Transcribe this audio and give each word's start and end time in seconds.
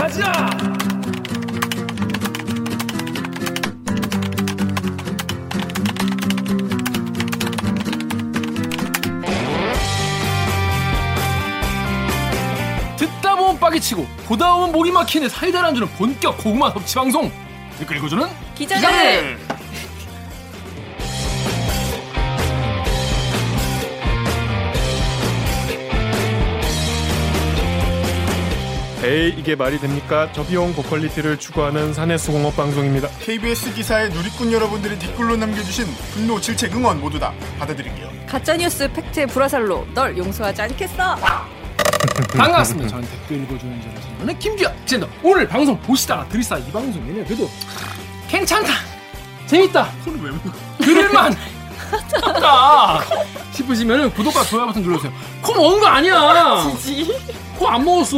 가자. 0.00 0.32
듣다 12.96 13.34
보면 13.34 13.60
빠개치고 13.60 14.06
보다 14.26 14.54
보면 14.54 14.72
목이 14.72 14.90
막히는 14.90 15.28
사이다를 15.28 15.68
안주는 15.68 15.86
본격 15.98 16.38
고구마 16.38 16.70
섭취 16.70 16.94
방송 16.94 17.30
댓글 17.78 17.98
읽어주는 17.98 18.26
기자들. 18.54 19.49
에이 29.02 29.34
이게 29.38 29.56
말이 29.56 29.78
됩니까? 29.80 30.30
저비용 30.32 30.74
고quality를 30.74 31.38
추구하는 31.38 31.94
가내수공업 31.94 32.54
방송입니다. 32.54 33.08
KBS 33.20 33.72
기사에 33.72 34.10
누리꾼 34.10 34.52
여러분들이 34.52 34.98
댓글로 34.98 35.36
남겨주신 35.36 35.86
분노, 36.12 36.38
질책, 36.38 36.76
응원 36.76 37.00
모두 37.00 37.18
다 37.18 37.32
받아드릴게요. 37.58 38.10
가짜뉴스 38.28 38.92
팩트의 38.92 39.26
불화살로 39.28 39.86
널 39.94 40.18
용서하지 40.18 40.60
않겠어. 40.62 41.16
반갑습니다. 42.36 42.90
저는 42.90 43.08
댓글 43.08 43.42
읽어주는 43.44 43.80
저는 44.18 44.38
김규현 44.38 44.74
젠더 44.84 45.08
오늘 45.22 45.48
방송 45.48 45.80
보시다가 45.80 46.28
들으시다 46.28 46.58
이 46.58 46.70
방송에는 46.70 47.24
그래도 47.24 47.50
괜찮다 48.28 48.70
재밌다 49.46 49.90
소리 50.04 50.20
왜 50.20 50.30
먹어? 50.30 50.50
하다 52.22 53.00
싶으시면 53.52 54.12
구독과 54.12 54.44
좋아요 54.44 54.66
버튼 54.66 54.82
눌러주세요. 54.82 55.12
코 55.42 55.54
먹은 55.54 55.80
거 55.80 55.86
아니야. 55.86 56.14
코 57.60 57.68
안 57.68 57.84
먹었어. 57.84 58.16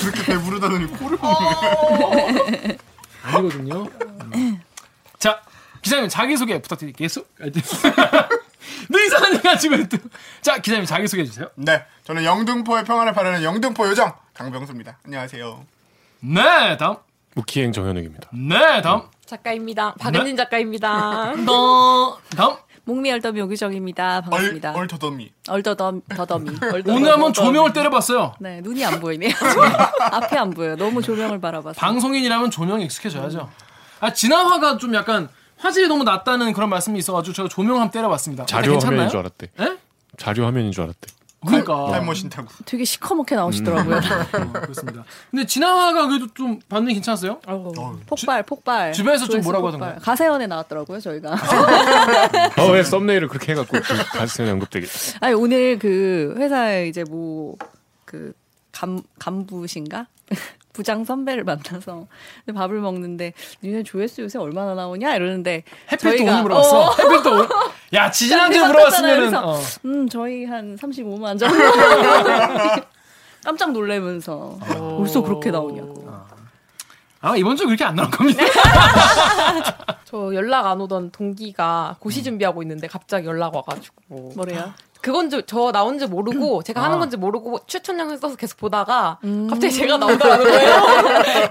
그렇게 0.00 0.24
배부르다더니 0.32 0.86
코를 0.86 1.18
먹네. 1.20 2.78
아니거든요. 3.22 3.86
음. 4.34 4.60
자, 5.18 5.42
기자님 5.82 6.08
자기소개 6.08 6.60
부탁드릴게요. 6.62 7.08
늘 8.88 9.06
이상한 9.06 9.34
얘기 9.34 9.42
가지고 9.42 9.88
또. 9.88 9.98
자, 10.40 10.56
기자님 10.58 10.86
자기소개해 10.86 11.26
주세요. 11.26 11.48
네, 11.54 11.84
저는 12.04 12.24
영등포의 12.24 12.84
평안을 12.84 13.12
바라는 13.12 13.42
영등포 13.42 13.86
요정 13.88 14.12
강병수입니다. 14.34 14.98
안녕하세요. 15.04 15.64
네, 16.20 16.76
다음. 16.78 16.96
무키행 17.34 17.72
정현욱입니다. 17.72 18.30
네, 18.32 18.80
다음. 18.82 19.02
작가입니다. 19.26 19.94
박은진 19.98 20.36
작가입니다. 20.36 21.34
너 21.44 22.18
다음. 22.36 22.56
목미 22.84 23.12
얼더미 23.12 23.40
오규정입니다. 23.42 24.16
얼, 24.16 24.22
반갑습니다. 24.22 24.72
얼터더미. 24.74 25.30
얼더덤 25.48 26.02
더더미. 26.08 26.50
오늘 26.86 27.12
한번 27.12 27.32
조명을 27.32 27.72
때려봤어요. 27.72 28.34
네 28.40 28.60
눈이 28.60 28.84
안 28.84 28.98
보이네요. 29.00 29.30
앞에 30.10 30.36
안 30.36 30.50
보여. 30.50 30.74
너무 30.76 31.00
조명을 31.00 31.40
바라봐서. 31.40 31.78
방송인이라면 31.78 32.50
조명에 32.50 32.84
익숙해져야죠. 32.84 33.48
아, 34.00 34.12
진화화가 34.12 34.78
좀 34.78 34.94
약간 34.94 35.28
화질이 35.58 35.86
너무 35.86 36.02
낮다는 36.02 36.52
그런 36.54 36.68
말씀이 36.68 36.98
있어가지고 36.98 37.34
제가 37.34 37.48
조명 37.48 37.76
한번 37.76 37.92
때려봤습니다. 37.92 38.46
자료 38.46 38.72
괜찮나요? 38.72 39.02
화면인 39.02 39.10
줄 39.10 39.18
알았대. 39.20 39.48
예? 39.60 39.78
자료 40.16 40.44
화면인 40.44 40.72
줄 40.72 40.82
알았대. 40.82 41.12
그러니까. 41.46 41.90
탈모신다고. 41.90 42.48
되게 42.64 42.84
시커멓게 42.84 43.34
나오시더라고요. 43.34 43.96
어, 43.96 44.52
그렇습니다. 44.52 45.04
근데 45.30 45.46
진화화가 45.46 46.06
그래도 46.08 46.26
좀 46.34 46.60
반응이 46.68 46.94
괜찮았어요? 46.94 47.40
폭발, 48.06 48.42
폭발. 48.42 48.92
주변에서 48.92 49.26
좀 49.26 49.40
뭐라고 49.42 49.70
폭발. 49.70 49.88
하던가요? 49.88 50.04
가세연에 50.04 50.46
나왔더라고요, 50.46 51.00
저희가. 51.00 51.36
어왜 52.58 52.82
썸네일을 52.82 53.28
그렇게 53.28 53.52
해갖고 53.52 53.78
가스에 54.12 54.50
언급되게. 54.50 54.86
아니 55.20 55.34
오늘 55.34 55.78
그 55.78 56.34
회사에 56.38 56.88
이제 56.88 57.04
뭐 57.04 57.56
그 58.04 58.34
간 58.72 59.02
간부신가 59.18 60.06
부장 60.72 61.04
선배를 61.04 61.44
만나서 61.44 62.06
밥을 62.54 62.80
먹는데 62.80 63.34
니네 63.62 63.82
조회수 63.82 64.22
요새 64.22 64.38
얼마나 64.38 64.74
나오냐 64.74 65.14
이러는데 65.14 65.64
햇빛도 65.92 66.10
저희가- 66.16 66.28
오늘 66.30 66.42
물어봤어. 66.42 66.80
어, 66.80 66.90
햇빛도 66.98 67.30
오늘. 67.30 67.48
야, 67.92 68.10
지지난주에 68.10 68.60
딴데 68.60 68.72
물어봤으면은. 68.74 69.34
어. 69.36 69.58
음 69.84 70.08
저희 70.08 70.46
한 70.46 70.76
35만 70.76 71.38
정도 71.38 71.54
깜짝 73.44 73.72
놀라면서 73.72 74.58
벌써 74.96 75.20
그렇게 75.20 75.50
나오냐고 75.50 76.10
아마 77.20 77.36
이번 77.36 77.56
주 77.56 77.66
그렇게 77.66 77.84
안 77.84 77.94
나올 77.94 78.10
겁니다. 78.10 78.42
저 80.04 80.34
연락 80.34 80.66
안 80.66 80.80
오던 80.80 81.10
동기가 81.10 81.96
고시 82.00 82.22
준비하고 82.22 82.62
있는데 82.62 82.86
갑자기 82.86 83.26
연락 83.26 83.54
와가지고 83.54 84.32
뭐래요? 84.36 84.72
그건 85.02 85.28
줄, 85.28 85.42
저 85.44 85.72
나온 85.72 85.98
줄 85.98 86.08
모르고 86.08 86.62
제가 86.64 86.82
하는 86.82 86.96
아. 86.96 87.00
건지 87.00 87.16
모르고 87.16 87.60
추천 87.66 87.98
영상 87.98 88.16
써서 88.16 88.36
계속 88.36 88.56
보다가 88.56 89.18
갑자기 89.50 89.72
제가 89.72 89.98
나온다는 89.98 90.44
거예요. 90.44 90.82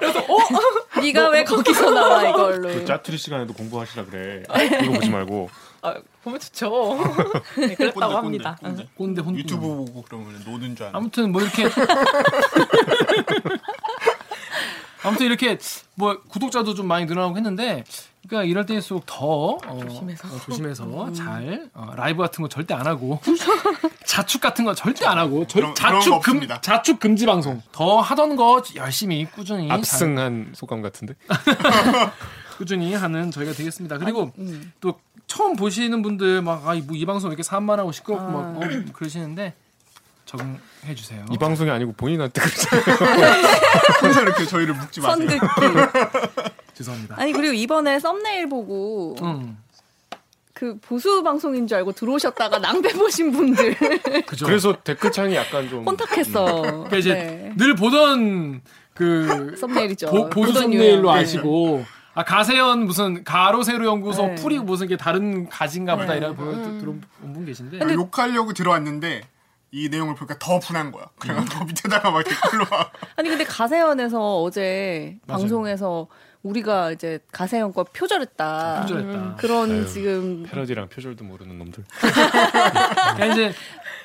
네가 1.01 1.29
왜 1.29 1.44
거기서 1.44 1.91
나와 1.91 2.28
이걸로 2.28 2.69
그 2.69 2.85
짜투리 2.85 3.17
시간에도 3.17 3.53
공부하시라 3.53 4.06
그래. 4.06 4.44
이거 4.84 4.94
보지 4.94 5.09
말고. 5.09 5.50
아, 5.84 5.95
보면 6.23 6.40
좋죠. 6.40 7.00
네, 7.57 7.73
그랬다고 7.75 8.17
합니다. 8.17 8.57
꼰대. 8.61 8.88
꼰대 8.95 9.22
혼자. 9.22 9.40
유튜브 9.40 9.61
보고 9.67 10.03
그러면 10.03 10.41
노는 10.45 10.75
줄 10.75 10.85
아는. 10.85 10.95
아무튼 10.95 11.31
뭐 11.31 11.41
이렇게. 11.41 11.67
아무튼 15.03 15.25
이렇게 15.25 15.57
뭐 15.95 16.22
구독자도 16.29 16.75
좀 16.75 16.88
많이 16.88 17.06
늘어나고 17.06 17.35
했는데 17.35 17.84
그러니까 18.31 18.49
이럴 18.49 18.65
때일수록 18.65 19.05
더 19.05 19.57
어, 19.65 19.79
조심해서. 19.81 20.25
어, 20.25 20.39
조심해서 20.45 21.11
잘 21.13 21.69
어, 21.73 21.91
라이브 21.97 22.21
같은 22.21 22.41
거 22.41 22.47
절대 22.47 22.73
안 22.73 22.87
하고 22.87 23.19
자축 24.07 24.39
같은 24.39 24.63
거 24.63 24.73
절대 24.73 25.05
안 25.05 25.17
하고 25.17 25.45
절, 25.47 25.61
그런- 25.61 25.73
그런 25.73 25.91
거 25.91 25.97
자축 25.99 26.09
금 26.11 26.15
없습니다. 26.17 26.61
자축 26.61 26.99
금지 27.01 27.25
방송 27.25 27.61
더 27.73 27.99
하던 27.99 28.37
거 28.37 28.63
열심히 28.77 29.25
꾸준히 29.25 29.67
잘 29.67 29.77
압승한 29.79 30.51
소감 30.53 30.81
같은데. 30.81 31.13
꾸준히 32.57 32.93
하는 32.93 33.31
저희가 33.31 33.51
되겠습니다. 33.51 33.97
그리고 33.97 34.31
음. 34.37 34.71
또 34.79 34.97
처음 35.27 35.57
보시는 35.57 36.01
분들 36.01 36.41
막아이 36.41 36.79
뭐 36.81 36.95
이 36.95 37.05
방송 37.05 37.29
왜 37.29 37.33
이렇게 37.33 37.43
산만하고 37.43 37.91
시끄럽고 37.91 38.23
아. 38.25 38.31
막 38.31 38.57
어, 38.57 38.59
그러시는데 38.93 39.55
적응해 40.25 40.95
주세요. 40.95 41.25
이 41.31 41.37
방송이 41.37 41.69
아니고 41.69 41.91
본인한테 41.97 42.39
그러잖아요. 42.39 43.33
항상 43.99 44.23
이렇게 44.23 44.45
저희를 44.45 44.73
묵지 44.75 45.01
마세요. 45.01 45.27
선긋기 45.27 46.60
죄송합니다. 46.81 47.15
아니 47.19 47.31
그리고 47.33 47.53
이번에 47.53 47.99
썸네일 47.99 48.49
보고 48.49 49.15
음, 49.21 49.57
그 50.53 50.77
보수 50.81 51.23
방송인 51.23 51.67
줄 51.67 51.77
알고 51.77 51.93
들어오셨다가 51.93 52.59
낭배 52.59 52.93
보신 52.93 53.31
분들 53.31 53.75
그죠. 54.27 54.45
그래서 54.45 54.75
댓글창이 54.83 55.35
약간 55.35 55.67
좀 55.69 55.85
혼탁했어. 55.87 56.61
그러니까 56.61 56.97
이제 56.97 57.13
네. 57.13 57.53
늘 57.57 57.75
보던 57.75 58.61
그 58.93 59.55
썸네일이죠. 59.59 60.07
보, 60.11 60.29
보수 60.29 60.53
썸네일로 60.53 60.99
유형. 61.03 61.09
아시고 61.09 61.85
아 62.13 62.23
가세연 62.23 62.85
무슨 62.85 63.23
가로 63.23 63.63
세로 63.63 63.85
연구소 63.85 64.27
네. 64.27 64.35
풀이 64.35 64.59
무슨 64.59 64.87
게 64.87 64.97
다른 64.97 65.47
가지인가 65.49 65.95
보다 65.95 66.11
네. 66.11 66.17
이런 66.17 66.35
분 66.35 66.79
들어온 66.79 67.01
분 67.33 67.45
계신데 67.45 67.79
아, 67.83 67.93
욕하려고 67.93 68.51
들어왔는데 68.53 69.21
이 69.71 69.87
내용을 69.87 70.15
보니까 70.15 70.37
더 70.37 70.59
분한 70.59 70.91
거야. 70.91 71.05
그래가지고 71.17 71.63
밑에다가 71.63 72.11
막 72.11 72.21
댓글로 72.25 72.65
막 72.69 72.91
아니 73.15 73.29
근데 73.29 73.45
가세연에서 73.45 74.41
어제 74.43 75.17
맞아요. 75.25 75.39
방송에서 75.39 76.07
우리가 76.44 76.91
이제 76.91 77.19
가세연 77.31 77.74
거 77.74 77.84
표절했다. 77.84 78.81
표절했다. 78.81 79.35
그런 79.35 79.72
아유. 79.72 79.88
지금 79.88 80.44
패러디랑 80.44 80.90
표절도 80.90 81.24
모르는 81.24 81.57
놈들. 81.59 81.84
그러니까 82.02 83.25
이제 83.28 83.53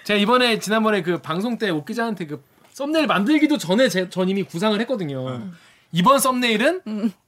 제가 0.04 0.18
이번에 0.18 0.58
지난번에 0.58 1.02
그 1.02 1.20
방송 1.20 1.56
때 1.58 1.70
옥기자한테 1.70 2.26
그 2.26 2.42
썸네일 2.72 3.06
만들기도 3.06 3.56
전에 3.56 3.88
제, 3.88 4.10
전 4.10 4.28
이미 4.28 4.42
구상을 4.42 4.78
했거든요. 4.80 5.50
이번 5.92 6.18
썸네일은 6.18 6.82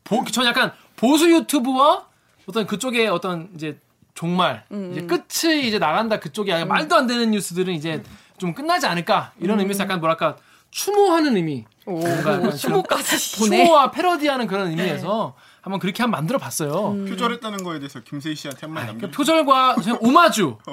보, 0.04 0.24
전 0.26 0.44
약간 0.44 0.72
보수 0.96 1.30
유튜브와 1.30 2.06
어떤 2.46 2.66
그쪽에 2.66 3.06
어떤 3.08 3.48
이제 3.54 3.78
종말 4.14 4.64
이제 4.90 5.02
끝이 5.06 5.66
이제 5.68 5.78
나간다 5.78 6.18
그쪽에 6.18 6.52
약간 6.52 6.68
말도 6.68 6.94
안 6.96 7.06
되는 7.06 7.30
뉴스들은 7.30 7.72
이제 7.72 8.02
좀 8.36 8.52
끝나지 8.52 8.86
않을까 8.86 9.32
이런 9.40 9.58
의미에서 9.60 9.84
약간 9.84 10.00
뭐랄까 10.00 10.36
추모하는 10.70 11.36
의미. 11.36 11.64
뭔가 11.84 12.34
약간 12.34 12.56
추모까지. 12.56 13.36
그런 13.38 13.50
추모와 13.50 13.90
패러디하는 13.90 14.46
그런 14.46 14.68
의미에서 14.70 15.34
한번 15.62 15.80
그렇게 15.80 16.02
한번 16.02 16.18
만들어 16.18 16.38
봤어요. 16.38 16.94
표절했다는 17.08 17.62
거에 17.64 17.78
대해서 17.78 18.00
김세희 18.00 18.34
씨한테 18.36 18.60
한마디 18.66 18.86
그러니까 18.86 19.06
남겨. 19.06 19.16
표절과 19.16 19.74
그냥 19.76 19.98
오마주. 20.02 20.56
어, 20.66 20.72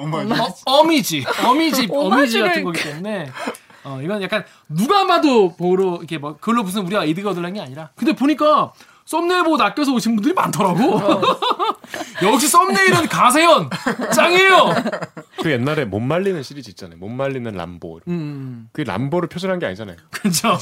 어미지, 0.66 1.24
어미지, 1.44 1.88
어미지 1.92 2.40
같은 2.40 2.64
거기 2.64 2.82
때문에. 2.82 3.30
어, 3.84 4.00
이건 4.02 4.20
약간 4.22 4.44
누가 4.68 5.06
봐도 5.06 5.54
보러 5.56 5.96
이렇게 5.96 6.18
뭐 6.18 6.34
그걸로 6.36 6.62
무슨 6.62 6.84
우리가 6.86 7.04
이득 7.04 7.26
얻으려는 7.26 7.54
게 7.54 7.60
아니라. 7.60 7.90
근데 7.96 8.12
보니까 8.14 8.72
썸네일 9.06 9.44
보고 9.44 9.56
낚여서 9.56 9.92
오신 9.92 10.16
분들이 10.16 10.34
많더라고. 10.34 11.00
역시 12.22 12.48
썸네일은 12.48 13.06
가세연. 13.08 13.70
짱이에요. 14.14 14.74
그 15.42 15.50
옛날에 15.50 15.84
못 15.84 16.00
말리는 16.00 16.42
시리즈 16.42 16.70
있잖아요. 16.70 16.98
못 16.98 17.08
말리는 17.08 17.52
람보. 17.52 18.00
음, 18.08 18.68
그 18.72 18.80
람보를 18.82 19.28
표절한 19.28 19.58
게 19.58 19.66
아니잖아요. 19.66 19.96
그죠. 20.10 20.56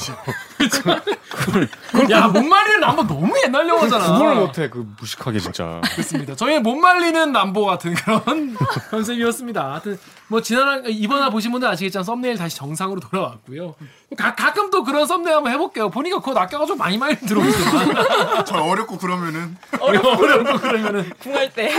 야, 2.11 2.27
못 2.27 2.41
말리는 2.43 2.79
람보 2.81 3.03
너무 3.07 3.33
옛날 3.43 3.67
영화잖아. 3.67 4.13
구분을 4.13 4.35
못해 4.35 4.69
그 4.69 4.85
무식하게 4.99 5.39
진짜. 5.39 5.81
그렇습니다. 5.93 6.35
저희의 6.35 6.61
못 6.61 6.75
말리는 6.75 7.31
람보 7.31 7.65
같은 7.65 7.93
그런 7.93 8.55
컨셉이었습니다. 8.91 9.71
하여튼 9.71 9.97
뭐 10.27 10.41
지난 10.41 10.83
이번에 10.87 11.29
보신 11.29 11.51
분들 11.51 11.67
아시겠지만 11.67 12.03
썸네일 12.03 12.37
다시 12.37 12.57
정상으로 12.57 12.99
돌아왔고요. 12.99 13.75
가, 14.17 14.35
가끔 14.35 14.69
또 14.71 14.83
그런 14.83 15.05
썸네일 15.05 15.35
한번 15.37 15.51
해볼게요. 15.53 15.89
보니까 15.89 16.19
그거 16.19 16.33
낚여가지고 16.33 16.77
많이 16.77 16.97
많이 16.97 17.15
들어오지만 17.17 18.43
저 18.45 18.55
어렵고 18.57 18.97
그러면은 18.97 19.55
어려운 19.79 20.57
그러면은 20.57 21.09
궁할 21.19 21.51
때. 21.53 21.71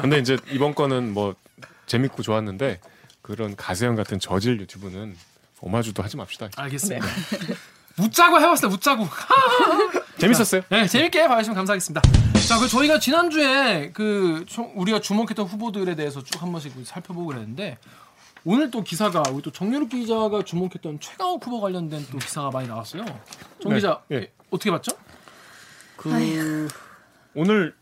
근데 0.00 0.18
이제 0.18 0.36
이번 0.50 0.74
거는 0.74 1.12
뭐 1.14 1.34
재밌고 1.90 2.22
좋았는데 2.22 2.78
그런 3.20 3.56
가세형 3.56 3.96
같은 3.96 4.20
저질 4.20 4.60
유튜브는 4.60 5.16
오마주도 5.60 6.04
하지 6.04 6.16
맙시다. 6.16 6.48
알겠습니다. 6.56 7.04
웃자고 7.98 8.40
해봤어요. 8.40 8.70
웃자고. 8.70 9.06
재밌었어요? 10.18 10.62
네, 10.68 10.86
재밌게 10.86 11.26
봐주시면 11.26 11.56
감사하겠습니다. 11.56 12.00
자, 12.48 12.58
그 12.60 12.68
저희가 12.68 13.00
지난주에 13.00 13.90
그 13.92 14.44
총- 14.46 14.72
우리가 14.76 15.00
주목했던 15.00 15.46
후보들에 15.46 15.96
대해서 15.96 16.22
쭉 16.22 16.40
한 16.40 16.52
번씩 16.52 16.72
살펴보고 16.84 17.26
그랬는데 17.26 17.76
오늘 18.44 18.70
또 18.70 18.82
기사가 18.84 19.22
우리 19.32 19.42
또 19.42 19.50
정유럽 19.50 19.90
기자가 19.90 20.42
주목했던 20.44 21.00
최강욱 21.00 21.44
후보 21.44 21.60
관련된 21.60 22.06
또 22.12 22.18
기사가 22.18 22.50
많이 22.50 22.68
나왔어요. 22.68 23.04
정 23.60 23.70
네, 23.72 23.74
기자 23.74 24.00
예. 24.12 24.30
어떻게 24.50 24.70
봤죠? 24.70 24.92
그 25.96 26.68
오늘 27.34 27.74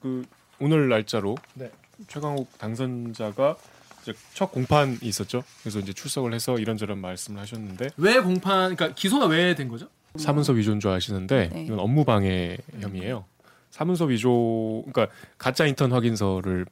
그 0.00 0.24
오늘 0.60 0.88
날짜로 0.88 1.36
네. 1.54 1.70
최강욱 2.08 2.56
당선자가 2.58 3.56
이제 4.02 4.14
첫 4.34 4.50
공판이 4.52 4.98
있었죠. 5.02 5.42
그래서 5.62 5.78
이제 5.78 5.92
출석을 5.92 6.32
해서 6.32 6.58
이런저런 6.58 6.98
말씀을 7.00 7.40
하셨는데 7.40 7.90
왜 7.96 8.18
공판 8.20 8.74
그러니까 8.76 8.94
기소가 8.94 9.26
왜 9.26 9.54
된 9.54 9.68
거죠? 9.68 9.88
사문서 10.16 10.54
위조인 10.54 10.80
줄 10.80 10.90
아시는데 10.90 11.50
네. 11.52 11.64
이건 11.64 11.78
업무 11.78 12.04
방해 12.04 12.56
혐의예요. 12.80 13.24
사문서 13.70 14.06
위조 14.06 14.82
그러니까 14.90 15.14
가짜 15.38 15.66
인턴 15.66 15.92
확인서를 15.92 16.66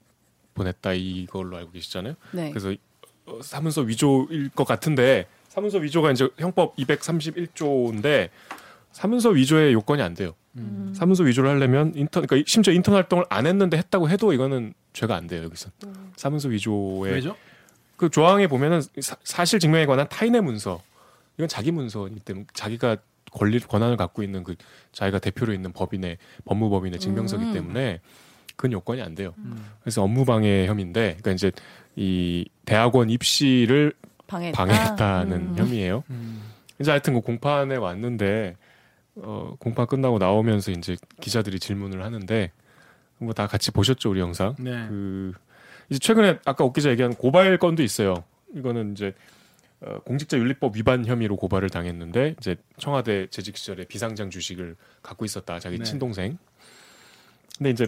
보냈다 0.54 0.92
이걸로 0.94 1.56
알고 1.58 1.70
계시잖아요. 1.72 2.14
네. 2.32 2.50
그래서 2.50 2.74
어, 3.26 3.40
사문서 3.42 3.82
위조일 3.82 4.48
것 4.50 4.66
같은데 4.66 5.26
사문서 5.48 5.78
위조가 5.78 6.10
이제 6.12 6.28
형법 6.38 6.74
231조인데 6.76 8.30
사문서 8.92 9.30
위조의 9.30 9.72
요건이 9.72 10.02
안 10.02 10.14
돼요. 10.14 10.34
음. 10.56 10.92
사문서 10.96 11.22
위조를 11.24 11.50
하려면 11.50 11.92
인턴 11.94 12.26
그러니까 12.26 12.44
심지어 12.48 12.72
인턴 12.72 12.94
활동을 12.94 13.24
안 13.28 13.46
했는데 13.46 13.76
했다고 13.76 14.08
해도 14.10 14.32
이거는 14.32 14.74
죄가 14.98 15.14
안 15.14 15.28
돼요 15.28 15.44
여기서 15.44 15.70
사문서 16.16 16.48
위조의 16.48 17.12
왜죠? 17.12 17.36
그 17.96 18.10
조항에 18.10 18.48
보면은 18.48 18.80
사, 19.00 19.44
실 19.44 19.60
증명에 19.60 19.86
관한 19.86 20.08
타인의 20.08 20.40
문서 20.40 20.82
이건 21.36 21.46
자기 21.46 21.70
문서이기 21.70 22.20
때문에 22.20 22.46
자기가 22.52 22.96
권리 23.30 23.60
권한을 23.60 23.96
갖고 23.96 24.22
있는 24.22 24.42
그 24.42 24.56
자기가 24.92 25.20
대표로 25.20 25.52
있는 25.52 25.72
법인의 25.72 26.18
법무법인의 26.46 26.98
증명서기 26.98 27.44
음. 27.44 27.52
때문에 27.52 28.00
그건 28.56 28.72
요건이 28.72 29.02
안 29.02 29.14
돼요. 29.14 29.34
그래서 29.80 30.02
업무방해 30.02 30.66
혐의인데 30.66 31.18
그러니까 31.20 31.30
이제 31.30 31.52
이 31.94 32.48
대학원 32.64 33.08
입시를 33.08 33.92
방해했다. 34.26 34.56
방해했다는 34.56 35.36
음. 35.36 35.54
혐의예요. 35.56 36.02
음. 36.10 36.42
이제 36.80 36.90
하여튼 36.90 37.14
그 37.14 37.20
공판에 37.20 37.76
왔는데 37.76 38.56
어, 39.16 39.54
공판 39.58 39.86
끝나고 39.86 40.18
나오면서 40.18 40.72
이제 40.72 40.96
기자들이 41.20 41.60
질문을 41.60 42.04
하는데 42.04 42.50
뭐 43.18 43.32
다 43.32 43.46
같이 43.46 43.70
보셨죠 43.70 44.10
우리 44.10 44.20
영상. 44.20 44.54
네. 44.58 44.86
그 44.88 45.32
이제 45.90 45.98
최근에 45.98 46.38
아까 46.44 46.64
옥 46.64 46.74
기자 46.74 46.90
얘기한 46.90 47.14
고발 47.14 47.56
건도 47.58 47.82
있어요. 47.82 48.24
이거는 48.54 48.92
이제 48.92 49.14
어, 49.80 50.00
공직자 50.04 50.36
윤리법 50.38 50.76
위반 50.76 51.04
혐의로 51.06 51.36
고발을 51.36 51.70
당했는데 51.70 52.34
이제 52.38 52.56
청와대 52.78 53.28
재직 53.28 53.56
시절에 53.56 53.84
비상장 53.84 54.28
주식을 54.30 54.76
갖고 55.02 55.24
있었다 55.24 55.60
자기 55.60 55.78
네. 55.78 55.84
친동생. 55.84 56.38
근데 57.56 57.70
이제 57.70 57.84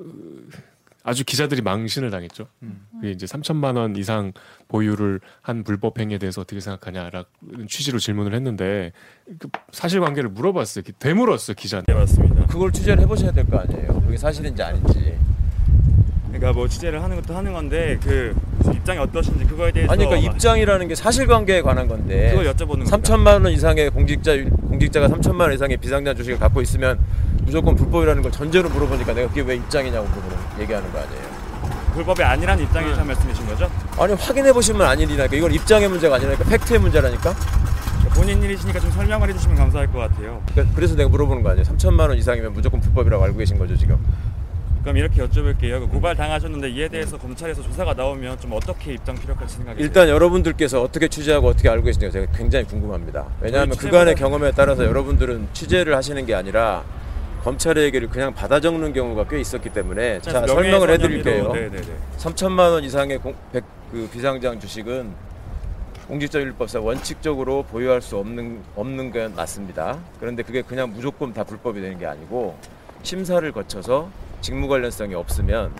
어, 0.00 0.04
아주 1.04 1.24
기자들이 1.24 1.62
망신을 1.62 2.10
당했죠. 2.10 2.46
음. 2.62 2.86
그게 2.94 3.10
이제 3.10 3.26
3천만 3.26 3.76
원 3.76 3.96
이상 3.96 4.32
보유를 4.68 5.20
한 5.40 5.64
불법 5.64 5.98
행위에 5.98 6.18
대해서 6.18 6.40
어떻게 6.40 6.60
생각하냐라는 6.60 7.24
취지로 7.68 7.98
질문을 7.98 8.34
했는데 8.34 8.92
그 9.38 9.48
사실관계를 9.72 10.30
물어봤어요. 10.30 10.84
되물었어요 10.98 11.54
기자한테. 11.56 11.92
네 11.92 11.98
맞습니다. 11.98 12.46
그걸 12.46 12.70
취재를 12.72 13.02
해보셔야 13.02 13.32
될 13.32 13.44
거 13.46 13.58
아니에요. 13.58 14.00
그게 14.02 14.16
사실인지 14.16 14.62
아닌지. 14.62 15.18
그러니까 16.32 16.52
뭐 16.52 16.66
취재를 16.66 17.02
하는 17.02 17.16
것도 17.16 17.36
하는 17.36 17.52
건데 17.52 17.98
그 18.02 18.34
입장이 18.72 18.98
어떠신지 18.98 19.44
그거에 19.44 19.70
대해서 19.70 19.92
아니 19.92 20.06
그러니까 20.06 20.32
입장이라는 20.32 20.88
게 20.88 20.94
사실관계에 20.94 21.60
관한 21.60 21.86
건데. 21.86 22.30
그걸 22.30 22.52
여쭤보는 22.52 22.68
겁니다. 22.68 22.96
3천만 22.96 23.44
원 23.44 23.48
이상의 23.48 23.90
공직자 23.90 24.32
공직자가 24.68 25.08
3천만 25.08 25.42
원 25.42 25.52
이상의 25.52 25.76
비상장 25.76 26.16
주식을 26.16 26.38
갖고 26.38 26.62
있으면 26.62 26.98
무조건 27.42 27.76
불법이라는 27.76 28.22
걸 28.22 28.32
전제로 28.32 28.68
물어보니까 28.70 29.12
내가 29.12 29.28
그게 29.28 29.42
왜 29.42 29.56
입장이냐고 29.56 30.08
물어보는 30.08 30.36
얘기하는 30.60 30.90
거 30.92 30.98
아니에요. 30.98 31.42
불법이 31.92 32.22
아니란 32.22 32.58
입장에서 32.60 33.04
말씀이신 33.04 33.46
거죠? 33.46 33.70
아니 33.98 34.14
확인해 34.14 34.52
보시면 34.52 34.86
아니라니까 34.86 35.36
이건 35.36 35.52
입장의 35.52 35.88
문제가 35.90 36.16
아니라니까 36.16 36.44
팩트의 36.44 36.80
문제라니까. 36.80 37.34
그러니까 37.34 38.14
본인 38.14 38.42
일이시니까 38.42 38.80
좀 38.80 38.90
설명을 38.90 39.28
해주시면 39.28 39.56
감사할 39.56 39.92
것 39.92 39.98
같아요. 39.98 40.42
그러니까 40.52 40.74
그래서 40.74 40.94
내가 40.96 41.10
물어보는 41.10 41.42
거 41.42 41.50
아니에요. 41.50 41.64
3천만 41.66 42.08
원 42.08 42.16
이상이면 42.16 42.54
무조건 42.54 42.80
불법이라고 42.80 43.22
알고 43.22 43.36
계신 43.36 43.58
거죠 43.58 43.76
지금. 43.76 43.98
그럼 44.82 44.96
이렇게 44.96 45.22
여쭤볼게요. 45.22 45.80
그 45.80 45.86
고발 45.86 46.16
당하셨는데 46.16 46.70
이에 46.70 46.88
대해서 46.88 47.16
검찰에서 47.16 47.62
조사가 47.62 47.94
나오면 47.94 48.40
좀 48.40 48.52
어떻게 48.52 48.94
입장 48.94 49.14
피력할지 49.14 49.56
생각하세요? 49.56 49.84
일단 49.84 50.08
여러분들께서 50.08 50.82
어떻게 50.82 51.06
취재하고 51.06 51.48
어떻게 51.48 51.68
알고 51.68 51.84
계신지 51.84 52.10
제가 52.10 52.32
굉장히 52.32 52.64
궁금합니다. 52.66 53.26
왜냐하면 53.40 53.76
그간의 53.76 54.16
경험에 54.16 54.50
따라서 54.52 54.84
여러분들은 54.84 55.48
취재를 55.52 55.94
하시는 55.94 56.26
게 56.26 56.34
아니라 56.34 56.82
검찰의 57.44 57.84
얘기를 57.84 58.08
그냥 58.08 58.34
받아 58.34 58.58
적는 58.60 58.92
경우가 58.92 59.26
꽤 59.28 59.40
있었기 59.40 59.70
때문에 59.70 60.20
자 60.20 60.46
설명을 60.46 60.90
해드릴게요. 60.90 61.52
네네네. 61.52 61.82
3천만 62.18 62.72
원 62.72 62.82
이상의 62.82 63.18
공, 63.18 63.34
백, 63.52 63.64
그 63.92 64.08
비상장 64.12 64.58
주식은 64.58 65.10
공직자윤리법상 66.08 66.84
원칙적으로 66.84 67.62
보유할 67.62 68.02
수 68.02 68.16
없는 68.16 68.62
없는 68.74 69.12
건 69.12 69.34
맞습니다. 69.36 69.98
그런데 70.18 70.42
그게 70.42 70.62
그냥 70.62 70.92
무조건 70.92 71.32
다 71.32 71.44
불법이 71.44 71.80
되는 71.80 71.98
게 71.98 72.06
아니고 72.06 72.56
심사를 73.02 73.50
거쳐서 73.52 74.10
직무 74.42 74.68
관련성이 74.68 75.14
없으면 75.14 75.72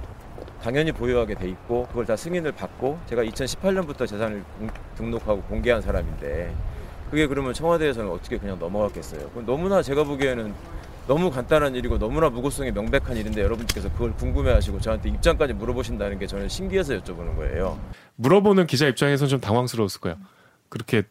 당연히 0.62 0.92
보유하게 0.92 1.34
돼 1.34 1.48
있고 1.48 1.86
그걸 1.88 2.06
다 2.06 2.16
승인을 2.16 2.52
받고 2.52 2.98
제가 3.06 3.24
2018년부터 3.24 4.06
재산을 4.06 4.44
공- 4.58 4.70
등록하고 4.96 5.42
공개한 5.42 5.82
사람인데 5.82 6.54
그게 7.10 7.26
그러면 7.26 7.52
청와대에서는 7.52 8.08
어떻게 8.10 8.38
그냥 8.38 8.58
넘어갔겠어요? 8.58 9.30
너무나 9.44 9.82
제가 9.82 10.04
보기에는 10.04 10.54
너무 11.08 11.30
간단한 11.32 11.74
일이고 11.74 11.98
너무나 11.98 12.30
무고성이 12.30 12.70
명백한 12.70 13.16
일인데 13.16 13.42
여러분들께서 13.42 13.90
그걸 13.92 14.14
궁금해하시고 14.14 14.80
저한테 14.80 15.08
입장까지 15.10 15.52
물어보신다는 15.54 16.18
게 16.20 16.28
저는 16.28 16.48
신기해서 16.48 16.94
여쭤보는 16.94 17.36
거예요. 17.36 17.78
물어보는 18.14 18.68
기자 18.68 18.86
입장에서는 18.86 19.28
좀 19.28 19.40
당황스러웠을 19.40 20.00
거야. 20.00 20.16
그렇게 20.68 21.02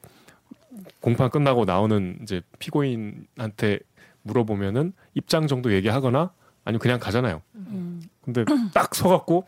공판 1.01 1.30
끝나고 1.30 1.65
나오는 1.65 2.18
이제 2.24 2.42
피고인한테 2.59 3.79
물어보면은 4.24 4.93
입장 5.13 5.48
정도 5.48 5.74
얘기하거나 5.74 6.31
아니면 6.63 6.80
그냥 6.80 7.00
가잖아요. 7.00 7.41
음. 7.56 8.01
근데 8.24 8.46
딱 8.74 8.94
서갖고 8.96 9.46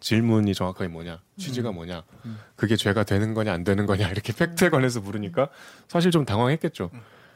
질문이 0.00 0.54
정확하게 0.54 0.88
뭐냐, 0.88 1.20
취지가 1.38 1.72
뭐냐, 1.72 2.04
그게 2.54 2.76
죄가 2.76 3.04
되는 3.04 3.34
거냐 3.34 3.52
안 3.52 3.64
되는 3.64 3.86
거냐 3.86 4.08
이렇게 4.10 4.32
팩트에 4.32 4.68
관해서 4.68 5.00
물으니까 5.00 5.48
사실 5.88 6.10
좀 6.10 6.24
당황했겠죠. 6.24 6.90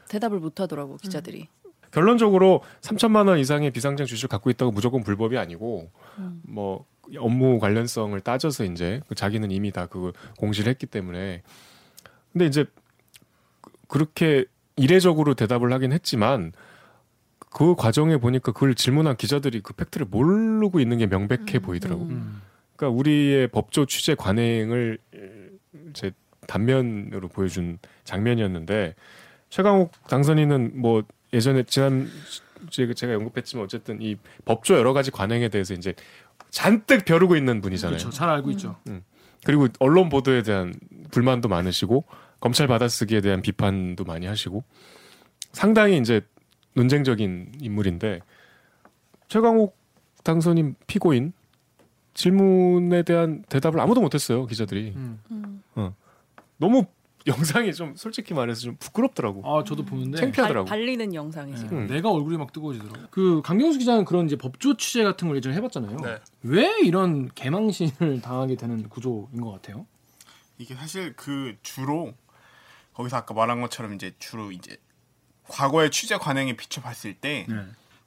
대답을 0.07 0.39
못 0.39 0.59
하더라고 0.59 0.97
기자들이. 0.97 1.47
결론적으로 1.91 2.61
3천만 2.81 3.27
원 3.27 3.37
이상의 3.37 3.69
비상장 3.71 4.05
주식을 4.07 4.29
갖고 4.29 4.49
있다고 4.49 4.71
무조건 4.71 5.03
불법이 5.03 5.37
아니고 5.37 5.91
뭐 6.43 6.85
업무 7.17 7.59
관련성을 7.59 8.19
따져서 8.21 8.63
이제 8.63 9.01
그 9.07 9.13
자기는 9.15 9.51
이미 9.51 9.71
다 9.71 9.85
그걸 9.87 10.13
공시를 10.37 10.69
했기 10.71 10.85
때문에 10.87 11.43
근데 12.31 12.45
이제 12.45 12.65
그- 13.61 13.71
그렇게 13.87 14.45
이례적으로 14.75 15.35
대답을 15.35 15.71
하긴 15.73 15.91
했지만 15.91 16.51
그 17.53 17.75
과정에 17.75 18.17
보니까 18.17 18.51
그걸 18.51 18.73
질문한 18.73 19.15
기자들이 19.15 19.61
그 19.61 19.73
팩트를 19.73 20.07
모르고 20.09 20.79
있는 20.79 20.97
게 20.97 21.05
명백해 21.05 21.59
보이더라고. 21.59 22.03
음. 22.03 22.41
그러니까 22.75 22.97
우리의 22.97 23.47
법조 23.49 23.85
취재 23.85 24.15
관행을 24.15 24.97
제 25.93 26.11
단면으로 26.47 27.27
보여준 27.27 27.77
장면이었는데 28.03 28.95
최강욱 29.49 29.91
당선인은 30.07 30.71
뭐 30.81 31.03
예전에 31.31 31.63
지난 31.63 32.09
주에 32.69 32.91
제가 32.93 33.15
언급했지만 33.15 33.63
어쨌든 33.65 34.01
이 34.01 34.15
법조 34.45 34.75
여러 34.75 34.93
가지 34.93 35.11
관행에 35.11 35.49
대해서 35.49 35.73
이제 35.73 35.93
잔뜩 36.49 37.05
벼르고 37.05 37.35
있는 37.35 37.61
분이잖아요. 37.61 37.97
그렇죠. 37.97 38.09
잘 38.09 38.29
알고 38.29 38.51
있죠. 38.51 38.77
그리고 39.45 39.67
언론 39.79 40.09
보도에 40.09 40.41
대한 40.41 40.73
불만도 41.11 41.49
많으시고 41.49 42.05
검찰 42.39 42.67
받아쓰기에 42.67 43.21
대한 43.21 43.41
비판도 43.41 44.05
많이 44.05 44.25
하시고 44.25 44.63
상당히 45.51 45.97
이제 45.97 46.21
논쟁적인 46.73 47.53
인물인데 47.59 48.19
최강욱 49.27 49.75
당선인 50.23 50.75
피고인 50.87 51.33
질문에 52.13 53.03
대한 53.03 53.43
대답을 53.49 53.79
아무도 53.79 54.01
못했어요 54.01 54.45
기자들이. 54.45 54.93
음. 54.95 55.63
어. 55.75 55.95
너무 56.57 56.85
영상이 57.25 57.73
좀 57.73 57.95
솔직히 57.95 58.33
말해서 58.33 58.61
좀 58.61 58.75
부끄럽더라고. 58.77 59.41
아 59.45 59.63
저도 59.63 59.85
보는데 59.85 60.17
창피하더라고. 60.17 60.67
달, 60.67 60.79
달리는 60.79 61.13
영상이지. 61.13 61.67
네, 61.67 61.71
음. 61.71 61.87
내가 61.87 62.11
얼굴이 62.11 62.37
막 62.37 62.51
뜨거워지더라고. 62.51 63.07
그 63.11 63.41
강경수 63.43 63.79
기자는 63.79 64.05
그런 64.05 64.25
이제 64.25 64.35
법조 64.35 64.75
취재 64.77 65.03
같은 65.03 65.27
걸 65.27 65.37
예전에 65.37 65.55
해봤잖아요. 65.55 65.97
네. 65.97 66.19
왜 66.43 66.79
이런 66.83 67.29
개망신을 67.33 68.21
당하게 68.21 68.55
되는 68.55 68.87
구조인 68.89 69.41
것 69.41 69.51
같아요? 69.51 69.85
이게 70.57 70.75
사실 70.75 71.13
그 71.15 71.55
주로 71.63 72.13
거기서 72.93 73.17
아까 73.17 73.33
말한 73.33 73.61
것처럼 73.61 73.93
이제 73.93 74.13
주로 74.19 74.51
이제 74.51 74.77
과거의 75.47 75.91
취재 75.91 76.17
관행에 76.17 76.53
비춰봤을 76.53 77.15
때 77.15 77.45
네. 77.49 77.55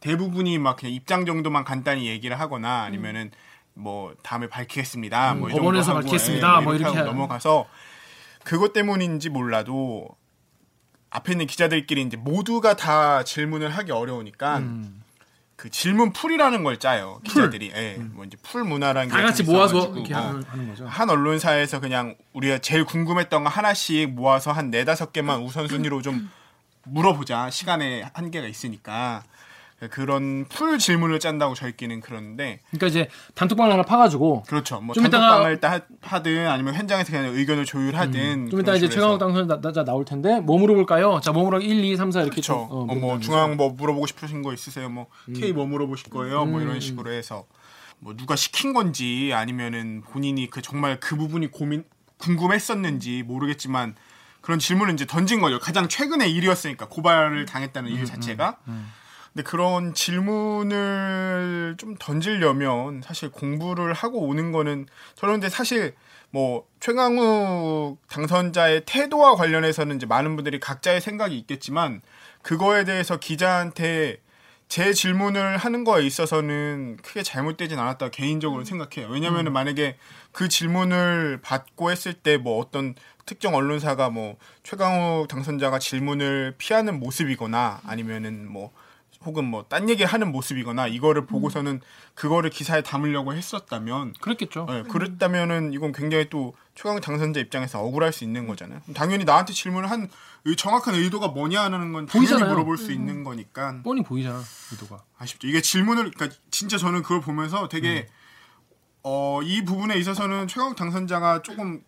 대부분이 0.00 0.58
막 0.58 0.76
그냥 0.76 0.92
입장 0.94 1.26
정도만 1.26 1.64
간단히 1.64 2.06
얘기를 2.06 2.38
하거나 2.38 2.82
음. 2.82 2.86
아니면은 2.86 3.30
뭐 3.74 4.14
다음에 4.22 4.48
밝히겠습니다. 4.48 5.32
음, 5.32 5.40
뭐 5.40 5.48
법원에서 5.50 5.90
하고, 5.90 6.00
밝히겠습니다. 6.00 6.58
예, 6.60 6.64
뭐 6.64 6.74
이렇게 6.74 6.92
이렇게. 6.92 7.06
넘어가서 7.06 7.66
그것 8.42 8.72
때문인지 8.72 9.28
몰라도 9.28 10.08
앞에 11.10 11.32
있는 11.32 11.46
기자들끼리 11.46 12.02
이제 12.02 12.16
모두가 12.16 12.76
다 12.76 13.22
질문을 13.22 13.70
하기 13.70 13.92
어려우니까 13.92 14.58
음. 14.58 15.02
그 15.56 15.70
질문 15.70 16.12
풀이라는 16.12 16.62
걸 16.64 16.78
짜요 16.78 17.20
기자들이. 17.24 17.72
예, 17.74 17.96
뭐 17.98 18.24
이제 18.24 18.36
풀 18.42 18.64
문화라는 18.64 19.08
다게 19.08 19.22
같이 19.22 19.44
좀 19.44 19.54
모아서 19.54 19.90
이렇게 19.94 20.14
어. 20.14 20.18
하는, 20.18 20.42
하는 20.42 20.68
거죠. 20.68 20.86
한 20.86 21.10
언론사에서 21.10 21.80
그냥 21.80 22.14
우리가 22.34 22.58
제일 22.58 22.84
궁금했던 22.84 23.44
거 23.44 23.50
하나씩 23.50 24.10
모아서 24.10 24.52
한 24.52 24.70
네다섯 24.70 25.12
개만 25.12 25.40
우선순위로 25.40 26.02
좀 26.02 26.30
물어보자. 26.86 27.50
시간에 27.50 28.04
한계가 28.14 28.46
있으니까. 28.46 29.22
그런 29.90 30.46
풀 30.48 30.78
질문을 30.78 31.20
짠다고 31.20 31.52
저희끼리는 31.52 32.00
그러는데 32.00 32.60
그러니까 32.70 32.86
이제 32.86 33.10
단톡방을 33.34 33.74
하나 33.74 33.82
파가지고 33.82 34.44
그렇죠. 34.44 34.80
뭐좀 34.80 35.02
단톡방을 35.02 35.60
다 35.60 35.80
하든 36.00 36.48
아니면 36.48 36.74
현장에서 36.74 37.12
그냥 37.12 37.34
의견을 37.34 37.66
조율하든 37.66 38.48
좀 38.48 38.48
그런 38.48 38.60
이따 38.62 38.74
이제. 38.74 38.88
최강욱 38.88 39.18
당선 39.18 39.46
나, 39.46 39.60
나, 39.60 39.84
나올 39.84 40.06
텐데 40.06 40.40
뭐 40.40 40.58
물어볼까요? 40.58 41.20
자, 41.22 41.30
뭐 41.32 41.44
물어 41.44 41.60
1, 41.60 41.84
2, 41.84 41.94
3, 41.94 42.10
4 42.10 42.20
이렇게 42.22 42.40
그렇죠. 42.40 42.66
좀, 42.70 42.90
어, 42.90 42.94
뭐. 42.94 43.20
중앙 43.20 43.58
뭐 43.58 43.68
물어보고 43.68 44.06
싶으신 44.06 44.42
거 44.42 44.54
있으세요? 44.54 44.88
뭐 44.88 45.08
K 45.34 45.52
뭐 45.52 45.66
물어보실 45.66 46.08
거예요? 46.08 46.46
뭐 46.46 46.58
음, 46.60 46.62
이런 46.62 46.76
음. 46.76 46.80
식으로 46.80 47.12
해서 47.12 47.44
뭐 47.98 48.16
누가 48.16 48.34
시킨 48.34 48.72
건지 48.72 49.32
아니면은 49.34 50.00
본인이 50.08 50.48
그 50.48 50.62
정말 50.62 50.98
그 51.00 51.16
부분이 51.16 51.50
고민 51.50 51.84
궁금했었는지 52.16 53.24
모르겠지만 53.24 53.94
그런 54.46 54.60
질문을 54.60 54.94
이제 54.94 55.06
던진 55.06 55.40
거죠. 55.40 55.58
가장 55.58 55.88
최근의 55.88 56.30
일이었으니까 56.30 56.86
고발을 56.86 57.46
당했다는 57.46 57.90
일 57.90 58.04
자체가. 58.04 58.58
근데 59.32 59.42
그런 59.42 59.92
질문을 59.92 61.74
좀 61.78 61.96
던지려면 61.98 63.02
사실 63.02 63.28
공부를 63.32 63.92
하고 63.92 64.20
오는 64.20 64.52
거는 64.52 64.86
저는 65.16 65.34
근데 65.34 65.48
사실 65.48 65.96
뭐 66.30 66.64
최강욱 66.78 67.98
당선자의 68.08 68.84
태도와 68.86 69.34
관련해서는 69.34 69.96
이제 69.96 70.06
많은 70.06 70.36
분들이 70.36 70.60
각자의 70.60 71.00
생각이 71.00 71.36
있겠지만 71.38 72.00
그거에 72.42 72.84
대해서 72.84 73.16
기자한테 73.16 74.18
제 74.68 74.92
질문을 74.92 75.56
하는 75.58 75.84
거에 75.84 76.04
있어서는 76.04 76.98
크게 77.02 77.22
잘못되진 77.22 77.78
않았다 77.78 78.10
개인적으로 78.10 78.64
생각해요. 78.64 79.08
왜냐면은 79.10 79.52
만약에 79.52 79.96
그 80.32 80.48
질문을 80.48 81.40
받고 81.42 81.90
했을 81.90 82.12
때 82.14 82.36
뭐 82.36 82.58
어떤 82.60 82.94
특정 83.26 83.54
언론사가 83.54 84.10
뭐 84.10 84.36
최강욱 84.62 85.28
당선자가 85.28 85.78
질문을 85.78 86.54
피하는 86.58 86.98
모습이거나 87.00 87.80
아니면은 87.84 88.50
뭐 88.50 88.72
혹은 89.26 89.44
뭐 89.44 89.64
딴 89.68 89.88
얘기 89.90 90.04
하는 90.04 90.30
모습이거나 90.32 90.86
이거를 90.86 91.26
보고서는 91.26 91.80
그거를 92.14 92.48
기사에 92.50 92.82
담으려고 92.82 93.34
했었다면 93.34 94.14
그랬겠죠. 94.20 94.66
네, 94.70 94.82
그랬다면은 94.84 95.72
이건 95.72 95.92
굉장히 95.92 96.30
또 96.30 96.54
최강 96.74 97.00
당선자 97.00 97.40
입장에서 97.40 97.80
억울할 97.80 98.12
수 98.12 98.22
있는 98.24 98.46
거잖아요. 98.46 98.80
당연히 98.94 99.24
나한테 99.24 99.52
질문을 99.52 99.90
한 99.90 100.08
의- 100.44 100.56
정확한 100.56 100.94
의도가 100.94 101.28
뭐냐는 101.28 101.92
건 101.92 102.06
당연히 102.06 102.28
보이잖아요. 102.28 102.50
물어볼 102.54 102.78
수 102.78 102.92
있는 102.92 103.24
거니까 103.24 103.80
뻔히 103.82 104.02
보이잖아, 104.02 104.40
의도가. 104.72 105.02
아쉽죠. 105.18 105.48
이게 105.48 105.60
질문을 105.60 106.12
그러니까 106.12 106.38
진짜 106.50 106.78
저는 106.78 107.02
그걸 107.02 107.20
보면서 107.20 107.68
되게 107.68 108.06
음. 108.08 108.14
어, 109.02 109.40
이 109.42 109.64
부분에 109.64 109.96
있어서는 109.98 110.48
최강 110.48 110.74
당선자가 110.74 111.42
조금 111.42 111.82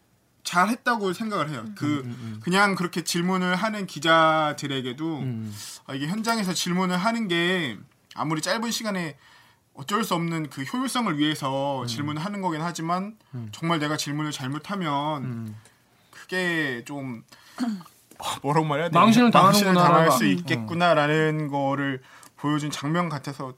잘 0.44 0.68
했다고 0.68 1.12
생각을 1.12 1.50
해요. 1.50 1.64
그 1.74 2.38
그냥 2.40 2.74
그렇게 2.74 3.02
질문을 3.04 3.54
하는 3.54 3.86
기자들에게도 3.86 5.18
음. 5.18 5.54
아, 5.86 5.94
이게 5.94 6.06
현장에서 6.06 6.54
질문을 6.54 6.96
하는 6.96 7.28
게 7.28 7.76
아무리 8.14 8.40
짧은 8.40 8.70
시간에 8.70 9.16
어쩔 9.74 10.02
수 10.04 10.14
없는 10.14 10.50
그 10.50 10.62
효율성을 10.62 11.16
위해서 11.18 11.84
질문을 11.86 12.24
하는 12.24 12.40
거긴 12.40 12.62
하지만 12.62 13.16
정말 13.52 13.78
내가 13.78 13.96
질문을 13.96 14.32
잘못하면 14.32 15.24
음. 15.24 15.56
크게 16.10 16.82
좀 16.84 17.22
어, 18.18 18.24
뭐라고 18.42 18.66
말해야 18.66 18.88
돼? 18.88 18.98
망신을. 18.98 19.30
당할 19.74 20.10
수 20.10 20.24
음. 20.24 20.30
있겠구나라는 20.30 21.48
거를 21.48 22.02
보여준 22.38 22.70
장면 22.70 23.08
같아서 23.08 23.52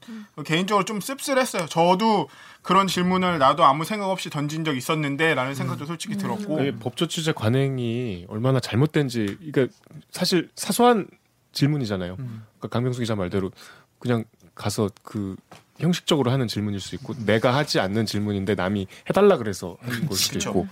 개인적으로 0.45 0.83
좀 0.85 0.99
씁쓸했어요. 0.99 1.67
저도 1.67 2.27
그런 2.61 2.87
질문을 2.87 3.37
나도 3.39 3.63
아무 3.63 3.85
생각 3.85 4.09
없이 4.09 4.29
던진 4.29 4.65
적 4.65 4.75
있었는데라는 4.75 5.55
생각도 5.55 5.85
솔직히 5.85 6.17
들었고 6.17 6.57
그게 6.57 6.71
법조 6.71 7.07
취재 7.07 7.31
관행이 7.31 8.25
얼마나 8.27 8.59
잘못된지 8.59 9.37
그러니까 9.51 9.67
사실 10.11 10.49
사소한 10.55 11.07
질문이잖아요. 11.53 12.15
음. 12.19 12.43
그러니까 12.57 12.67
강병수 12.69 12.99
기자 13.01 13.15
말대로 13.15 13.51
그냥 13.99 14.23
가서 14.55 14.89
그 15.03 15.35
형식적으로 15.79 16.29
하는 16.31 16.47
질문일 16.47 16.79
수 16.79 16.93
있고 16.95 17.13
내가 17.25 17.55
하지 17.55 17.79
않는 17.79 18.05
질문인데 18.05 18.53
남이 18.55 18.85
해달라 19.09 19.37
그래서 19.37 19.77
하는 19.81 20.05
걸 20.07 20.15
수도. 20.17 20.37
있고 20.37 20.67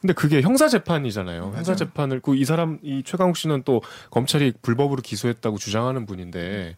근데 0.00 0.12
그게 0.14 0.42
형사 0.42 0.66
재판이잖아요. 0.68 1.52
형사 1.54 1.76
재판을 1.76 2.20
그 2.20 2.34
이 2.34 2.44
사람 2.44 2.78
이 2.82 3.02
최강욱 3.04 3.36
씨는 3.36 3.62
또 3.64 3.82
검찰이 4.10 4.54
불법으로 4.62 5.02
기소했다고 5.02 5.58
주장하는 5.58 6.06
분인데 6.06 6.74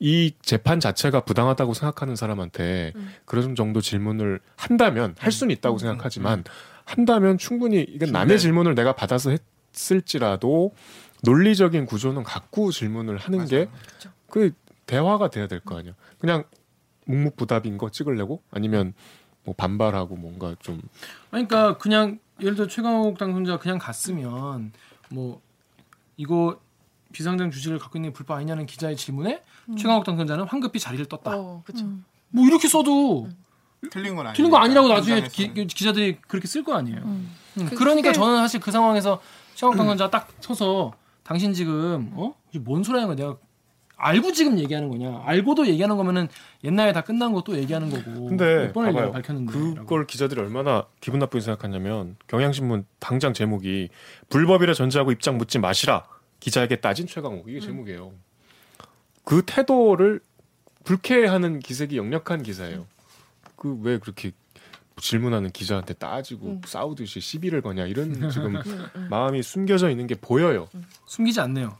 이 0.00 0.32
재판 0.42 0.78
자체가 0.80 1.20
부당하다고 1.24 1.74
생각하는 1.74 2.14
사람한테 2.16 2.92
그런 3.24 3.54
정도 3.56 3.80
질문을 3.80 4.40
한다면 4.56 5.14
할 5.18 5.32
수는 5.32 5.52
있다고 5.56 5.78
생각하지만 5.78 6.44
한다면 6.84 7.36
충분히 7.38 7.82
이건 7.82 8.12
남의 8.12 8.36
네. 8.36 8.38
질문을 8.38 8.74
내가 8.74 8.94
받아서 8.94 9.34
했을지라도 9.74 10.74
논리적인 11.24 11.86
구조는 11.86 12.22
갖고 12.22 12.70
질문을 12.70 13.16
하는 13.18 13.46
게 13.46 13.68
그 14.28 14.52
대화가 14.86 15.30
돼야 15.30 15.46
될 15.46 15.60
거 15.60 15.78
아니야. 15.78 15.94
그냥 16.18 16.44
묵묵부답인 17.06 17.78
거 17.78 17.90
찍으려고? 17.90 18.42
아니면 18.50 18.92
뭐 19.44 19.54
반발하고 19.56 20.16
뭔가 20.16 20.54
좀 20.60 20.80
그러니까 21.30 21.78
그냥 21.78 22.18
예를 22.40 22.54
들어 22.54 22.66
최강욱 22.68 23.16
당선자 23.18 23.58
그냥 23.58 23.78
갔으면 23.78 24.72
뭐 25.10 25.40
이거 26.16 26.60
비상장 27.18 27.50
주식을 27.50 27.80
갖고 27.80 27.98
있는 27.98 28.10
게 28.10 28.12
불법 28.12 28.36
아니냐는 28.36 28.64
기자의 28.64 28.94
질문에 28.94 29.42
최강욱 29.76 30.04
당선자는 30.04 30.44
황급히 30.44 30.78
자리를 30.78 31.04
떴다. 31.06 31.32
어, 31.34 31.62
그쵸. 31.66 31.84
뭐 32.28 32.46
이렇게 32.46 32.68
써도 32.68 33.28
틀린 33.90 34.14
건 34.14 34.28
아니에요. 34.28 34.36
틀린 34.36 34.52
거 34.52 34.58
아니라고 34.58 34.86
나중에 34.86 35.22
기, 35.26 35.66
자들이 35.66 36.18
그렇게 36.28 36.46
쓸 36.46 36.62
거 36.62 36.76
아니에요. 36.76 36.98
음, 36.98 37.34
그러니까 37.74 38.12
저는 38.12 38.36
사실 38.36 38.60
그 38.60 38.70
상황에서 38.70 39.20
최강욱 39.56 39.76
당선자 39.76 40.10
딱 40.10 40.28
서서 40.38 40.92
당신 41.24 41.52
지금 41.52 42.12
어? 42.14 42.34
이게 42.50 42.60
뭔 42.60 42.84
소리 42.84 43.00
하는 43.00 43.08
거야? 43.08 43.16
내가 43.16 43.36
알고 43.96 44.30
지금 44.30 44.56
얘기하는 44.60 44.88
거냐? 44.88 45.22
알고도 45.24 45.66
얘기하는 45.66 45.96
거면은 45.96 46.28
옛날에 46.62 46.92
다 46.92 47.00
끝난 47.00 47.32
거또 47.32 47.56
얘기하는 47.56 47.90
거고. 47.90 48.26
근데 48.28 48.66
몇 48.66 48.74
번을 48.74 48.92
봐봐요. 48.92 49.10
밝혔는데. 49.10 49.52
그걸 49.80 50.06
기자들이 50.06 50.40
얼마나 50.40 50.84
기분 51.00 51.18
나쁘게 51.18 51.40
생각하냐면 51.40 52.14
경향신문 52.28 52.86
당장 53.00 53.32
제목이 53.32 53.88
불법이라 54.30 54.74
전제하고 54.74 55.10
입장 55.10 55.36
묻지 55.36 55.58
마시라 55.58 56.04
기자에게 56.40 56.76
따진 56.76 57.06
최강욱 57.06 57.48
이게 57.48 57.60
제목이에요. 57.60 58.12
그 59.24 59.42
태도를 59.44 60.20
불쾌해하는 60.84 61.60
기색이 61.60 61.96
역력한 61.96 62.42
기사예요. 62.42 62.86
그 63.56 63.78
왜 63.82 63.98
그렇게 63.98 64.32
질문하는 65.00 65.50
기자한테 65.50 65.94
따지고 65.94 66.60
싸우듯이 66.66 67.20
시비를 67.20 67.62
거냐 67.62 67.86
이런 67.86 68.30
지금 68.30 68.54
마음이 69.10 69.42
숨겨져 69.42 69.90
있는 69.90 70.06
게 70.08 70.14
보여요. 70.16 70.68
숨기지 71.06 71.40
않네요. 71.40 71.76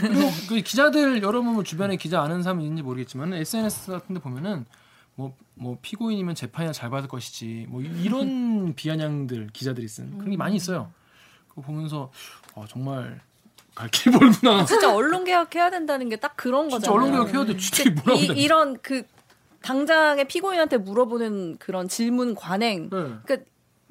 그리고 0.00 0.30
그 0.48 0.60
기자들 0.60 1.22
여러분 1.22 1.54
뭐 1.54 1.62
주변에 1.62 1.96
기자 1.96 2.22
아는 2.22 2.42
사람 2.42 2.60
있는지 2.60 2.82
모르겠지만 2.82 3.32
SNS 3.34 3.92
같은데 3.92 4.20
보면은 4.20 4.64
뭐 5.14 5.34
뭐 5.60 5.76
피고인이면 5.82 6.36
재판이나 6.36 6.72
잘 6.72 6.88
받을 6.88 7.08
것이지 7.08 7.66
뭐 7.68 7.82
이런 7.82 8.74
비아냥들 8.76 9.48
기자들이 9.52 9.88
쓴 9.88 10.16
그런 10.16 10.30
게 10.30 10.36
많이 10.36 10.54
있어요. 10.54 10.92
그거 11.48 11.62
보면서 11.62 12.12
아, 12.54 12.64
정말 12.68 13.20
갈길 13.78 14.12
멀구나. 14.12 14.64
진짜 14.64 14.92
언론 14.94 15.24
개혁해야 15.24 15.70
된다는 15.70 16.08
게 16.08 16.16
딱 16.16 16.36
그런 16.36 16.68
거잖아요. 16.68 16.94
언론 16.96 17.12
개혁 17.12 17.32
해야 17.34 17.44
돼. 17.44 17.56
진짜 17.56 17.90
뭐라고 18.04 18.32
이. 18.34 18.42
이런 18.42 18.78
그 18.82 19.02
당장의 19.62 20.26
피고인한테 20.26 20.78
물어보는 20.78 21.58
그런 21.58 21.88
질문 21.88 22.34
관행. 22.34 22.84
네. 22.90 22.96
그러니까 23.24 23.36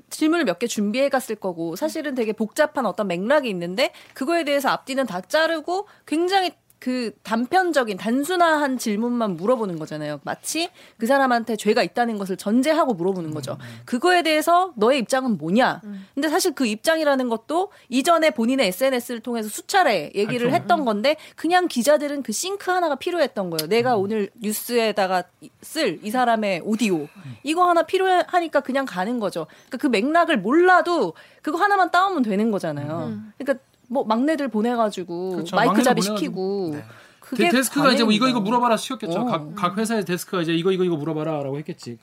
질문을 0.09 0.45
몇 0.45 0.59
개 0.59 0.67
준비해 0.67 1.09
갔을 1.09 1.35
거고 1.35 1.75
사실은 1.75 2.15
되게 2.15 2.31
복잡한 2.33 2.85
어떤 2.85 3.07
맥락이 3.07 3.49
있는데 3.49 3.91
그거에 4.13 4.43
대해서 4.45 4.69
앞뒤는 4.69 5.05
다 5.05 5.19
자르고 5.21 5.87
굉장히 6.05 6.51
그 6.79 7.11
단편적인 7.23 7.97
단순한 7.97 8.77
질문만 8.77 9.35
물어보는 9.35 9.79
거잖아요. 9.79 10.19
마치 10.23 10.69
그 10.97 11.07
사람한테 11.07 11.55
죄가 11.55 11.81
있다는 11.83 12.17
것을 12.17 12.37
전제하고 12.37 12.93
물어보는 12.93 13.33
거죠. 13.33 13.57
그거에 13.85 14.21
대해서 14.21 14.73
너의 14.75 14.99
입장은 14.99 15.37
뭐냐? 15.37 15.81
근데 16.13 16.29
사실 16.29 16.53
그 16.53 16.65
입장이라는 16.65 17.29
것도 17.29 17.71
이전에 17.89 18.31
본인의 18.31 18.67
SNS를 18.67 19.21
통해서 19.21 19.49
수차례 19.49 20.11
얘기를 20.13 20.53
했던 20.53 20.85
건데 20.85 21.17
그냥 21.35 21.67
기자들은 21.67 22.23
그 22.23 22.31
싱크 22.31 22.69
하나가 22.69 22.95
필요했던 22.95 23.49
거예요. 23.49 23.67
내가 23.67 23.97
오늘 23.97 24.29
뉴스에다가 24.35 25.23
쓸 25.61 25.99
이 26.03 26.11
사람의 26.11 26.61
오디오 26.63 27.07
이거 27.43 27.67
하나 27.67 27.83
필요하니까 27.83 28.59
그냥 28.59 28.85
가는 28.85 29.19
거죠. 29.19 29.47
그러니까 29.67 29.77
그 29.77 29.87
맥락을 29.87 30.37
몰라도 30.37 31.13
그거 31.41 31.57
하나만 31.57 31.91
따오면 31.91 32.23
되는 32.23 32.51
거잖아요. 32.51 33.19
그러니까 33.37 33.63
뭐 33.87 34.03
막내들 34.05 34.49
보내가지고 34.49 35.37
그쵸, 35.37 35.55
마이크 35.55 35.81
잡이. 35.83 36.01
시키고 36.01 36.71
네. 36.73 36.85
그게 37.19 37.45
데, 37.45 37.57
데스크가 37.57 37.91
이제 37.91 38.03
뭐 38.03 38.13
이거 38.13 38.27
이거. 38.27 38.39
물어봐라 38.39 38.77
시켰겠죠. 38.77 39.19
어. 39.19 39.25
각, 39.25 39.55
각 39.55 39.77
회사의 39.77 40.05
데스크가 40.05 40.41
이제 40.41 40.53
이거 40.53 40.71
이거 40.71 40.83
이거 40.83 40.95
물어봐라라고 40.95 41.57
했겠지. 41.57 41.97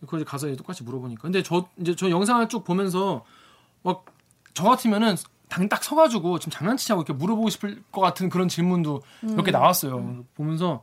그거 0.00 0.16
이제 0.18 0.24
가서 0.24 0.46
이제 0.48 0.56
똑같이 0.56 0.84
물어보니까. 0.84 1.22
근데 1.22 1.42
저 1.42 1.68
이제 1.80 1.94
저 1.96 2.08
영상을 2.10 2.48
쭉 2.48 2.64
보면서 2.64 3.24
막 3.82 4.04
저 4.54 4.64
같으면은 4.64 5.14
당 5.48 5.68
딱 5.68 5.84
서가지고 5.84 6.40
지금 6.40 6.50
장난치자고 6.50 7.02
이렇게 7.02 7.12
물어보고 7.12 7.48
싶을 7.48 7.80
것 7.92 8.00
같은 8.00 8.28
그런 8.28 8.48
질문도 8.48 9.02
몇 9.22 9.38
음. 9.38 9.44
개 9.44 9.50
나왔어요. 9.52 10.24
보면서 10.34 10.82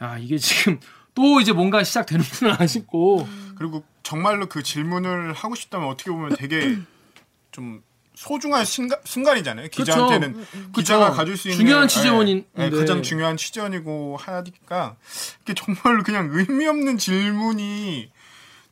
야 0.00 0.16
이게 0.18 0.38
지금 0.38 0.78
또 1.16 1.40
이제 1.40 1.52
뭔가 1.52 1.82
시작되는구나 1.82 2.64
싶고. 2.68 3.26
그리고 3.56 3.82
정말로 4.04 4.48
그 4.48 4.62
질문을 4.62 5.32
하고 5.32 5.56
싶다면 5.56 5.88
어떻게 5.88 6.10
보면 6.12 6.36
되게 6.38 6.78
좀 7.50 7.82
소중한 8.18 8.64
순간, 8.64 8.98
순간이잖아요. 9.04 9.68
기자한테는 9.68 10.44
기자가 10.74 11.10
그쵸. 11.10 11.16
가질 11.16 11.36
수 11.36 11.48
있는 11.50 11.64
중요한 11.64 11.86
취재원인데. 11.86 12.48
예, 12.58 12.64
예, 12.64 12.70
가장 12.70 13.00
중요한 13.00 13.36
취재원이고 13.36 14.16
하니까 14.16 14.96
이게 15.42 15.54
정말로 15.54 16.02
그냥 16.02 16.28
의미 16.32 16.66
없는 16.66 16.98
질문이 16.98 18.10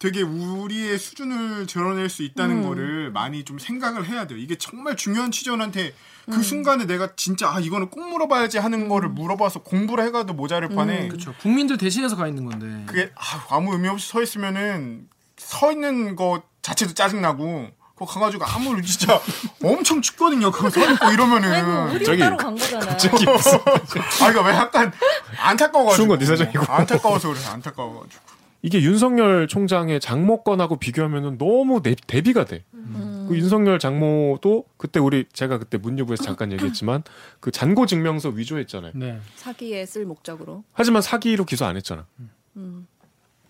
되게 0.00 0.22
우리의 0.22 0.98
수준을 0.98 1.68
드러낼 1.68 2.08
수 2.08 2.24
있다는 2.24 2.62
거를 2.62 3.12
많이 3.12 3.44
좀 3.44 3.60
생각을 3.60 4.08
해야 4.08 4.26
돼요. 4.26 4.36
이게 4.36 4.56
정말 4.56 4.96
중요한 4.96 5.30
취재원한테 5.30 5.94
그 6.24 6.42
순간에 6.42 6.84
내가 6.84 7.14
진짜 7.14 7.48
아 7.48 7.60
이거는 7.60 7.88
꼭 7.88 8.04
물어봐야지 8.10 8.58
하는 8.58 8.88
거를 8.88 9.08
물어봐서 9.10 9.62
공부를 9.62 10.06
해가도 10.06 10.34
모자랄 10.34 10.70
판에 10.70 11.06
그렇죠. 11.06 11.32
국민들 11.40 11.78
대신해서 11.78 12.16
가 12.16 12.26
있는 12.26 12.46
건데. 12.46 12.82
그게 12.86 13.12
아, 13.14 13.60
무 13.60 13.74
의미 13.74 13.86
없이 13.86 14.08
서 14.08 14.20
있으면은 14.20 15.08
서 15.36 15.70
있는 15.70 16.16
거 16.16 16.42
자체도 16.62 16.94
짜증 16.94 17.22
나고 17.22 17.70
그거 17.96 18.04
가가지고 18.04 18.44
아무 18.44 18.80
진짜 18.82 19.18
엄청 19.64 20.02
춥거든요. 20.02 20.50
그거 20.50 20.68
서 20.68 20.80
있고 20.80 21.06
아이고 21.06 21.14
이러면은 21.14 21.94
우리 21.94 22.04
저기 22.04 22.18
따로 22.18 22.36
간 22.36 22.54
거잖아요. 22.54 22.90
아 24.22 24.30
이거 24.30 24.42
왜 24.42 24.52
약간 24.52 24.92
안타까워가지고 25.38 25.96
추운 25.96 26.08
건네 26.08 26.26
사정이고. 26.26 26.70
안타까워서 26.70 27.28
그래서 27.28 27.50
안타까워가지고 27.52 28.22
이게 28.60 28.82
윤석열 28.82 29.48
총장의 29.48 30.00
장모건하고 30.00 30.76
비교하면은 30.76 31.38
너무 31.38 31.80
대, 31.82 31.94
대비가 32.06 32.44
돼. 32.44 32.64
음. 32.74 33.26
그 33.30 33.36
윤석열 33.36 33.78
장모도 33.78 34.66
그때 34.76 35.00
우리 35.00 35.24
제가 35.32 35.56
그때 35.58 35.78
문유부에서 35.78 36.22
잠깐 36.22 36.52
얘기했지만 36.52 37.02
그 37.40 37.50
잔고 37.50 37.86
증명서 37.86 38.28
위조했잖아요. 38.28 38.92
네. 38.94 39.20
사기에 39.36 39.86
쓸 39.86 40.04
목적으로. 40.04 40.64
하지만 40.74 41.00
사기로 41.00 41.46
기소 41.46 41.64
안 41.64 41.76
했잖아. 41.76 42.04
음. 42.56 42.86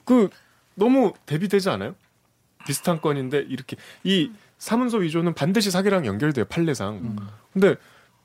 그 0.05 0.29
너무 0.75 1.15
대비되지 1.26 1.69
않아요? 1.71 1.97
비슷한 2.67 3.01
건인데 3.01 3.39
이렇게 3.49 3.77
이 4.05 4.31
사문서 4.59 4.99
위조는 4.99 5.35
반드시 5.35 5.71
사기랑 5.71 6.05
연결돼요 6.05 6.45
판례상. 6.47 7.17
근데 7.53 7.77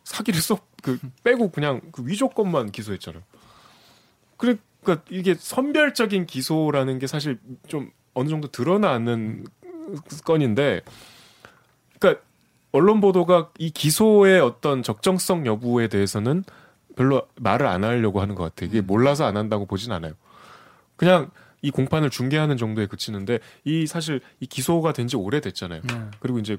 사기를 0.03 0.41
쏙그 0.41 0.99
빼고 1.23 1.51
그냥 1.51 1.81
그 1.91 2.05
위조건만 2.05 2.71
기소했잖아요. 2.71 3.21
그러니까 4.37 5.03
이게 5.09 5.35
선별적인 5.35 6.25
기소라는 6.25 6.99
게 6.99 7.07
사실 7.07 7.39
좀 7.67 7.91
어느 8.13 8.27
정도 8.27 8.47
드러나는 8.47 9.45
건인데, 10.25 10.81
그러니까 11.99 12.23
언론 12.71 12.99
보도가 13.01 13.51
이 13.59 13.69
기소의 13.69 14.39
어떤 14.41 14.81
적정성 14.81 15.45
여부에 15.45 15.87
대해서는 15.87 16.43
별로 16.95 17.27
말을 17.35 17.67
안 17.67 17.83
하려고 17.83 18.21
하는 18.21 18.35
것 18.35 18.43
같아요. 18.43 18.69
이게 18.69 18.81
몰라서 18.81 19.25
안 19.25 19.37
한다고 19.37 19.65
보진 19.65 19.91
않아요. 19.91 20.13
그냥 20.95 21.29
이 21.61 21.69
공판을 21.71 22.09
중계하는 22.09 22.57
정도에 22.57 22.87
그치는데 22.87 23.39
이 23.63 23.85
사실 23.87 24.21
이 24.39 24.45
기소가 24.47 24.93
된 24.93 25.07
지 25.07 25.15
오래됐잖아요. 25.17 25.81
네. 25.81 25.93
그리고 26.19 26.39
이제 26.39 26.57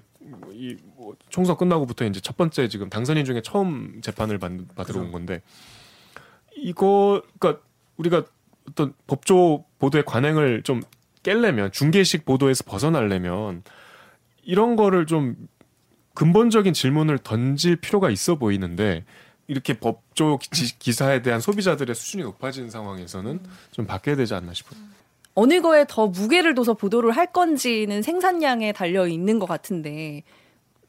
이뭐 0.52 1.14
총선 1.30 1.56
끝나고부터 1.56 2.04
이제 2.06 2.20
첫 2.20 2.36
번째 2.36 2.68
지금 2.68 2.90
당선인 2.90 3.24
중에 3.24 3.40
처음 3.42 4.00
재판을 4.02 4.38
받, 4.38 4.52
받으러 4.74 5.00
온 5.00 5.10
건데 5.12 5.42
이거 6.56 7.22
그러니까 7.38 7.62
우리가 7.96 8.24
어떤 8.68 8.92
법조 9.06 9.64
보도의 9.78 10.04
관행을 10.04 10.62
좀 10.62 10.82
깰려면 11.22 11.72
중계식 11.72 12.24
보도에서 12.24 12.64
벗어나려면 12.64 13.62
이런 14.42 14.76
거를 14.76 15.06
좀 15.06 15.36
근본적인 16.14 16.72
질문을 16.74 17.18
던질 17.18 17.76
필요가 17.76 18.10
있어 18.10 18.36
보이는데 18.36 19.04
이렇게 19.52 19.78
법조 19.78 20.38
기- 20.38 20.78
기사에 20.78 21.20
대한 21.20 21.40
소비자들의 21.40 21.94
수준이 21.94 22.22
높아진 22.24 22.70
상황에서는 22.70 23.38
좀 23.70 23.86
바뀌어야 23.86 24.16
되지 24.16 24.34
않나 24.34 24.54
싶어요. 24.54 24.80
어느 25.34 25.60
거에 25.60 25.84
더 25.88 26.06
무게를 26.06 26.54
둬서 26.54 26.72
보도를 26.74 27.12
할 27.12 27.32
건지는 27.32 28.00
생산량에 28.02 28.72
달려 28.72 29.06
있는 29.06 29.38
것 29.38 29.46
같은데 29.46 30.22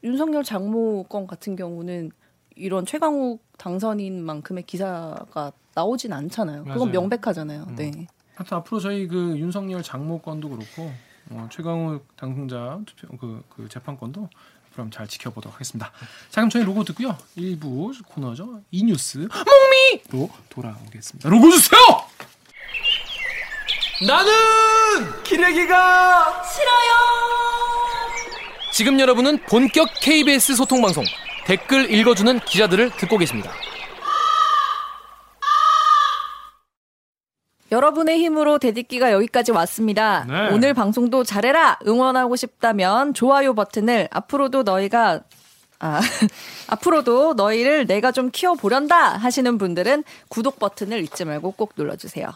윤석열 0.02 0.42
장모 0.42 1.04
건 1.04 1.26
같은 1.26 1.56
경우는 1.56 2.10
이런 2.56 2.86
최강욱 2.86 3.42
당선인 3.58 4.22
만큼의 4.24 4.64
기사가 4.64 5.52
나오진 5.74 6.12
않잖아요. 6.12 6.64
맞아요. 6.64 6.74
그건 6.78 6.92
명백하잖아요. 6.92 7.66
네. 7.76 8.06
하여튼 8.34 8.56
앞으로 8.58 8.80
저희 8.80 9.06
그 9.06 9.36
윤석열 9.38 9.82
장모 9.82 10.20
건도 10.20 10.48
그렇고 10.48 10.90
어, 11.30 11.48
최강욱 11.50 12.06
당선자 12.16 12.80
투표 12.86 13.16
그, 13.16 13.42
그 13.48 13.68
재판 13.68 13.98
건도 13.98 14.28
그럼 14.74 14.90
잘 14.90 15.06
지켜보도록 15.06 15.54
하겠습니다. 15.54 15.90
자 16.30 16.40
그럼 16.40 16.50
저희 16.50 16.64
로고 16.64 16.84
듣고요. 16.84 17.16
일부 17.36 17.92
코너죠. 18.08 18.60
이 18.70 18.84
뉴스 18.84 19.28
몽미로 20.10 20.30
돌아오겠습니다. 20.50 21.28
로고 21.28 21.50
주세요. 21.50 21.80
나는 24.06 25.22
기레기가 25.22 26.42
싫어요. 26.44 26.94
지금 28.72 28.98
여러분은 28.98 29.44
본격 29.46 29.88
KBS 30.00 30.56
소통 30.56 30.82
방송 30.82 31.04
댓글 31.46 31.92
읽어주는 31.92 32.40
기자들을 32.40 32.90
듣고 32.96 33.18
계십니다. 33.18 33.52
여러분의 37.74 38.18
힘으로 38.20 38.58
대딛기가 38.58 39.10
여기까지 39.10 39.50
왔습니다. 39.50 40.24
네. 40.28 40.50
오늘 40.52 40.74
방송도 40.74 41.24
잘해라 41.24 41.80
응원하고 41.86 42.36
싶다면 42.36 43.14
좋아요 43.14 43.52
버튼을 43.54 44.08
앞으로도 44.12 44.62
너희가 44.62 45.22
아, 45.80 46.00
앞으로도 46.68 47.34
너희를 47.34 47.86
내가 47.86 48.12
좀 48.12 48.30
키워보련다 48.30 49.16
하시는 49.16 49.58
분들은 49.58 50.04
구독 50.28 50.60
버튼을 50.60 51.02
잊지 51.02 51.24
말고 51.24 51.50
꼭 51.52 51.72
눌러주세요. 51.76 52.28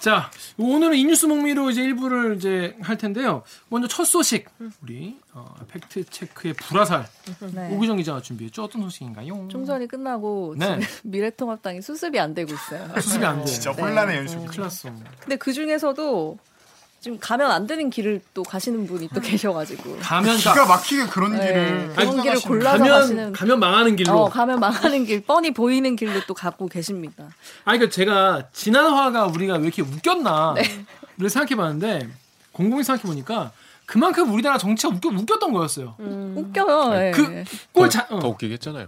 자, 0.00 0.30
오늘은 0.56 0.96
이 0.96 1.04
뉴스 1.04 1.26
목미로 1.26 1.70
이제 1.70 1.82
일부를 1.82 2.36
이제 2.36 2.76
할 2.80 2.96
텐데요. 2.96 3.42
먼저 3.68 3.88
첫 3.88 4.04
소식, 4.04 4.48
우리 4.80 5.18
어, 5.32 5.54
팩트 5.68 6.04
체크의 6.04 6.54
불화살 6.54 7.04
네. 7.52 7.74
오기정 7.74 7.96
기자가 7.96 8.22
준비했죠. 8.22 8.62
어떤 8.64 8.82
소식인가요? 8.82 9.48
총선이 9.50 9.88
끝나고 9.88 10.54
네. 10.56 10.78
미래통합당이 11.02 11.82
수습이 11.82 12.18
안 12.20 12.32
되고 12.32 12.52
있어요. 12.52 12.88
수습이 13.00 13.24
안 13.24 13.40
돼. 13.40 13.46
진짜 13.46 13.72
네. 13.72 13.82
혼란의 13.82 14.16
연속. 14.18 14.46
큰일 14.46 14.60
났어. 14.60 14.88
근데 15.20 15.36
그 15.36 15.52
중에서도 15.52 16.38
지금 17.00 17.18
가면 17.20 17.50
안 17.50 17.66
되는 17.66 17.90
길을 17.90 18.20
또 18.34 18.42
가시는 18.42 18.86
분이 18.86 19.08
또 19.14 19.20
계셔가지고 19.20 19.98
가면 19.98 20.36
기가 20.36 20.52
가, 20.52 20.66
막히게 20.66 21.06
그런 21.06 21.32
네, 21.36 21.46
길을 21.46 21.92
그런 21.94 22.22
길을 22.22 22.40
골라서 22.40 22.78
가면 22.78 23.00
가시는 23.00 23.32
가면 23.32 23.60
망하는 23.60 23.96
길로. 23.96 24.12
어, 24.12 24.28
가면 24.28 24.58
망하는 24.58 25.04
길, 25.04 25.20
뻔히 25.22 25.52
보이는 25.52 25.94
길로 25.94 26.20
또 26.26 26.34
가고 26.34 26.66
계십니다. 26.66 27.28
아니 27.64 27.78
그 27.78 27.88
제가 27.88 28.48
지난 28.52 28.86
화가 28.92 29.26
우리가 29.26 29.54
왜 29.54 29.62
이렇게 29.64 29.82
웃겼나 29.82 30.54
네. 30.56 30.84
를 31.18 31.28
생각해봤는데 31.30 32.08
곰곰이 32.52 32.84
생각해보니까 32.84 33.50
그만큼 33.86 34.32
우리나라 34.32 34.58
정치가 34.58 34.94
웃겨, 34.94 35.08
웃겼던 35.08 35.52
거였어요. 35.52 35.96
웃겨요. 35.98 36.92
예. 36.94 37.10
그꼴 37.10 37.90
자, 37.90 38.06
어. 38.10 38.20
더 38.20 38.28
웃기게 38.28 38.54
했잖아요. 38.54 38.86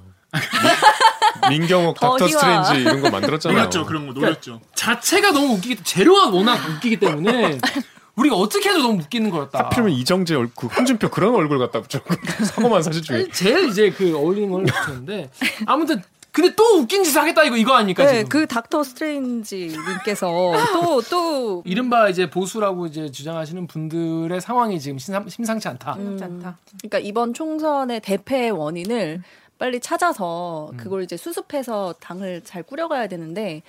민경욱 1.48 1.98
더 1.98 2.16
닥터. 2.16 2.28
스트레인지 2.28 2.74
이런 2.82 3.00
거 3.00 3.10
만들었잖아요. 3.10 3.58
노렸죠 3.58 3.86
그런 3.86 4.06
거 4.06 4.12
노렸죠. 4.12 4.60
자체가 4.74 5.32
너무 5.32 5.54
웃기기 5.54 5.82
재료가 5.82 6.28
워낙 6.28 6.56
웃기기 6.68 6.98
때문에 6.98 7.58
우리가 8.20 8.36
어떻게 8.36 8.68
해도 8.68 8.82
너무 8.82 9.00
웃기는 9.00 9.30
거였다. 9.30 9.58
하필이면 9.58 9.92
이정재 9.92 10.34
얼, 10.34 10.50
그 10.54 10.66
홍준표 10.66 11.10
그런 11.10 11.34
얼굴 11.34 11.58
갖다 11.58 11.80
붙여 11.80 12.00
사고만 12.44 12.82
사실 12.82 13.02
중에 13.02 13.28
제일 13.32 13.68
이제 13.68 13.90
그 13.90 14.16
어울리는 14.16 14.50
걸 14.50 14.64
붙였는데 14.64 15.30
아무튼 15.66 16.02
근데 16.32 16.54
또 16.54 16.78
웃긴 16.78 17.02
짓을 17.02 17.20
하겠다 17.20 17.42
이거 17.42 17.56
이거 17.56 17.74
아닙니까 17.74 18.04
네, 18.04 18.18
지금? 18.18 18.28
그 18.28 18.46
닥터 18.46 18.84
스트레인지 18.84 19.74
님께서 19.88 20.52
또, 20.72 21.02
또, 21.02 21.62
이른바 21.66 22.08
이제 22.08 22.30
보수라고 22.30 22.86
이제 22.86 23.10
주장하시는 23.10 23.66
분들의 23.66 24.40
상황이 24.40 24.78
지금 24.78 24.98
심상, 24.98 25.28
심상치 25.28 25.66
않다. 25.68 25.94
음. 25.94 26.18
않다. 26.22 26.56
그러니까 26.78 26.98
이번 27.00 27.34
총선의 27.34 28.00
대패의 28.00 28.52
원인을 28.52 29.22
빨리 29.58 29.80
찾아서 29.80 30.70
그걸 30.76 31.02
이제 31.02 31.16
수습해서 31.16 31.94
당을 32.00 32.42
잘 32.44 32.62
꾸려가야 32.62 33.08
되는데 33.08 33.62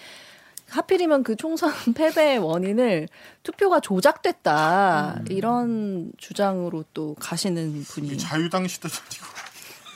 하필이면 0.72 1.24
그 1.24 1.36
총선 1.36 1.72
패배의 1.94 2.40
원인을 2.40 3.08
투표가 3.44 3.80
조작됐다. 3.80 5.22
이런 5.30 6.12
주장으로 6.18 6.86
또 6.94 7.16
가시는 7.20 7.84
분이. 7.84 8.18
자유당 8.18 8.68
시대도 8.68 8.94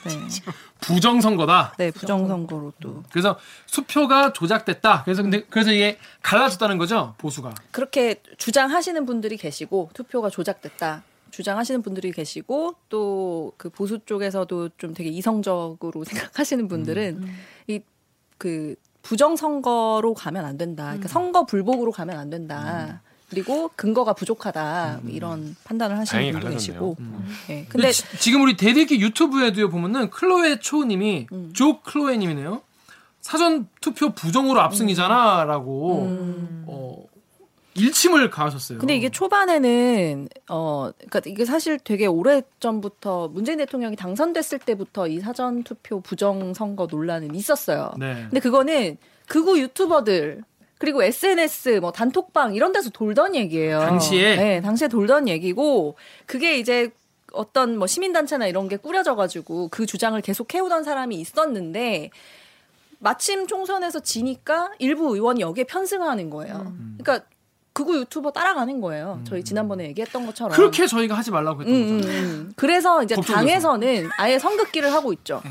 아니고. 0.04 0.26
네, 0.36 0.52
부정선거다. 0.80 1.74
네 1.78 1.90
부정선거로 1.90 2.74
또. 2.80 3.02
그래서 3.10 3.38
수표가 3.66 4.32
조작됐다. 4.32 5.02
그래서 5.04 5.22
근데 5.22 5.42
그래서 5.50 5.72
이게 5.72 5.98
갈라졌다는 6.22 6.78
거죠? 6.78 7.14
보수가. 7.18 7.54
그렇게 7.72 8.22
주장하시는 8.38 9.04
분들이 9.06 9.36
계시고 9.36 9.90
투표가 9.94 10.30
조작됐다. 10.30 11.02
주장하시는 11.30 11.82
분들이 11.82 12.12
계시고 12.12 12.76
또 12.88 13.36
그 13.56 13.70
보수 13.70 13.98
쪽에서도 13.98 14.70
좀 14.76 14.94
되게 14.94 15.10
이성적으로 15.10 16.04
생각하시는 16.04 16.68
분들은 16.68 17.26
이그 17.66 18.76
부정 19.06 19.36
선거로 19.36 20.14
가면 20.14 20.44
안 20.44 20.58
된다. 20.58 20.86
그러니까 20.86 21.06
선거 21.08 21.46
불복으로 21.46 21.92
가면 21.92 22.18
안 22.18 22.28
된다. 22.28 23.02
그리고 23.30 23.70
근거가 23.76 24.14
부족하다 24.14 25.00
뭐 25.02 25.12
이런 25.12 25.54
판단을 25.62 25.96
하시는 25.96 26.32
분도 26.32 26.46
갈라졌네요. 26.46 26.58
계시고. 26.58 26.96
네. 27.46 27.66
근데 27.68 27.68
근데 27.68 27.92
지, 27.92 28.04
지금 28.18 28.42
우리 28.42 28.56
대들기 28.56 29.00
유튜브에도 29.00 29.68
보면은 29.68 30.10
클로에 30.10 30.58
초님이 30.58 31.28
음. 31.30 31.52
조 31.54 31.80
클로에님이네요. 31.82 32.62
사전 33.20 33.68
투표 33.80 34.10
부정으로 34.10 34.60
압승이잖아라고 34.60 36.06
어, 36.66 37.04
일침을 37.76 38.30
가하셨어요. 38.30 38.78
근데 38.78 38.96
이게 38.96 39.08
초반에는 39.08 40.28
어 40.48 40.90
그러니까 40.96 41.20
이게 41.26 41.44
사실 41.44 41.78
되게 41.78 42.06
오래 42.06 42.42
전부터 42.60 43.28
문재인 43.28 43.58
대통령이 43.58 43.96
당선됐을 43.96 44.60
때부터 44.60 45.08
이 45.08 45.20
사전 45.20 45.62
투표 45.62 46.00
부정 46.00 46.54
선거 46.54 46.86
논란은 46.90 47.34
있었어요. 47.34 47.92
네. 47.98 48.14
근데 48.14 48.40
그거는 48.40 48.96
극우 49.28 49.58
유튜버들 49.58 50.42
그리고 50.78 51.02
SNS 51.02 51.78
뭐 51.80 51.92
단톡방 51.92 52.54
이런 52.54 52.72
데서 52.72 52.90
돌던 52.90 53.34
얘기예요. 53.34 53.80
당시에? 53.80 54.36
네, 54.36 54.60
당시에 54.60 54.88
돌던 54.88 55.28
얘기고 55.28 55.96
그게 56.26 56.58
이제 56.58 56.90
어떤 57.32 57.76
뭐 57.76 57.86
시민 57.86 58.12
단체나 58.12 58.46
이런 58.46 58.68
게 58.68 58.76
꾸려져 58.76 59.14
가지고 59.14 59.68
그 59.68 59.86
주장을 59.86 60.20
계속 60.20 60.52
해오던 60.54 60.84
사람이 60.84 61.16
있었는데 61.16 62.10
마침 62.98 63.46
총선에서 63.46 64.00
지니까 64.00 64.72
일부 64.78 65.14
의원이 65.14 65.40
여기에 65.40 65.64
편승하는 65.64 66.30
거예요. 66.30 66.72
그러니까 66.98 67.26
극우 67.76 67.94
유튜버 67.98 68.30
따라가는 68.32 68.80
거예요. 68.80 69.20
저희 69.26 69.44
지난번에 69.44 69.84
얘기했던 69.88 70.24
것처럼. 70.24 70.56
그렇게 70.56 70.86
저희가 70.86 71.14
하지 71.14 71.30
말라고 71.30 71.60
했던 71.60 71.74
음, 71.76 72.00
거죠. 72.00 72.08
음, 72.08 72.14
음. 72.14 72.52
그래서 72.56 73.02
이제. 73.02 73.14
당에서는 73.16 74.08
아예 74.16 74.38
선긋기를 74.38 74.90
하고 74.94 75.12
있죠. 75.12 75.42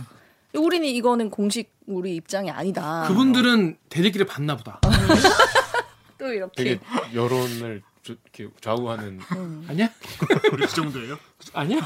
우리는 0.55 0.87
이거는 0.87 1.29
공식 1.29 1.71
우리 1.85 2.15
입장이 2.15 2.49
아니다. 2.49 3.05
그분들은 3.07 3.77
대들기를 3.89 4.25
봤나 4.25 4.57
보다. 4.57 4.79
또 6.17 6.33
이렇게 6.33 6.63
되게 6.63 6.79
여론을 7.13 7.83
조- 8.01 8.15
이렇게 8.33 8.51
좌우하는. 8.59 9.19
아니야? 9.67 9.89
우리 10.51 10.65
그 10.65 10.73
정도예요. 10.75 11.17
아니야? 11.53 11.81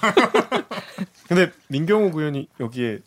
근데 1.28 1.52
민경욱 1.68 2.16
의원이 2.16 2.48
여기에 2.62 3.00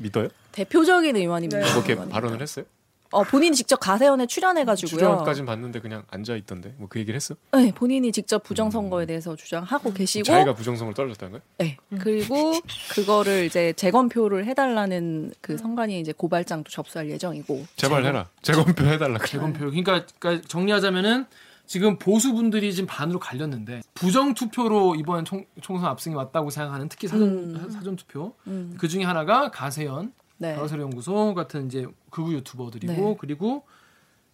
믿어요? 0.00 0.28
대표적인 0.52 1.16
의원입니다. 1.16 1.58
뭐 1.58 1.68
이렇게 1.68 1.92
의원입니다. 1.92 2.14
발언을 2.18 2.40
했어요? 2.40 2.64
어, 3.10 3.22
본인이 3.22 3.56
직접 3.56 3.76
가세연에 3.76 4.26
출연해가지고요. 4.26 4.98
출연까진 4.98 5.46
봤는데 5.46 5.80
그냥 5.80 6.02
앉아 6.10 6.36
있던데 6.36 6.74
뭐 6.76 6.88
그 6.88 6.98
얘기를 6.98 7.16
했어? 7.16 7.34
네, 7.52 7.70
본인이 7.74 8.10
직접 8.12 8.42
부정선거에 8.42 9.04
대해서 9.06 9.36
주장하고 9.36 9.92
계시고, 9.92 10.24
자기가 10.24 10.54
부정성을 10.54 10.94
떨어졌다는 10.94 11.32
거야? 11.32 11.40
네, 11.58 11.76
그리고 11.98 12.54
그거를 12.94 13.44
이제 13.44 13.72
재검표를 13.74 14.46
해달라는 14.46 15.32
그 15.40 15.58
선관위 15.58 16.00
이제 16.00 16.12
고발장도 16.12 16.70
접수할 16.70 17.10
예정이고. 17.10 17.66
제발 17.76 18.04
해라. 18.06 18.28
재검표 18.42 18.84
해달라. 18.86 19.18
재검표. 19.18 19.58
그러니까, 19.66 20.06
그러니까 20.18 20.48
정리하자면은 20.48 21.26
지금 21.66 21.98
보수분들이 21.98 22.72
지금 22.72 22.86
반으로 22.86 23.18
갈렸는데 23.18 23.82
부정 23.92 24.32
투표로 24.32 24.94
이번 24.94 25.26
총, 25.26 25.44
총선 25.60 25.90
압승이 25.90 26.14
왔다고 26.14 26.48
생각하는 26.48 26.88
특히 26.88 27.06
사전 27.08 27.28
음. 27.28 27.70
사전 27.70 27.94
투표 27.96 28.32
음, 28.46 28.74
그 28.78 28.88
중에 28.88 29.04
하나가 29.04 29.50
가세연 29.50 30.14
네. 30.38 30.54
가로세로 30.54 30.82
연구소 30.82 31.34
같은 31.34 31.66
이제 31.66 31.86
극우 32.10 32.32
유튜버들이고 32.32 32.92
네. 32.92 33.16
그리고 33.20 33.62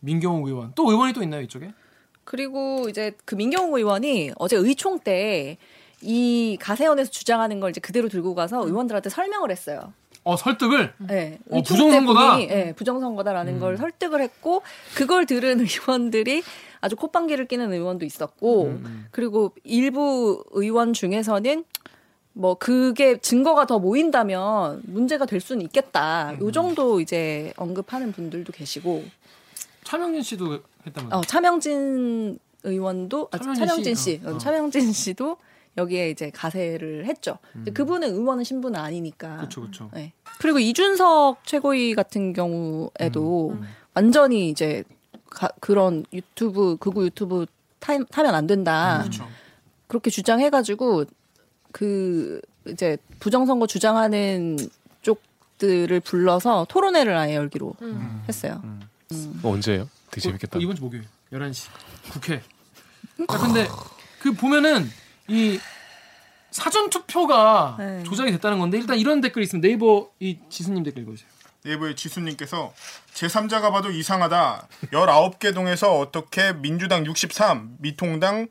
민경욱 0.00 0.46
의원 0.46 0.72
또 0.74 0.90
의원이 0.90 1.12
또 1.12 1.22
있나요 1.22 1.40
이쪽에? 1.42 1.72
그리고 2.24 2.88
이제 2.88 3.12
그 3.24 3.34
민경욱 3.34 3.74
의원이 3.74 4.32
어제 4.36 4.56
의총 4.56 4.98
때 4.98 5.58
이 6.04 6.58
가세연에서 6.60 7.10
주장하는 7.10 7.60
걸 7.60 7.70
이제 7.70 7.80
그대로 7.80 8.08
들고 8.08 8.34
가서 8.34 8.66
의원들한테 8.66 9.08
설명을 9.08 9.50
했어요. 9.50 9.92
어 10.22 10.36
설득을 10.36 10.94
네, 10.98 11.38
어, 11.50 11.60
부정선거다? 11.62 12.36
네, 12.38 12.72
부정선거다라는 12.74 13.58
걸 13.58 13.76
설득을 13.76 14.22
했고 14.22 14.62
그걸 14.94 15.26
들은 15.26 15.60
의원들이 15.60 16.42
아주 16.80 16.96
콧방귀를 16.96 17.46
끼는 17.46 17.72
의원도 17.72 18.04
있었고 18.06 18.78
그리고 19.10 19.52
일부 19.64 20.44
의원 20.52 20.92
중에서는 20.92 21.64
뭐 22.34 22.54
그게 22.56 23.18
증거가 23.18 23.64
더 23.66 23.78
모인다면 23.78 24.82
문제가 24.86 25.24
될 25.24 25.40
수는 25.40 25.62
있겠다. 25.62 26.36
요 26.40 26.50
정도 26.50 27.00
이제 27.00 27.52
언급하는 27.56 28.12
분들도 28.12 28.52
계시고 28.52 29.04
차명진 29.84 30.22
씨도 30.22 30.60
했다면서. 30.86 31.16
어, 31.16 31.20
차명진 31.22 32.38
의원도 32.64 33.28
아, 33.30 33.38
차명진 33.38 33.66
차명진 33.66 33.94
씨? 33.94 34.02
씨, 34.02 34.20
어, 34.24 34.30
어. 34.34 34.38
차명진 34.38 34.92
씨도 34.92 35.36
여기에 35.76 36.10
이제 36.10 36.30
가세를 36.30 37.06
했죠. 37.06 37.38
근데 37.52 37.72
그분은 37.72 38.12
의원은 38.14 38.42
신분은 38.44 38.78
아니니까. 38.78 39.36
그렇죠 39.36 39.60
그렇죠. 39.60 39.90
네. 39.94 40.12
그리고 40.40 40.58
이준석 40.58 41.44
최고위 41.44 41.94
같은 41.94 42.32
경우에도 42.32 43.50
음, 43.50 43.62
완전히 43.94 44.48
이제 44.50 44.82
가- 45.30 45.50
그런 45.60 46.04
유튜브 46.12 46.76
극우 46.78 47.04
유튜브 47.04 47.46
타, 47.78 47.92
타면 48.04 48.34
안 48.34 48.46
된다. 48.46 49.00
그렇죠. 49.02 49.28
그렇게 49.86 50.10
주장해가지고 50.10 51.04
그 51.74 52.40
이제 52.68 52.96
부정선거 53.18 53.66
주장하는 53.66 54.56
쪽들을 55.02 55.98
불러서 56.00 56.66
토론회를 56.68 57.16
아예 57.16 57.34
열기로 57.34 57.74
했어요. 58.28 58.62
어, 59.42 59.50
언제예요? 59.50 59.90
되게 60.12 60.20
재밌겠다. 60.20 60.56
어, 60.56 60.60
이번 60.60 60.76
주 60.76 60.82
목요일 60.82 61.04
11시 61.32 61.68
국회. 62.12 62.42
자, 63.28 63.38
근데 63.38 63.66
그 64.20 64.32
보면은 64.32 64.88
이 65.26 65.58
사전 66.52 66.90
투표가 66.90 67.74
네. 67.80 68.02
조작이 68.04 68.30
됐다는 68.30 68.60
건데 68.60 68.78
일단 68.78 68.96
이런 68.96 69.20
댓글이 69.20 69.42
있으면 69.42 69.60
네이버 69.60 70.10
이 70.20 70.38
지수님 70.48 70.84
댓글 70.84 71.02
읽어주세요. 71.02 71.28
네이버의 71.64 71.96
지수님께서 71.96 72.72
제3자가 73.14 73.72
봐도 73.72 73.90
이상하다. 73.90 74.68
19개 74.92 75.52
동에서 75.52 75.98
어떻게 75.98 76.52
민주당 76.52 77.04
63, 77.04 77.78
미통당 77.80 78.46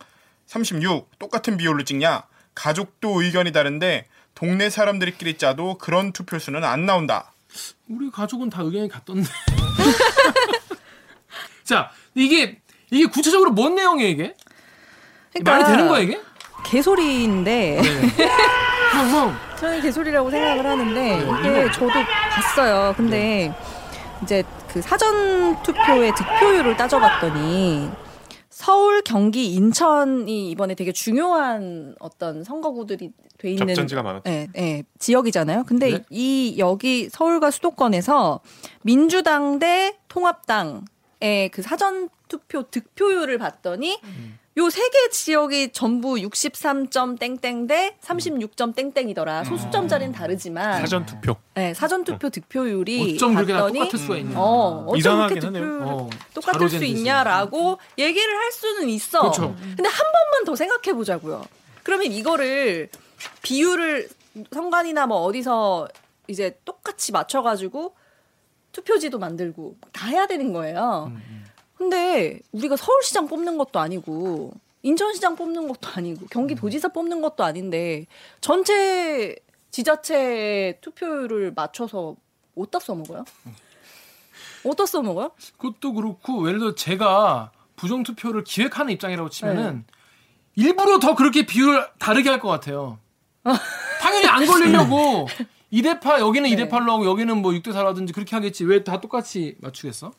36 0.48 1.20
똑같은 1.20 1.56
비율로 1.56 1.86
찍냐? 1.86 2.24
가족도 2.56 3.22
의견이 3.22 3.52
다른데 3.52 4.06
동네 4.36 4.70
사람들끼리 4.70 5.38
짜도 5.38 5.78
그런 5.78 6.12
투표수는 6.12 6.64
안 6.64 6.86
나온다. 6.86 7.32
우리 7.88 8.10
가족은 8.10 8.50
다 8.50 8.62
의견이 8.64 8.90
같던데. 8.90 9.28
자, 11.64 11.92
이게 12.16 12.60
이게 12.92 13.06
구체적으로 13.06 13.52
뭔 13.52 13.76
내용이에요 13.76 14.10
이게? 14.10 14.36
말이 15.44 15.64
되는 15.64 15.88
거야 15.88 16.02
이게? 16.02 16.20
개소리인데 16.66 17.82
형, 18.94 19.10
형. 19.10 19.36
저는 19.60 19.82
개소리라고 19.82 20.30
생각을 20.30 20.66
하는데 20.66 21.18
이게 21.40 21.72
저도 21.72 21.92
봤어요. 22.32 22.94
근데 22.96 23.54
이제 24.22 24.44
그 24.72 24.82
사전 24.82 25.62
투표의 25.64 26.14
득표율을 26.16 26.78
따져봤더니 26.78 27.90
서울, 28.54 29.02
경기, 29.02 29.56
인천이 29.56 30.52
이번에 30.52 30.76
되게 30.76 30.92
중요한 30.92 31.96
어떤 32.00 32.44
선거구들이 32.44 33.12
돼 33.40 33.50
있는 33.50 33.68
접전지가 33.70 34.04
많았죠. 34.04 34.30
예, 34.30 34.48
예, 34.56 34.84
지역이잖아요. 35.00 35.64
근데 35.64 35.90
네. 35.90 36.04
이 36.12 36.56
여기 36.60 37.10
서울과 37.10 37.50
수도권에서 37.50 38.42
민주당 38.84 39.58
대 39.58 39.98
통합당의 40.08 41.50
그 41.52 41.64
사전 41.64 42.10
투표 42.28 42.70
득표율을 42.70 43.40
봤더니 43.40 44.00
요 44.56 44.68
세 44.70 44.88
개 44.90 45.10
지역이 45.10 45.72
전부 45.72 46.14
63점 46.16 47.18
땡땡 47.18 47.66
대 47.66 47.98
36점 48.02 48.76
땡땡이더라. 48.76 49.46
소수점짜리는 49.46 50.14
다르지만 50.14 50.80
사전 50.82 51.06
투표. 51.08 51.36
네, 51.56 51.74
사전 51.74 52.04
투표 52.04 52.30
득표율이 52.30 53.16
어쩜 53.16 53.34
그렇게 53.34 53.52
다 53.54 53.60
봤더니 53.62 53.80
똑같을 53.80 54.00
수가 54.00 54.18
있냐? 54.18 54.40
어, 54.40 54.84
어쩜 54.88 54.98
이상하긴 54.98 55.40
그렇게 55.40 55.58
하네요. 55.58 55.64
득표율이 55.80 55.90
어, 55.90 56.10
똑같을 56.36 56.60
자로 56.60 56.70
수잰 56.70 56.88
있냐라고 56.88 57.80
얘기를 57.98 58.38
할 58.38 58.52
수는 58.52 58.90
있어. 58.90 59.22
그렇죠. 59.22 59.56
근데 59.76 59.90
한 59.90 59.98
번만 60.12 60.44
더 60.46 60.56
생각해 60.56 60.94
보자고요. 60.94 61.44
그러면 61.82 62.12
이거를 62.12 62.90
비율을 63.42 64.08
선관이나 64.52 65.08
뭐 65.08 65.18
어디서 65.24 65.88
이제 66.28 66.60
똑같이 66.64 67.12
맞춰 67.12 67.42
가지고 67.42 67.96
투표지도 68.72 69.18
만들고 69.20 69.78
다 69.92 70.08
해야 70.08 70.28
되는 70.28 70.54
거예요. 70.54 71.12
근데 71.84 72.40
우리가 72.54 72.78
서울시장 72.78 73.28
뽑는 73.28 73.58
것도 73.58 73.78
아니고 73.80 74.54
인천시장 74.84 75.36
뽑는 75.36 75.68
것도 75.68 75.90
아니고 75.94 76.28
경기도지사 76.28 76.88
뽑는 76.90 77.22
것도 77.22 77.44
아닌데 77.44 78.06
전체 78.40 79.36
지자체 79.70 80.80
투표율을 80.82 81.52
맞춰서 81.54 82.16
어디다 82.56 82.80
써먹어요? 82.80 83.26
어디다 84.64 84.86
써먹어요? 84.86 85.32
그것도 85.58 85.94
그렇고 85.94 86.48
예를 86.48 86.60
들어 86.60 86.76
제가 86.76 87.52
부정 87.76 88.04
투표를 88.04 88.46
기획하는 88.46 88.94
입장이라고 88.94 89.30
치면은 89.30 89.84
일부러 90.56 91.00
더 91.00 91.16
그렇게 91.16 91.46
비율을 91.46 91.86
다르게 92.00 92.30
할 92.30 92.40
것 92.40 92.48
같아요. 92.48 92.98
당연히 94.00 94.28
안 94.28 94.46
걸리려고 94.46 95.28
2대8 95.74 96.20
여기는 96.20 96.50
네. 96.50 96.56
2대8로 96.56 96.92
하고 96.92 97.06
여기는 97.06 97.42
뭐 97.42 97.52
6대4라든지 97.52 98.14
그렇게 98.14 98.38
하겠지 98.38 98.64
왜 98.64 98.84
다 98.86 99.02
똑같이 99.02 99.56
맞추겠어? 99.60 100.14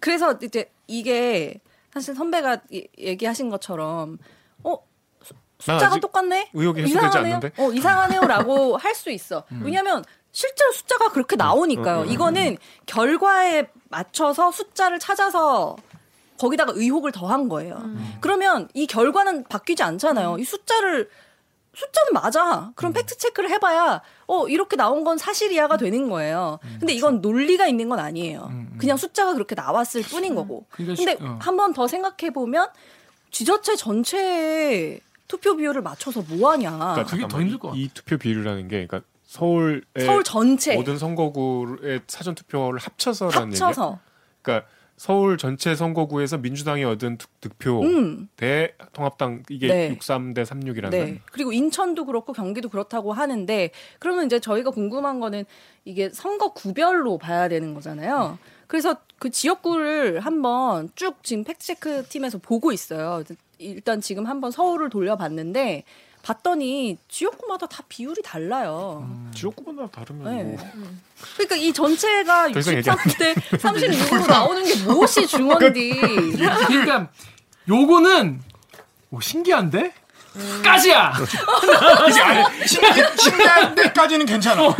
그래서 0.00 0.38
이제 0.42 0.70
이게 0.86 1.60
사실 1.92 2.14
선배가 2.14 2.62
이- 2.70 2.86
얘기하신 2.98 3.48
것처럼 3.50 4.18
어 4.64 4.76
숫자가 5.58 5.98
똑같네? 6.00 6.50
의혹이 6.54 6.82
해소되지 6.82 7.18
않는데? 7.18 7.52
어 7.58 7.72
이상하네요라고 7.72 8.76
할 8.78 8.94
수 8.94 9.10
있어. 9.10 9.44
왜냐하면 9.62 10.04
실제로 10.30 10.70
숫자가 10.72 11.10
그렇게 11.10 11.36
나오니까요. 11.36 12.04
이거는 12.04 12.56
결과에 12.86 13.68
맞춰서 13.88 14.52
숫자를 14.52 14.98
찾아서 14.98 15.76
거기다가 16.38 16.72
의혹을 16.76 17.10
더한 17.12 17.48
거예요. 17.48 17.82
그러면 18.20 18.68
이 18.74 18.86
결과는 18.86 19.44
바뀌지 19.44 19.82
않잖아요. 19.82 20.36
이 20.38 20.44
숫자를 20.44 21.10
숫자는 21.78 22.12
맞아. 22.12 22.72
그럼 22.74 22.92
팩트 22.92 23.16
체크를 23.18 23.50
해봐야 23.50 24.00
어 24.26 24.48
이렇게 24.48 24.74
나온 24.76 25.04
건 25.04 25.16
사실이야가 25.16 25.76
되는 25.76 26.08
거예요. 26.08 26.58
근데 26.80 26.92
이건 26.92 27.20
논리가 27.20 27.66
있는 27.68 27.88
건 27.88 28.00
아니에요. 28.00 28.50
그냥 28.78 28.96
숫자가 28.96 29.34
그렇게 29.34 29.54
나왔을 29.54 30.02
뿐인 30.02 30.34
거고. 30.34 30.66
그러니까 30.70 30.96
근데 30.96 31.16
시- 31.16 31.22
어. 31.22 31.38
한번 31.40 31.72
더 31.72 31.86
생각해 31.86 32.32
보면 32.32 32.68
지자체 33.30 33.76
전체의 33.76 35.00
투표 35.28 35.56
비율을 35.56 35.82
맞춰서 35.82 36.22
뭐 36.28 36.50
하냐. 36.52 36.70
그러니까 36.76 37.04
그게 37.04 37.28
더 37.28 37.40
힘들 37.40 37.58
것 37.58 37.74
이, 37.76 37.82
이 37.84 37.88
투표 37.94 38.16
비율이라는 38.18 38.66
게 38.68 38.86
그러니까 38.86 39.02
서울의 39.24 39.82
서울 40.00 40.24
전체 40.24 40.74
모든 40.74 40.98
선거구의 40.98 42.00
사전 42.08 42.34
투표를 42.34 42.80
합쳐서라는 42.80 43.52
얘기야. 43.52 43.66
합쳐서. 43.66 43.98
그러니까 44.42 44.68
서울 44.98 45.38
전체 45.38 45.74
선거구에서 45.76 46.38
민주당이 46.38 46.82
얻은 46.84 47.16
투- 47.18 47.28
득표 47.40 47.82
음. 47.82 48.28
대 48.36 48.74
통합당 48.92 49.44
이게 49.48 49.68
네. 49.68 49.96
63대 49.96 50.44
36이라는 50.44 50.90
네. 50.90 51.20
그리고 51.32 51.52
인천도 51.52 52.04
그렇고 52.04 52.32
경기도 52.32 52.68
그렇다고 52.68 53.12
하는데 53.12 53.70
그러면 54.00 54.26
이제 54.26 54.40
저희가 54.40 54.70
궁금한 54.70 55.20
거는 55.20 55.44
이게 55.84 56.10
선거구별로 56.10 57.16
봐야 57.16 57.48
되는 57.48 57.74
거잖아요. 57.74 58.38
그래서 58.66 58.96
그 59.18 59.30
지역구를 59.30 60.20
한번 60.20 60.90
쭉 60.96 61.22
지금 61.22 61.44
팩트체크 61.44 62.04
팀에서 62.08 62.38
보고 62.38 62.72
있어요. 62.72 63.22
일단 63.58 64.00
지금 64.00 64.26
한번 64.26 64.50
서울을 64.50 64.90
돌려봤는데 64.90 65.84
봤더니 66.28 66.98
지역구마다 67.08 67.66
다 67.66 67.82
비율이 67.88 68.20
달라요. 68.22 69.08
지역구마다 69.34 69.88
다르면 69.90 70.24
네. 70.36 70.42
뭐 70.42 70.58
그러니까 71.34 71.56
이 71.56 71.72
전체가 71.72 72.52
더 72.52 72.58
이상 72.58 72.74
얘기 72.74 72.86
63대 72.90 73.34
36으로 73.58 74.28
나오는 74.28 74.62
게 74.62 74.74
무엇이 74.84 75.26
중원디. 75.26 75.90
그러니까 76.36 77.08
요거는 77.66 78.42
오, 79.10 79.20
신기한데? 79.22 79.94
까지야. 80.62 81.14
이게 82.10 82.20
아니 82.20 82.66
신기, 82.66 82.86
신기한 83.18 83.74
데까지는 83.74 84.26
괜찮아. 84.26 84.62
오? 84.68 84.74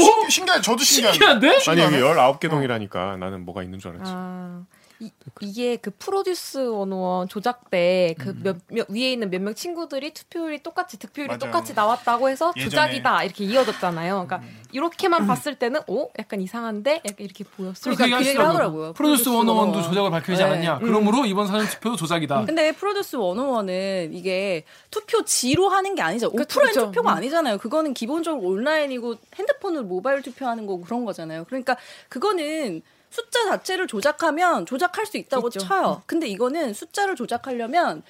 신- 0.00 0.30
신기한 0.30 0.62
저도 0.62 0.82
신기한데. 0.82 1.60
신기한데? 1.60 1.70
아니 1.70 1.80
여기 1.82 1.96
19개 2.02 2.48
동이라니까 2.48 3.18
나는 3.18 3.44
뭐가 3.44 3.62
있는 3.62 3.78
줄 3.78 3.90
알았지. 3.90 4.10
아, 4.12 4.62
이, 5.00 5.10
이게 5.40 5.76
그 5.76 5.90
프로듀스 5.98 6.58
101 6.58 7.28
조작 7.28 7.70
때그 7.70 8.36
몇, 8.42 8.56
몇 8.68 8.88
위에 8.88 9.12
있는 9.12 9.28
몇명 9.30 9.54
친구들이 9.54 10.14
투표율이 10.14 10.62
똑같이 10.62 10.98
득표율이 10.98 11.28
맞아요. 11.28 11.38
똑같이 11.38 11.74
나왔다고 11.74 12.28
해서 12.28 12.52
예전에. 12.56 12.70
조작이다 12.70 13.24
이렇게 13.24 13.44
이어졌잖아요. 13.44 14.26
그러니까 14.26 14.42
이렇게만 14.72 15.26
봤을 15.26 15.56
때는 15.56 15.80
오 15.86 16.10
약간 16.18 16.40
이상한데 16.40 17.02
약간 17.04 17.16
이렇게 17.18 17.44
보였어요. 17.44 17.94
그러니까 17.94 18.18
그 18.18 18.24
얘기를 18.24 18.44
하더라고요. 18.46 18.92
프로듀스 18.94 19.24
프로듀스 19.24 19.30
101도 19.30 19.72
101. 19.72 19.82
조작을 19.82 20.10
밝혀내지 20.10 20.42
네. 20.42 20.48
않았냐. 20.48 20.78
그러므로 20.78 21.24
이번 21.26 21.46
사전 21.46 21.66
투표도 21.66 21.96
조작이다. 21.96 22.44
근데 22.44 22.72
프로듀스 22.72 23.16
101은 23.16 24.10
이게 24.12 24.64
투표지로 24.90 25.68
하는 25.68 25.94
게 25.94 26.02
아니죠. 26.02 26.28
오프라인 26.28 26.68
그쵸. 26.72 26.86
투표가 26.86 27.12
음. 27.12 27.16
아니잖아요. 27.16 27.58
그거는 27.58 27.94
기본적으로 27.94 28.48
온라인이고 28.48 29.16
핸드폰으로 29.36 29.84
모바일 29.84 30.22
투표하는 30.22 30.66
거고 30.66 30.82
그런 30.82 31.04
거잖아요. 31.04 31.44
그러니까 31.44 31.76
그거는 32.08 32.82
숫자 33.14 33.44
자체를 33.44 33.86
조작하면 33.86 34.66
조작할 34.66 35.06
수 35.06 35.16
있다고 35.18 35.46
있죠. 35.48 35.60
쳐요. 35.60 36.02
근데 36.06 36.26
이거는 36.26 36.74
숫자를 36.74 37.14
조작하려면 37.14 38.02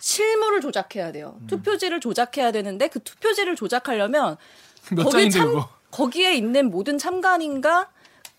실물을 0.00 0.60
조작해야 0.60 1.12
돼요. 1.12 1.36
음. 1.42 1.46
투표지를 1.46 2.00
조작해야 2.00 2.50
되는데 2.50 2.88
그 2.88 2.98
투표지를 2.98 3.54
조작하려면 3.54 4.36
몇 4.90 5.04
거기 5.04 5.30
참- 5.30 5.50
이거. 5.50 5.68
거기에 5.92 6.34
있는 6.34 6.70
모든 6.70 6.98
참관인과 6.98 7.88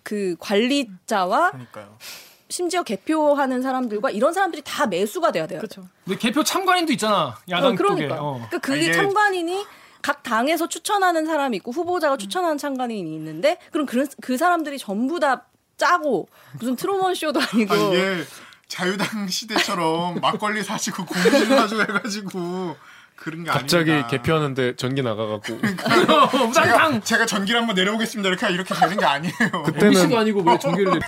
그 0.03 0.35
관리자와 0.39 1.51
그러니까요. 1.51 1.97
심지어 2.49 2.83
개표하는 2.83 3.61
사람들과 3.61 4.09
이런 4.11 4.33
사람들이 4.33 4.61
다 4.65 4.87
매수가 4.87 5.31
돼야 5.31 5.47
돼요. 5.47 5.59
그렇죠. 5.59 5.87
근데 6.03 6.17
개표 6.19 6.43
참관인도 6.43 6.91
있잖아. 6.93 7.37
야당 7.49 7.71
어, 7.73 7.75
그러니까. 7.75 8.07
쪽에. 8.15 8.19
어. 8.19 8.33
그러니까 8.49 8.57
그게 8.59 8.89
아, 8.89 8.93
참관인이 8.93 9.65
각 10.01 10.23
당에서 10.23 10.67
추천하는 10.67 11.25
사람이 11.25 11.57
있고 11.57 11.71
후보자가 11.71 12.17
추천하는 12.17 12.57
참관인이 12.57 13.13
있는데 13.15 13.57
그럼 13.71 13.85
그, 13.85 14.05
그 14.21 14.37
사람들이 14.37 14.77
전부 14.77 15.19
다 15.19 15.45
짜고 15.79 16.29
무슨 16.59 16.75
트루먼 16.75 17.15
쇼도 17.15 17.39
아니고 17.41 17.73
아, 17.73 17.77
이게 17.77 18.23
자유당 18.67 19.27
시대처럼 19.27 20.19
막걸리 20.21 20.61
사시고 20.61 21.05
고민 21.05 21.45
사주고 21.47 21.81
해가지고 21.81 22.77
그런 23.15 23.43
게 23.43 23.49
갑자기 23.51 23.91
아닙니다. 23.91 24.07
개표하는데 24.09 24.75
전기 24.75 25.01
나가갖고 25.01 25.53
어, 25.59 26.51
제가. 26.53 26.99
제가 27.01 27.25
전기를 27.25 27.59
한번 27.59 27.75
내려보겠습니다. 27.75 28.29
이렇게 28.29 28.49
이렇게 28.53 28.73
되는 28.75 28.97
게 28.97 29.05
아니에요. 29.05 29.65
MBC도 29.75 30.17
아니고 30.17 30.41
왜 30.43 30.59
전기를 30.59 30.93
내? 30.93 30.99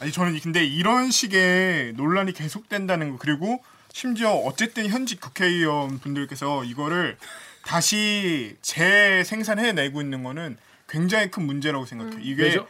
아니 0.00 0.12
저는 0.12 0.38
근데 0.40 0.64
이런 0.64 1.10
식의 1.10 1.94
논란이 1.96 2.34
계속된다는 2.34 3.12
거 3.12 3.16
그리고 3.18 3.62
심지어 3.92 4.30
어쨌든 4.32 4.88
현직 4.88 5.20
국회의원 5.20 5.98
분들께서 6.00 6.64
이거를 6.64 7.16
다시 7.64 8.56
재생산해내고 8.62 10.00
있는 10.02 10.22
거는 10.22 10.56
굉장히 10.88 11.30
큰 11.30 11.44
문제라고 11.46 11.86
생각해요. 11.86 12.18
이게 12.20 12.42
왜죠? 12.44 12.66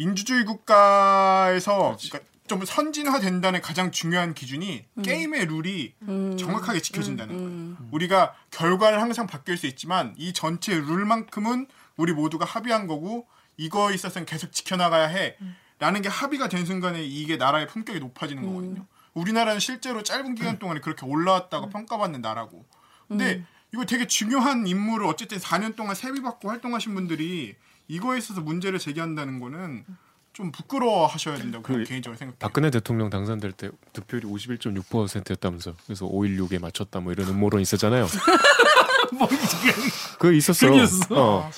민주주의 0.00 0.46
국가에서 0.46 1.94
그러니까 2.00 2.30
좀 2.46 2.64
선진화된다는 2.64 3.60
가장 3.60 3.90
중요한 3.90 4.32
기준이 4.32 4.86
게임의 5.04 5.44
룰이 5.44 5.94
정확하게 6.38 6.80
지켜진다는 6.80 7.36
거예요. 7.36 7.88
우리가 7.90 8.34
결과는 8.50 8.98
항상 8.98 9.26
바뀔 9.26 9.58
수 9.58 9.66
있지만 9.66 10.14
이 10.16 10.32
전체 10.32 10.74
룰만큼은 10.74 11.66
우리 11.98 12.14
모두가 12.14 12.46
합의한 12.46 12.86
거고 12.86 13.26
이거에 13.58 13.94
있어서는 13.94 14.24
계속 14.24 14.52
지켜나가야 14.52 15.06
해. 15.08 15.36
라는 15.78 16.00
게 16.00 16.08
합의가 16.08 16.48
된 16.48 16.64
순간에 16.64 17.04
이게 17.04 17.36
나라의 17.36 17.66
품격이 17.66 18.00
높아지는 18.00 18.46
거거든요. 18.46 18.86
우리나라는 19.12 19.60
실제로 19.60 20.02
짧은 20.02 20.34
기간 20.34 20.58
동안에 20.58 20.80
그렇게 20.80 21.04
올라왔다고 21.04 21.68
평가받는 21.68 22.22
나라고. 22.22 22.64
근데 23.06 23.44
이거 23.74 23.84
되게 23.84 24.06
중요한 24.06 24.66
임무를 24.66 25.06
어쨌든 25.06 25.36
4년 25.38 25.76
동안 25.76 25.94
세비받고 25.94 26.48
활동하신 26.48 26.94
분들이 26.94 27.54
이거에 27.90 28.18
있어서 28.18 28.40
문제를 28.40 28.78
제기한다는 28.78 29.40
거는 29.40 29.84
좀 30.32 30.52
부끄러워 30.52 31.06
하셔야 31.06 31.36
된다고 31.36 31.62
그 31.64 31.82
개인적으로 31.84 32.16
생각해요. 32.16 32.36
박근혜 32.38 32.70
대통령 32.70 33.10
당선될 33.10 33.52
때 33.52 33.68
득표율이 33.92 34.28
51.6%였다면서 34.28 35.74
그래서 35.84 36.06
5.16에 36.06 36.60
맞췄다 36.60 37.00
뭐 37.00 37.12
이런 37.12 37.28
음모론 37.28 37.60
있었잖아요. 37.60 38.06
그 40.20 40.32
있었어. 40.34 40.72
있었어? 40.72 41.06
어. 41.10 41.50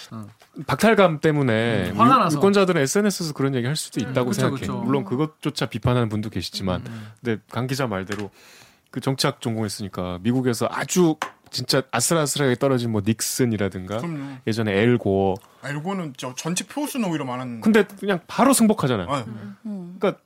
박탈감 0.67 1.21
때문에 1.21 1.91
음, 1.91 1.97
유- 1.97 1.99
나서. 1.99 2.37
유권자들은 2.37 2.81
SNS에서 2.81 3.35
그런 3.35 3.55
얘기 3.55 3.67
할 3.67 3.77
수도 3.77 4.01
있다고 4.01 4.31
그쵸, 4.31 4.41
생각해. 4.41 4.61
그쵸. 4.61 4.79
물론 4.79 5.05
그것조차 5.05 5.67
비판하는 5.67 6.09
분도 6.09 6.31
계시지만, 6.31 6.83
음. 6.87 7.09
근데 7.23 7.43
강 7.51 7.67
기자 7.67 7.87
말대로 7.87 8.31
그 8.91 9.01
정치학 9.01 9.41
전공했으니까 9.41 10.19
미국에서 10.23 10.67
아주 10.71 11.17
진짜 11.53 11.83
아슬아슬하게 11.91 12.57
떨어진 12.57 12.91
뭐 12.91 13.03
닉슨이라든가 13.05 13.99
그럼요. 13.99 14.37
예전에 14.47 14.73
엘 14.73 14.99
고어, 14.99 15.35
알고는 15.61 16.15
저 16.17 16.35
전체 16.35 16.67
표수는 16.67 17.09
오히려 17.09 17.25
많았는데. 17.25 17.61
근데 17.63 17.85
그냥 18.01 18.21
바로 18.27 18.53
승복하잖아요. 18.53 19.07
아, 19.11 19.25
그러니까 19.63 20.17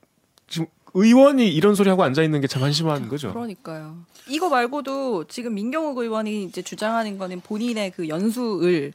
지금 0.48 0.66
의원이 0.94 1.52
이런 1.52 1.74
소리 1.74 1.90
하고 1.90 2.04
앉아 2.04 2.22
있는 2.22 2.40
게 2.40 2.46
참 2.46 2.62
한심한 2.62 3.08
거죠. 3.08 3.32
그러니까요. 3.34 3.98
이거 4.28 4.48
말고도 4.48 5.24
지금 5.24 5.54
민경욱 5.54 5.98
의원이 5.98 6.44
이제 6.44 6.62
주장하는 6.62 7.18
거는 7.18 7.40
본인의 7.42 7.90
그 7.92 8.08
연수을에 8.08 8.92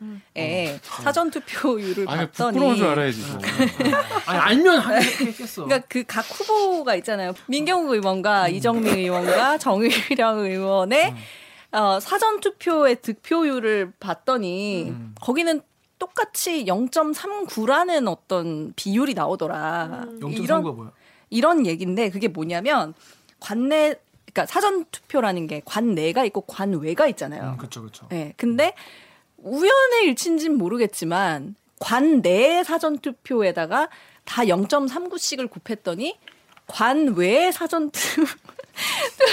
사전 0.82 1.30
투표율을 1.32 2.10
아니 2.10 2.26
봤더니 2.28 2.54
부끄러운 2.58 2.76
줄 2.76 2.86
알아야지. 2.88 3.22
좀. 3.28 3.40
아니 4.26 4.40
알면 4.40 4.80
하겠겠어. 4.80 5.66
그러니까 5.66 5.88
그 5.88 6.04
각 6.08 6.22
후보가 6.28 6.96
있잖아요. 6.96 7.34
민경욱 7.48 7.92
의원과 7.92 8.48
음. 8.48 8.54
이정미 8.56 8.90
의원과 8.90 9.58
정의령 9.60 10.40
의원의 10.40 11.16
어, 11.72 12.00
사전 12.00 12.40
투표의 12.40 13.02
득표율을 13.02 13.94
봤더니 14.00 14.90
음. 14.90 15.16
거기는 15.22 15.62
똑같이 16.00 16.66
0.39라는 16.66 18.08
어떤 18.08 18.74
비율이 18.76 19.14
나오더라. 19.14 20.06
이런 20.20 20.64
0.39가 20.64 20.76
뭐야? 20.76 20.92
이런 21.30 21.66
얘기인데 21.66 22.10
그게 22.10 22.28
뭐냐면 22.28 22.94
관내 23.40 23.96
그러니까 24.34 24.46
사전 24.46 24.86
투표라는 24.86 25.48
게 25.48 25.62
관내가 25.66 26.26
있고 26.26 26.42
관외가 26.42 27.08
있잖아요. 27.08 27.52
음, 27.52 27.58
그렇죠, 27.58 27.82
그렇죠. 27.82 28.08
네, 28.10 28.34
근데 28.38 28.74
우연의 29.38 30.06
일치인지는 30.06 30.58
모르겠지만 30.58 31.56
관내 31.80 32.64
사전 32.64 33.00
투표에다가 33.00 33.90
다 34.24 34.44
0.39씩을 34.44 35.50
곱했더니 35.50 36.18
관외 36.68 37.52
사전 37.52 37.92
투, 37.92 38.26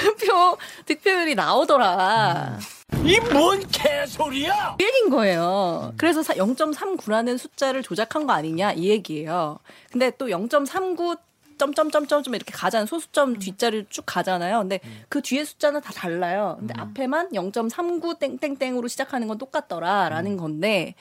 투표 0.03 0.57
득표율이 0.87 1.35
나오더라. 1.35 2.59
이 3.05 3.19
뭔 3.21 3.61
개소리야! 3.69 4.77
이 4.81 4.85
얘기인 4.85 5.11
거예요. 5.11 5.93
그래서 5.97 6.23
0.39라는 6.23 7.37
숫자를 7.39 7.83
조작한 7.83 8.27
거 8.27 8.33
아니냐 8.33 8.73
이 8.73 8.89
얘기예요. 8.89 9.59
근데 9.91 10.11
또 10.19 10.27
0.39 10.27 11.19
점점점점 11.59 12.35
이렇게 12.35 12.53
가잖아요. 12.53 12.87
소수점 12.87 13.39
뒷자리를 13.39 13.87
쭉 13.91 14.05
가잖아요. 14.07 14.61
근데 14.61 14.81
그 15.09 15.21
뒤에 15.21 15.45
숫자는 15.45 15.81
다 15.81 15.93
달라요. 15.93 16.57
근데 16.61 16.73
앞에만 16.77 17.31
0.39 17.33 18.19
땡땡땡으로 18.21 18.87
시작하는 18.89 19.27
건 19.27 19.39
똑같더라라는 19.39 20.37
건데, 20.37 20.95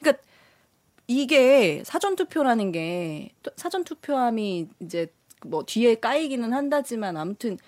그러니까 0.00 0.22
이게 1.06 1.82
사전 1.84 2.16
투표라는 2.16 2.72
게또 2.72 3.50
사전 3.56 3.84
투표함이 3.84 4.68
이제 4.80 5.06
뭐 5.42 5.64
뒤에 5.64 5.94
까이기는 5.96 6.52
한다지만 6.52 7.16
아무튼 7.16 7.58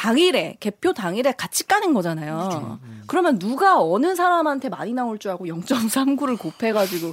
당일에 0.00 0.56
개표 0.60 0.94
당일에 0.94 1.32
같이 1.32 1.66
까는 1.66 1.92
거잖아요. 1.92 2.80
그러면 3.06 3.38
누가 3.38 3.82
어느 3.82 4.14
사람한테 4.14 4.70
많이 4.70 4.94
나올 4.94 5.18
줄 5.18 5.30
알고 5.32 5.44
0.39를 5.44 6.38
곱해가지고 6.38 7.12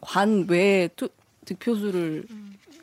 관외 0.00 0.88
득표수를 1.44 2.24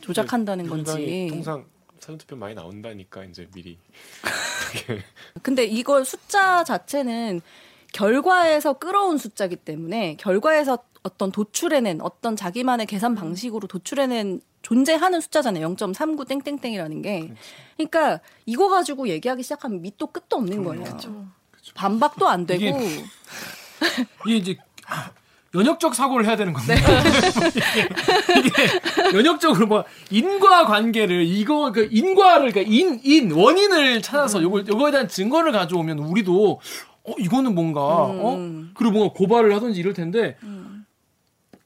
조작한다는 0.02 0.66
민주당이 0.66 1.06
건지. 1.06 1.28
통상 1.30 1.66
사전투표 1.98 2.36
많이 2.36 2.56
나온다니까 2.56 3.24
이제 3.24 3.48
미리 3.54 3.78
근데 5.42 5.64
이걸 5.64 6.04
숫자 6.04 6.66
자체는 6.66 7.40
결과에서 7.94 8.74
끌어온 8.74 9.18
숫자기 9.18 9.56
때문에 9.56 10.18
결과에서 10.18 10.80
어떤 11.04 11.32
도출해낸 11.32 12.02
어떤 12.02 12.36
자기만의 12.36 12.86
계산 12.86 13.16
방식으로 13.16 13.68
도출해낸 13.68 14.42
존재하는 14.68 15.22
숫자잖아요. 15.22 15.76
0.39 15.76 16.28
땡땡땡이라는 16.44 17.02
게. 17.02 17.32
그러니까 17.78 18.20
이거 18.46 18.68
가지고 18.68 19.08
얘기하기 19.08 19.42
시작하면 19.42 19.82
밑도 19.82 20.08
끝도 20.08 20.36
없는 20.36 20.62
거예요. 20.66 20.84
반박도 21.74 22.28
안 22.28 22.46
되고. 22.46 22.62
이게- 22.78 23.04
이게 24.26 24.36
이제 24.36 24.58
연역적 25.56 25.96
사고를 25.96 26.26
해야 26.26 26.36
되는 26.36 26.52
건데 26.52 26.76
이게, 28.36 28.40
이게 28.40 29.18
연역적으로 29.18 29.68
뭐 29.68 29.86
인과 30.12 30.66
관계를 30.66 31.24
이거 31.24 31.72
그 31.72 31.88
인과를 31.90 32.52
그러니까 32.52 32.70
인, 32.74 33.00
인 33.06 33.32
원인을 33.32 34.02
찾아서 34.02 34.42
요걸 34.44 34.68
요거에 34.68 34.92
대한 34.92 35.08
증거를 35.08 35.54
가져오면 35.54 36.00
우리도 36.00 36.60
어 37.06 37.14
이거는 37.18 37.56
뭔가 37.56 37.80
어 37.82 38.36
그리고 38.76 38.92
뭔가 38.92 39.14
고발을 39.14 39.56
하든지 39.56 39.80
이럴 39.80 39.94
텐데 39.94 40.36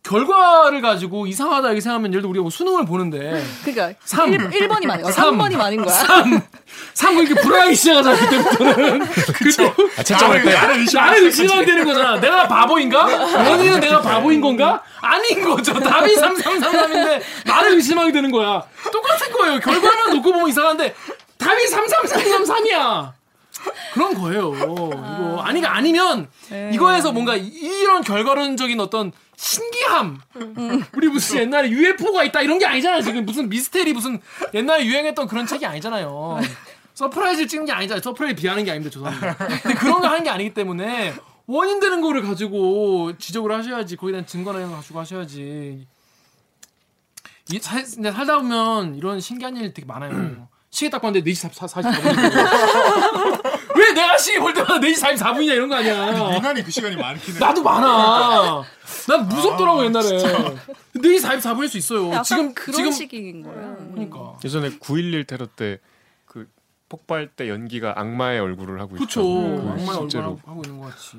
결과를 0.04 0.82
가지고 0.82 1.28
이상하다 1.28 1.68
이렇게 1.70 1.82
생각하면 1.82 2.12
예를 2.12 2.22
들어 2.22 2.30
우리가 2.32 2.42
뭐 2.42 2.50
수능을 2.50 2.86
보는데 2.86 3.44
그러니까 3.64 4.00
삼. 4.04 4.32
1, 4.34 4.68
번이 4.68 4.86
많은 4.88 5.04
거야. 5.04 5.12
삼. 5.14 5.38
3번이 5.38 5.56
많은 5.58 5.84
거야. 5.86 5.94
3 5.96 6.42
3 6.94 7.18
이렇게 7.18 7.40
불안하기 7.42 7.76
시작하잖아 7.76 8.18
그때부터는 8.20 9.00
그때 9.38 9.74
아, 9.98 10.04
채점할 10.04 10.42
때 10.44 10.54
나를 10.94 11.24
의심하게 11.26 11.66
되는 11.66 11.86
거잖아. 11.86 12.20
내가 12.20 12.48
바보인가? 12.48 13.06
원인은 13.06 13.80
내가 13.80 14.02
바보인 14.02 14.42
건가? 14.42 14.82
아닌 15.02 15.44
거죠. 15.44 15.74
답이 15.80 16.16
3333인데 16.16 17.22
나를 17.46 17.74
의심하게 17.76 18.12
되는 18.12 18.32
거야. 18.32 18.64
똑같은 18.92 19.32
거예요. 19.32 19.60
결과만 19.60 20.16
놓고 20.16 20.32
보면 20.32 20.50
이상한데 20.50 20.96
답이 21.38 21.62
33333이야. 21.66 23.12
그런 23.94 24.14
거예요. 24.14 24.54
이거 24.56 25.42
아니가 25.44 25.76
아니면 25.76 26.30
이거에서 26.72 27.12
뭔가 27.12 27.36
이런 27.36 28.04
결과론적인 28.04 28.80
어떤 28.80 29.12
신기함. 29.36 30.20
우리 30.94 31.08
무슨 31.08 31.40
옛날에 31.40 31.70
UFO가 31.70 32.24
있다 32.26 32.42
이런 32.42 32.60
게 32.60 32.66
아니잖아. 32.66 33.02
지금 33.02 33.26
무슨 33.26 33.50
미스테리 33.50 33.94
무슨 33.94 34.20
옛날에 34.54 34.86
유행했던 34.86 35.28
그런 35.28 35.46
책이 35.46 35.66
아니잖아요. 35.66 36.40
서프라이즈를 36.94 37.48
찍는 37.48 37.66
게 37.66 37.72
아니잖아요. 37.72 38.02
서프라이즈 38.02 38.42
비하는 38.42 38.64
게 38.64 38.72
아닙니다. 38.72 38.94
죄송합니다. 38.94 39.36
근데 39.36 39.74
그런 39.76 40.02
거 40.02 40.08
하는 40.08 40.24
게 40.24 40.30
아니기 40.30 40.54
때문에 40.54 41.14
원인 41.48 41.80
되는 41.80 42.02
거를 42.02 42.22
가지고 42.22 43.18
지적을 43.18 43.52
하셔야지. 43.52 43.98
거기에 43.98 44.12
대한 44.14 44.26
증거나 44.26 44.60
이런 44.60 44.72
거 44.72 44.78
가지고 44.78 45.00
하셔야지. 45.00 45.88
이, 47.52 47.60
살, 47.60 47.84
근데 47.84 48.12
살다 48.12 48.38
보면 48.38 48.96
이런 48.96 49.20
신기한 49.20 49.58
일 49.58 49.74
되게 49.74 49.86
많아요. 49.86 50.48
시계 50.70 50.90
딱 50.90 51.02
봤는데 51.02 51.30
4시 51.30 51.50
44분이고. 51.52 53.51
왜 53.92 53.94
내가 53.94 54.18
시계 54.18 54.40
볼 54.40 54.54
때마다 54.54 54.80
4시 54.80 55.18
44분이냐 55.18 55.52
이런 55.54 55.70
거 55.70 55.76
아니야. 55.76 56.36
유난히 56.36 56.64
그 56.64 56.72
시간이 56.72 56.96
많긴 56.96 57.36
해. 57.36 57.40
나도 57.40 57.62
많아. 57.62 58.64
난 59.08 59.28
무섭더라고 59.28 59.86
옛날에. 59.86 60.08
4시 60.96 61.22
44분일 61.22 61.70
수 61.70 61.78
있어요. 61.78 62.10
약간 62.10 62.24
지금 62.24 62.54
그런 62.54 62.76
지금 62.76 62.92
식인 62.92 63.44
거예요. 63.44 63.78
그러니까. 63.92 64.38
예전에 64.44 64.70
9.11 64.70 65.28
테러 65.28 65.46
때 65.46 65.80
그 66.32 66.48
폭발 66.88 67.28
때 67.28 67.50
연기가 67.50 67.94
악마의 68.00 68.40
얼굴을 68.40 68.80
하고 68.80 68.96
그렇죠. 68.96 69.20
있죠. 69.22 69.24
그 69.24 69.70
악마의 69.70 69.90
얼굴 69.90 69.96
실제로 70.10 70.24
하고, 70.24 70.40
하고 70.46 70.62
있는 70.66 70.80
것 70.80 70.90
같지. 70.92 71.18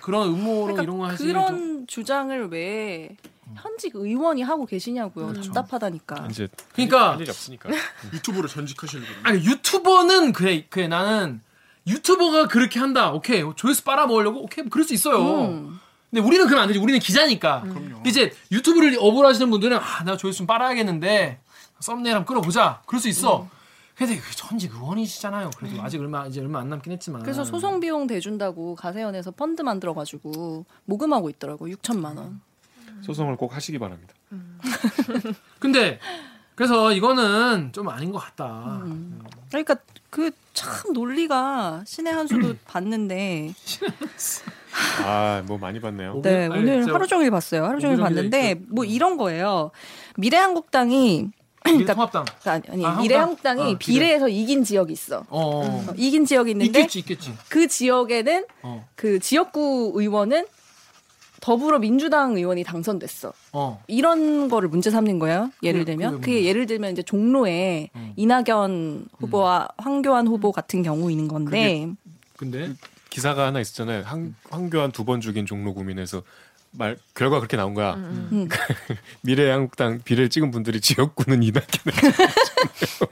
그런 0.00 0.28
음모론 0.28 0.62
그러니까 0.74 0.82
이런 0.82 0.98
거 0.98 1.06
하시는 1.06 1.34
좀 1.34 1.42
그런 1.42 1.86
주장을 1.86 2.48
왜 2.48 3.16
현직 3.56 3.94
의원이 3.94 4.40
하고 4.42 4.64
계시냐고요. 4.64 5.34
답답하다니까. 5.34 6.28
이제 6.30 6.48
그러니까 6.72 7.12
할 7.12 7.20
일이 7.20 7.30
없으니까. 7.30 7.68
유튜브로 8.12 8.48
전직하시려고. 8.48 9.06
아니 9.22 9.44
유튜버는 9.44 10.32
그래 10.32 10.64
그래 10.70 10.88
나는 10.88 11.42
유튜버가 11.88 12.48
그렇게 12.48 12.78
한다. 12.78 13.12
오케이 13.12 13.42
조회수 13.56 13.84
빨아먹으려고 13.84 14.42
오케이 14.42 14.62
뭐 14.62 14.70
그럴 14.70 14.84
수 14.84 14.94
있어요. 14.94 15.46
음. 15.46 15.80
근데 16.10 16.22
우리는 16.22 16.44
그러면 16.46 16.62
안 16.62 16.68
되지. 16.68 16.78
우리는 16.78 16.98
기자니까. 17.00 17.62
그럼요. 17.62 18.02
이제 18.06 18.32
유튜브를 18.50 18.96
업으하시는 18.98 19.50
분들은 19.50 19.76
아, 19.76 20.04
나 20.04 20.16
조회수 20.16 20.38
좀 20.38 20.46
빨아야겠는데 20.46 21.40
썸네일 21.80 22.14
한번 22.16 22.26
끌어보자. 22.26 22.82
그럴 22.86 23.00
수 23.00 23.08
있어. 23.08 23.42
음. 23.42 23.48
근데 23.94 24.16
그 24.16 24.36
전직 24.36 24.72
의원이시잖아요. 24.74 25.50
그래도 25.56 25.82
아직 25.82 25.98
얼마 26.00 26.24
이제 26.26 26.40
얼마 26.40 26.60
안 26.60 26.68
남긴 26.68 26.92
했지만. 26.92 27.22
그래서 27.22 27.44
소송 27.44 27.80
비용 27.80 28.06
대준다고 28.06 28.76
가세연에서 28.76 29.32
펀드 29.32 29.62
만들어 29.62 29.92
가지고 29.92 30.66
모금하고 30.84 31.28
있더라고 31.30 31.66
6천만 31.66 32.16
원. 32.16 32.40
소송을 33.02 33.36
꼭 33.36 33.54
하시기 33.56 33.78
바랍니다. 33.78 34.14
근데 35.58 35.98
그래서 36.54 36.92
이거는 36.92 37.72
좀 37.72 37.88
아닌 37.88 38.12
것 38.12 38.18
같다. 38.18 38.82
그러니까 39.48 39.76
그 40.10 40.30
참 40.58 40.92
논리가 40.92 41.82
신의 41.86 42.12
한 42.12 42.26
수도 42.26 42.52
봤는데 42.66 43.54
아, 45.04 45.40
뭐 45.46 45.56
많이 45.56 45.80
봤네요. 45.80 46.20
네 46.22 46.46
아니, 46.50 46.62
오늘 46.62 46.84
저- 46.84 46.94
하루 46.94 47.06
종일 47.06 47.30
봤어요. 47.30 47.64
하루 47.64 47.78
종일 47.80 47.94
오늘 47.94 48.04
봤는데 48.04 48.40
종일 48.54 48.66
뭐 48.68 48.84
이런 48.84 49.16
거예요. 49.16 49.70
미래한국당이 50.16 51.28
그러니까 51.62 51.92
통합당. 51.94 52.24
아니, 52.44 52.62
아니 52.70 52.84
아, 52.84 52.88
한국당? 52.88 53.02
미래한국당이 53.02 53.60
어, 53.62 53.76
비례. 53.78 54.00
비례에서 54.00 54.28
이긴 54.28 54.64
지역이 54.64 54.92
있어. 54.92 55.18
어. 55.28 55.84
어, 55.86 55.86
이긴 55.96 56.24
지역이 56.24 56.50
있는데 56.52 56.80
있겠지, 56.80 56.98
있겠지. 57.00 57.32
그 57.48 57.68
지역에는 57.68 58.44
어. 58.62 58.88
그 58.96 59.18
지역구 59.20 59.92
의원은 59.94 60.44
더불어민주당 61.40 62.36
의원이 62.36 62.64
당선됐어. 62.64 63.32
어. 63.52 63.82
이런 63.86 64.48
거를 64.48 64.68
문제 64.68 64.90
삼는 64.90 65.18
거예요. 65.18 65.50
예를 65.62 65.80
그- 65.80 65.84
들면 65.86 66.20
그게? 66.20 66.44
예를 66.44 66.66
들면 66.66 66.92
이제 66.92 67.02
종로에 67.02 67.90
음. 67.94 68.12
이낙연 68.16 69.06
후보와 69.20 69.68
황교안 69.78 70.26
후보 70.26 70.50
같은 70.52 70.82
경우인 70.82 71.28
건데 71.28 71.88
근데 72.36 72.72
기사가 73.10 73.46
하나 73.46 73.60
있었잖아요. 73.60 74.02
황, 74.04 74.34
황교안 74.50 74.92
두 74.92 75.04
번 75.04 75.20
죽인 75.20 75.46
종로 75.46 75.74
구민에서 75.74 76.22
말 76.70 76.96
결과 77.14 77.38
그렇게 77.38 77.56
나온 77.56 77.72
거야. 77.74 77.94
음. 77.94 78.48
미래한국당 79.22 80.00
비례를 80.04 80.28
찍은 80.28 80.50
분들이 80.50 80.80
지역구는 80.80 81.42
이낙연. 81.42 81.66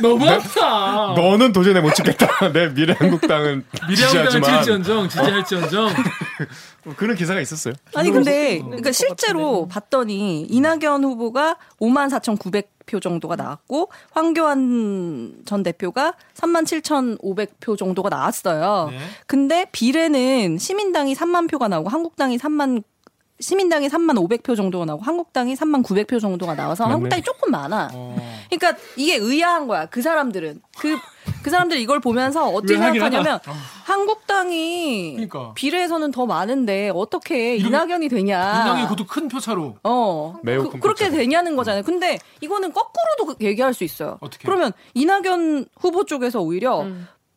너무하다. 0.00 1.14
너는 1.20 1.52
도저히 1.52 1.78
못 1.80 1.94
찍겠다. 1.94 2.52
내 2.52 2.68
미래한국당은 2.68 3.64
미래한국당을 3.88 4.30
지지하지만 4.30 4.42
칠지언정 4.64 5.08
지지할지언정. 5.08 5.88
그런 6.96 7.16
기사가 7.16 7.40
있었어요. 7.40 7.74
아니 7.94 8.10
근데 8.10 8.58
음. 8.58 8.66
그러니까 8.66 8.92
실제로 8.92 9.66
봤더니 9.68 10.42
이낙연 10.42 11.04
후보가 11.04 11.56
5만 11.80 12.10
4,900표 12.10 13.00
정도가 13.02 13.36
나왔고 13.36 13.90
황교안 14.10 15.42
전 15.44 15.62
대표가 15.62 16.14
3만 16.34 16.64
7,500표 16.64 17.76
정도가 17.76 18.08
나왔어요. 18.08 18.90
네. 18.90 18.98
근데 19.26 19.66
비례는 19.72 20.58
시민당이 20.58 21.14
3만 21.14 21.50
표가 21.50 21.68
나오고 21.68 21.88
한국당이 21.88 22.38
3만 22.38 22.82
시민당이 23.38 23.88
3만 23.88 24.16
500표 24.16 24.56
정도가 24.56 24.84
나오고 24.86 25.04
한국당이 25.04 25.54
3만 25.54 25.84
900표 25.84 26.20
정도가 26.20 26.54
나와서 26.54 26.84
맞네. 26.84 26.92
한국당이 26.92 27.22
조금 27.22 27.50
많아. 27.50 27.90
어. 27.92 28.16
그러니까 28.50 28.80
이게 28.96 29.16
의아한 29.16 29.66
거야. 29.66 29.86
그 29.86 30.00
사람들은 30.02 30.60
그 30.78 30.96
그 31.42 31.50
사람들이 31.50 31.80
이걸 31.82 31.98
보면서 32.00 32.48
어떻게 32.48 32.76
생각하냐면 32.76 33.38
한국당이 33.84 35.12
그러니까. 35.14 35.52
비례에서는 35.54 36.10
더 36.10 36.26
많은데 36.26 36.90
어떻게 36.94 37.56
이낙연이 37.56 38.08
되냐? 38.08 38.38
이낙연이 38.64 38.82
그것도 38.84 39.06
큰 39.06 39.28
표차로. 39.28 39.76
어 39.84 40.36
매우 40.42 40.64
그, 40.64 40.70
큰 40.70 40.80
그렇게 40.80 41.04
표차로. 41.06 41.16
되냐는 41.20 41.56
거잖아요. 41.56 41.82
근데 41.82 42.18
이거는 42.40 42.72
거꾸로도 42.72 43.26
그- 43.38 43.44
얘기할 43.44 43.74
수 43.74 43.84
있어요. 43.84 44.18
어떻게? 44.20 44.44
그러면 44.46 44.72
이낙연 44.94 45.66
후보 45.80 46.04
쪽에서 46.04 46.40
오히려 46.40 46.86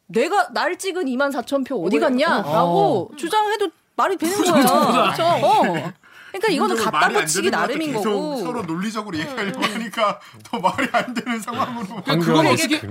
내가 0.07 0.49
날 0.53 0.77
찍은 0.77 1.05
2만 1.05 1.31
4천 1.31 1.65
표 1.67 1.83
어디 1.83 1.99
갔냐라고 1.99 3.11
주장해도 3.15 3.69
말이 3.95 4.17
되는 4.17 4.35
거예요. 4.43 4.65
그렇죠. 4.91 5.23
어. 5.23 5.91
그러니까 6.39 6.49
이거는 6.49 6.75
갖다 6.83 7.05
안 7.05 7.13
붙이기. 7.13 7.49
나름인 7.49 7.93
거고. 7.93 8.35
음. 8.35 8.43
서로 8.43 8.63
논리적으로 8.63 9.17
얘기하려고 9.17 9.61
하니까 9.61 10.19
더 10.43 10.59
말이 10.59 10.87
안 10.91 11.13
되는 11.13 11.39
상황으로. 11.39 12.01
그러니까 12.03 12.17
그건 12.25 12.47
어떻게 12.47 12.81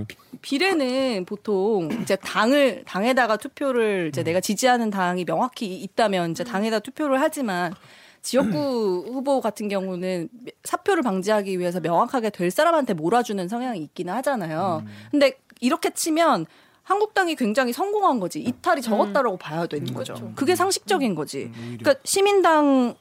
비례는 0.41 1.25
보통 1.25 1.91
이제 2.03 2.17
당을 2.17 2.85
당에다가 2.87 3.37
투표를 3.37 4.09
이제 4.09 4.23
내가 4.23 4.41
지지하는 4.41 4.91
당이 4.91 5.25
명확히 5.25 5.75
있다면 5.83 6.33
이제 6.33 6.45
당에다 6.45 6.81
투표를 6.81 7.21
하지만 7.21 7.75
지역구 8.23 9.05
후보 9.07 9.41
같은 9.41 9.69
경우는 9.69 10.29
사표를 10.65 11.03
방지하기 11.03 11.59
위해서 11.59 11.81
명확하게 11.81 12.31
될 12.31 12.51
사람한테 12.51 12.95
몰아주는 12.95 13.49
성향이 13.49 13.81
있기는 13.81 14.13
하잖아요. 14.15 14.85
근데 15.11 15.39
이렇게 15.61 15.91
치면 15.91 16.47
한국당이 16.89 17.37
굉장히 17.37 17.75
성공한 17.75 18.19
거지. 18.19 18.41
이탈이 18.41 18.81
적었다라고 18.81 19.37
봐야 19.37 19.67
되는 19.67 19.93
거죠. 19.93 20.33
그게 20.35 20.57
상식적인 20.57 21.15
거지. 21.15 21.53
그러니까 21.79 21.97
시민당은 22.03 22.95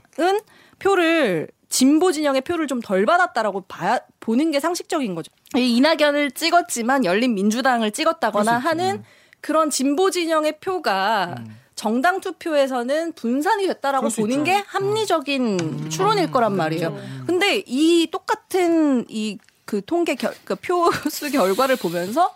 표를 0.78 1.48
진보 1.70 2.12
진영의 2.12 2.42
표를 2.42 2.68
좀 2.68 2.82
덜 2.82 3.06
받았다라고 3.06 3.62
봐야 3.62 4.00
보는 4.20 4.52
게 4.52 4.60
상식적인 4.60 5.16
거죠. 5.16 5.32
이 5.56 5.78
이낙연을 5.78 6.32
찍었지만 6.32 7.06
열린 7.06 7.34
민주당을 7.34 7.92
찍었다거나 7.92 8.58
하는 8.58 9.06
그런 9.40 9.70
진보 9.70 10.12
진영의 10.12 10.60
표가 10.60 11.36
정당 11.76 12.20
투표에서는 12.20 13.14
분산이 13.14 13.68
됐다라고 13.68 14.10
보는 14.10 14.32
있죠. 14.32 14.44
게 14.44 14.64
합리적인 14.68 15.90
추론일 15.90 16.30
거란 16.30 16.58
말이에요. 16.58 16.98
근데 17.26 17.64
이 17.66 18.10
똑같은 18.12 19.06
이 19.10 19.38
그 19.68 19.82
통계 19.86 20.16
결, 20.16 20.34
그 20.46 20.56
표수 20.56 21.30
결과를 21.30 21.76
보면서 21.76 22.34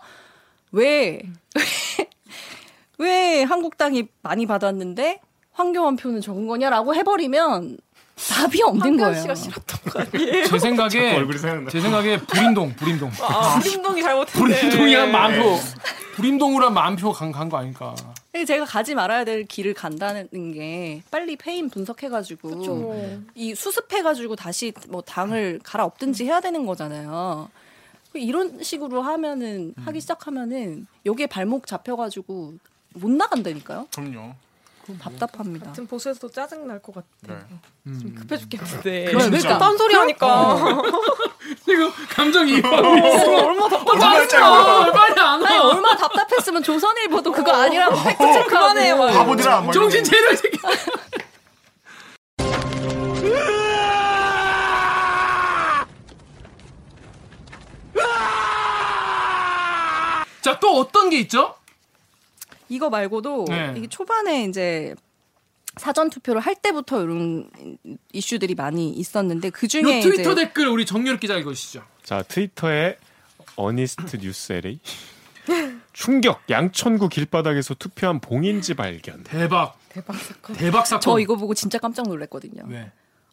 왜, 0.72 1.22
왜 2.98 3.42
한국당이 3.42 4.08
많이 4.22 4.46
받았는데 4.46 5.20
황교안 5.52 5.96
표는 5.96 6.20
적은 6.20 6.46
거냐라고 6.46 6.94
해버리면 6.94 7.78
답이 8.16 8.62
없는 8.62 8.96
거예요. 8.96 9.20
씨가 9.20 9.34
싫었던 9.34 9.80
거 9.92 10.00
아니에요? 10.00 10.44
제 10.46 10.58
생각에. 10.58 11.24
제 11.70 11.80
생각에 11.80 12.18
불임동 12.18 12.74
불임동 12.76 13.10
아, 13.20 13.58
불임동이 13.58 14.02
잘못했네. 14.02 14.60
불임동이 14.60 14.94
한 14.94 15.10
만 15.12 15.40
표. 15.40 15.58
불임동으로 16.14 16.66
한 16.66 16.74
만표간간거 16.74 17.56
아닐까. 17.56 17.94
제가 18.46 18.64
가지 18.64 18.94
말아야 18.94 19.24
될 19.24 19.44
길을 19.44 19.74
간다는 19.74 20.28
게 20.52 21.02
빨리 21.10 21.36
패인 21.36 21.68
분석해가지고 21.70 22.48
그쵸. 22.58 22.94
이 23.34 23.54
수습해가지고 23.54 24.36
다시 24.36 24.72
뭐 24.88 25.00
당을 25.02 25.60
갈아엎든지 25.64 26.24
해야 26.24 26.40
되는 26.40 26.64
거잖아요. 26.66 27.48
이런 28.20 28.62
식으로 28.62 29.02
하면은 29.02 29.74
하기 29.84 30.00
시작하면은 30.00 30.86
여기에 31.06 31.26
발목 31.26 31.66
잡혀가지고 31.66 32.54
못 32.94 33.10
나간다니까요. 33.10 33.88
그럼요. 33.94 34.34
그럼 34.84 34.98
답답합니다. 34.98 35.66
같은 35.66 35.86
보수에서도 35.86 36.28
짜증 36.30 36.66
날 36.66 36.80
것 36.80 36.92
같아. 36.94 37.06
네. 37.84 37.98
좀 38.00 38.14
급해 38.16 38.36
죽겠는데. 38.36 39.04
그러니까. 39.12 39.58
딴 39.58 39.76
소리 39.78 39.94
하니까. 39.94 40.58
지금 41.64 41.88
감정이 42.10 42.60
어, 42.64 42.68
얼마. 42.68 43.68
짜증나. 43.68 44.92
빨리 44.92 45.20
안 45.20 45.40
와. 45.42 45.68
얼마 45.68 45.96
답답했으면 45.96 46.62
조선일보도 46.64 47.30
그거 47.30 47.52
아니라고 47.52 47.94
팩트 48.02 48.18
체크하고 48.18 48.48
그만해, 48.48 48.94
막. 48.94 49.12
바보들아. 49.12 49.60
뭐 49.60 49.72
정신 49.72 50.02
거. 50.02 50.10
차려 50.10 50.32
이 50.32 50.36
새끼. 50.36 50.58
자, 60.40 60.58
또 60.58 60.78
어떤 60.78 61.10
게 61.10 61.20
있죠? 61.20 61.54
이거 62.68 62.90
말고도 62.90 63.44
네. 63.48 63.74
이게 63.76 63.86
초반에 63.86 64.44
이제 64.44 64.94
사전 65.76 66.10
투표를 66.10 66.40
할 66.40 66.54
때부터 66.54 67.02
이런 67.02 67.48
이슈들이 68.12 68.54
많이 68.54 68.90
있었는데 68.90 69.50
그요 69.50 69.68
중에 69.68 70.00
트위터 70.00 70.32
이제 70.32 70.34
댓글 70.34 70.68
우리 70.68 70.84
정유럽 70.86 71.20
기자 71.20 71.36
읽어주시죠. 71.36 71.82
자 72.02 72.22
트위터에 72.22 72.96
어니스트 73.56 74.16
뉴스 74.18 74.52
LA 74.52 74.80
충격 75.92 76.42
양천구 76.48 77.08
길바닥에서 77.08 77.74
투표한 77.74 78.20
봉인지 78.20 78.74
발견. 78.74 79.22
대박. 79.24 79.78
대박 79.88 80.16
사건. 80.16 80.56
대박 80.56 80.86
사건. 80.86 81.00
저 81.00 81.18
이거 81.18 81.36
보고 81.36 81.54
진짜 81.54 81.78
깜짝 81.78 82.08
놀랐거든요. 82.08 82.64
왜? 82.66 82.90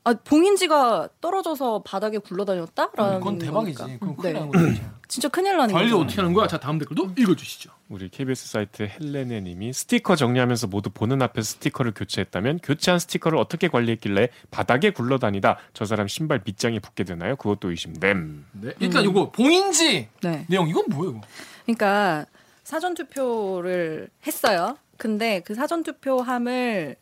아 0.10 0.14
봉인지가 0.24 1.10
떨어져서 1.22 1.84
바닥에 1.84 2.18
굴러다녔다라는 2.18 3.20
그건 3.20 3.38
대박이지. 3.38 3.78
거니까. 3.78 4.00
그건 4.00 4.16
네. 4.16 4.22
큰일 4.22 4.34
나는 4.34 4.50
거지. 4.52 4.82
진짜 5.08 5.30
큰일 5.30 5.58
나는 5.58 5.74
관리 5.74 5.90
거죠. 5.92 6.02
어떻게 6.02 6.16
하는 6.22 6.34
거야? 6.34 6.48
자, 6.48 6.60
다음 6.60 6.80
댓글도 6.80 7.14
읽어주시죠. 7.16 7.70
우리 7.90 8.10
KBS 8.10 8.48
사이트 8.48 8.90
헬레네님이 8.90 9.72
스티커 9.74 10.16
정리하면서 10.16 10.68
모두 10.68 10.90
보는 10.90 11.22
앞에 11.22 11.42
스티커를 11.44 11.94
교체했다면 11.96 12.60
교체한 12.64 13.00
스티커를 13.00 13.38
어떻게 13.38 13.68
관리했길래 13.68 14.30
바닥에 14.50 14.92
굴러다니다 14.92 15.58
저 15.74 15.86
사람 15.86 16.08
신발 16.08 16.42
밑장에 16.44 16.80
붙게 16.80 17.04
되나요? 17.04 17.36
그것도 17.36 17.70
의심됨. 17.70 18.46
네. 18.54 18.74
일단 18.80 19.04
요거 19.06 19.32
봉인지 19.32 20.10
네. 20.24 20.46
내용 20.48 20.68
이건 20.70 20.86
뭐예요? 20.90 21.12
이거? 21.18 21.22
그러니까 21.66 22.26
사전 22.64 22.96
투표를 22.96 24.10
했어요. 24.26 24.78
근데 24.98 25.42
그 25.42 25.54
사전 25.56 25.84
투표함을 25.84 26.96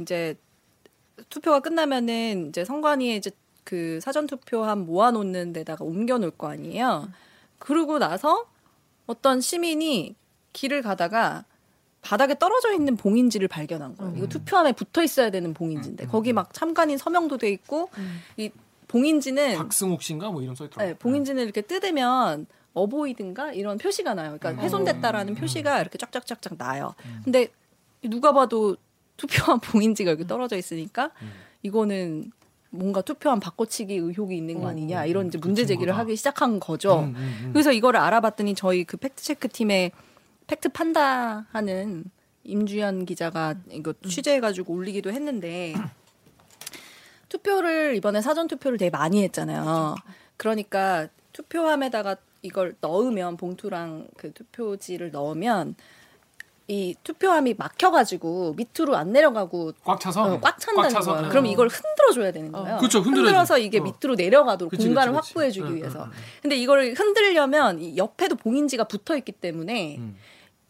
이제 0.00 0.34
투표가 1.30 1.60
끝나면은 1.60 2.48
이제 2.48 2.64
선관위에 2.64 3.16
이제 3.16 3.30
그 3.64 3.98
사전 4.02 4.26
투표함 4.26 4.86
모아놓는 4.86 5.52
데다가 5.52 5.84
옮겨놓을 5.84 6.32
거 6.32 6.48
아니에요. 6.48 7.08
그러고 7.58 7.98
나서 7.98 8.46
어떤 9.06 9.40
시민이 9.40 10.16
길을 10.52 10.82
가다가 10.82 11.44
바닥에 12.02 12.38
떨어져 12.38 12.72
있는 12.74 12.96
봉인지를 12.96 13.48
발견한 13.48 13.96
거예요. 13.96 14.14
이거 14.16 14.26
투표함에 14.26 14.72
붙어 14.72 15.02
있어야 15.02 15.30
되는 15.30 15.54
봉인지인데 15.54 16.06
거기 16.06 16.34
막 16.34 16.52
참관인 16.52 16.98
서명도 16.98 17.38
돼 17.38 17.50
있고 17.50 17.88
이 18.36 18.50
봉인지는 18.88 19.56
박승욱 19.56 20.02
씨인가 20.02 20.30
뭐 20.30 20.42
이름 20.42 20.54
써 20.54 20.66
있더라고. 20.66 20.90
네, 20.90 20.98
봉인지는 20.98 21.42
이렇게 21.42 21.62
뜯으면 21.62 22.46
어보이든가 22.74 23.54
이런 23.54 23.78
표시가 23.78 24.14
나요. 24.14 24.36
그러니까 24.38 24.62
훼손됐다라는 24.62 25.34
표시가 25.34 25.80
이렇게 25.80 25.96
쫙쫙쫙쫙 25.96 26.58
나요. 26.58 26.94
근데 27.24 27.48
누가 28.02 28.32
봐도 28.32 28.76
투표함 29.16 29.60
봉인지가 29.60 30.10
여기 30.10 30.26
떨어져 30.26 30.56
있으니까 30.56 31.10
이거는 31.62 32.32
뭔가 32.70 33.00
투표함 33.02 33.38
바꿔치기 33.40 33.94
의혹이 33.94 34.36
있는 34.36 34.60
거 34.60 34.68
아니냐 34.68 35.06
이런 35.06 35.28
이제 35.28 35.38
문제 35.38 35.64
제기를. 35.64 35.96
하기 35.96 36.16
시작한 36.16 36.58
거죠. 36.58 37.00
음, 37.00 37.14
음, 37.16 37.38
음. 37.44 37.50
그래서 37.52 37.72
이거를 37.72 38.00
알아봤더니 38.00 38.54
저희 38.54 38.84
그 38.84 38.96
팩트 38.96 39.22
체크 39.22 39.48
팀의 39.48 39.92
팩트 40.48 40.70
판다하는 40.70 42.04
임주연 42.42 43.06
기자가 43.06 43.54
이거 43.70 43.94
취재해가지고 44.06 44.74
올리기도 44.74 45.10
했는데 45.12 45.74
투표를 47.28 47.96
이번에 47.96 48.20
사전 48.20 48.48
투표를 48.48 48.76
되게 48.76 48.90
많이 48.90 49.22
했잖아요. 49.22 49.94
그러니까 50.36 51.08
투표함에다가 51.32 52.16
이걸 52.42 52.74
넣으면 52.80 53.36
봉투랑 53.36 54.08
그 54.16 54.32
투표지를 54.32 55.10
넣으면 55.10 55.76
이 56.66 56.94
투표함이 57.04 57.54
막혀가지고 57.58 58.54
밑으로 58.56 58.96
안 58.96 59.12
내려가고 59.12 59.72
꽉 59.84 60.00
차서 60.00 60.34
어, 60.34 60.40
꽉 60.40 60.58
찬다는 60.58 60.88
차서. 60.88 61.10
거예요. 61.12 61.22
네. 61.24 61.28
그럼 61.28 61.46
이걸 61.46 61.68
흔들어줘야 61.68 62.32
되는 62.32 62.50
거예요. 62.52 62.78
그쵸, 62.78 63.00
흔들어야지. 63.00 63.26
흔들어서 63.26 63.58
이게 63.58 63.80
어. 63.80 63.82
밑으로 63.82 64.14
내려가도록 64.14 64.70
그치, 64.70 64.86
공간을 64.86 65.12
그치, 65.12 65.20
그치. 65.20 65.28
확보해주기 65.32 65.68
응, 65.68 65.76
위해서. 65.76 65.98
응, 66.04 66.04
응. 66.06 66.10
근데 66.40 66.56
이걸 66.56 66.94
흔들려면 66.96 67.80
이 67.80 67.96
옆에도 67.98 68.36
봉인지가 68.36 68.84
붙어 68.84 69.14
있기 69.18 69.32
때문에 69.32 69.96
음. 69.98 70.16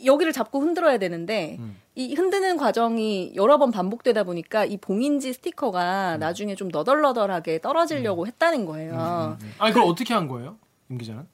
여기를 0.04 0.32
잡고 0.32 0.60
흔들어야 0.60 0.98
되는데 0.98 1.58
음. 1.60 1.76
이 1.94 2.14
흔드는 2.14 2.56
과정이 2.56 3.32
여러 3.36 3.58
번 3.58 3.70
반복되다 3.70 4.24
보니까 4.24 4.64
이 4.64 4.76
봉인지 4.76 5.28
음. 5.28 5.32
스티커가 5.32 6.16
나중에 6.16 6.56
좀 6.56 6.68
너덜너덜하게 6.68 7.60
떨어지려고 7.60 8.26
했다는 8.26 8.66
거예요. 8.66 9.38
아니 9.58 9.72
그걸 9.72 9.88
어떻게 9.88 10.12
한 10.12 10.26
거예요? 10.26 10.56
임 10.90 10.98
기자는? 10.98 11.24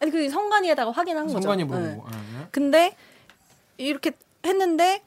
아니 0.00 0.10
그 0.10 0.28
성관위에다가 0.30 0.90
확인한 0.90 1.26
거죠. 1.26 1.40
성관이 1.42 1.64
네. 1.64 1.68
물어보고. 1.68 2.06
아, 2.06 2.10
네. 2.12 2.46
근데 2.50 2.96
이렇게 3.78 4.12
했는데 4.44 5.02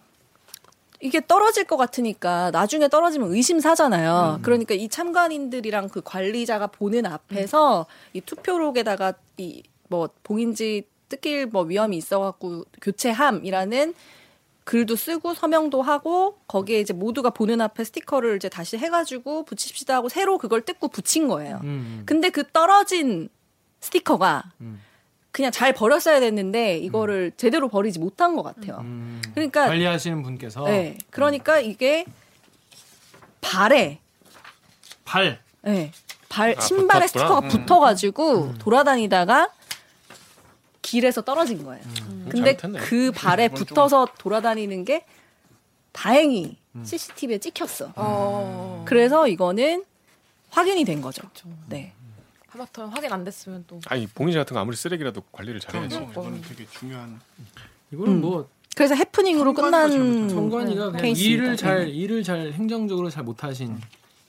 이게 1.02 1.22
떨어질 1.26 1.64
것 1.64 1.78
같으니까 1.78 2.52
나중에 2.52 2.90
떨어지면 2.90 3.32
의심사잖아요. 3.34 4.40
그러니까 4.42 4.74
이 4.74 4.90
참관인들이랑 4.90 5.90
그 5.90 6.02
관리자가 6.02 6.68
보는 6.68 7.06
앞에서 7.06 7.86
이 8.14 8.22
투표록에다가 8.22 9.14
이 9.38 9.64
뭐 9.90 10.10
봉인지 10.24 10.88
뜯길 11.10 11.48
뭐 11.48 11.64
위험이 11.64 11.98
있어갖고 11.98 12.66
교체함이라는 12.82 13.94
글도 14.64 14.96
쓰고 14.96 15.34
서명도 15.34 15.82
하고 15.82 16.38
거기에 16.48 16.80
이제 16.80 16.94
모두가 16.94 17.32
보는 17.32 17.60
앞에 17.60 17.84
스티커를 17.84 18.36
이제 18.36 18.50
다시 18.50 18.78
해가지고 18.78 19.44
붙입시다 19.46 19.96
하고 19.96 20.10
새로 20.10 20.38
그걸 20.38 20.62
뜯고 20.62 20.90
붙인 20.90 21.28
거예요. 21.28 21.60
음. 21.64 22.04
근데 22.06 22.30
그 22.30 22.44
떨어진 22.52 23.30
스티커가 23.82 24.52
음. 24.62 24.80
그냥 25.32 25.52
잘 25.52 25.74
버렸어야 25.74 26.20
됐는데 26.20 26.78
이거를 26.80 27.32
제대로 27.38 27.70
버리지 27.70 28.00
못한 28.00 28.36
것 28.36 28.44
같아요. 28.44 28.80
음. 28.82 29.22
그러니까 29.34 29.68
관리하시는 29.68 30.24
분께서 30.24 30.64
네, 30.66 30.98
그러니까 31.12 31.60
이게 31.60 32.06
발에 33.42 34.00
발 35.06 35.40
네, 35.62 35.92
발 36.30 36.56
아, 36.58 36.62
신발에 36.62 37.06
붙었구나. 37.08 37.08
스티커가 37.08 37.48
붙어가지고 37.48 38.56
돌아다니다가 38.58 39.50
길에서 40.82 41.22
떨어진 41.22 41.64
거예요. 41.64 41.84
근데 42.30 42.58
잘못했네. 42.58 42.80
그 42.80 43.12
발에 43.12 43.50
붙어서 43.50 44.08
돌아다니는 44.18 44.86
게 44.86 45.06
다행히 45.92 46.58
CCTV에 46.84 47.38
찍혔어. 47.40 47.94
어. 47.96 48.84
그래서 48.88 49.28
이거는 49.28 49.84
확인이 50.50 50.84
된 50.86 51.02
거죠. 51.02 51.24
네. 51.68 51.94
하마터면 52.52 52.92
확인 52.92 53.12
안 53.14 53.24
됐으면 53.24 53.64
또 53.68 53.80
아니 53.88 54.08
봉인지 54.08 54.38
같은 54.38 54.54
거 54.54 54.60
아무리 54.60 54.76
쓰레기라도 54.76 55.22
관리를 55.32 55.60
그럼 55.68 55.90
잘해야지. 55.90 56.12
이거는 56.12 56.42
되게 56.42 56.66
중요한. 56.72 57.20
이거는 57.92 58.14
음. 58.14 58.22
뭐 58.22 58.50
그래서 58.76 58.96
해프닝으로 58.96 59.54
끝난 59.54 60.30
정관이가 60.30 60.86
그냥 60.92 61.02
케이스입니다. 61.02 61.44
일을 61.44 61.58
잘 61.58 61.86
네. 61.86 61.90
일을 61.92 62.24
잘 62.24 62.52
행정적으로 62.54 63.10
잘 63.10 63.24
못하신 63.24 63.80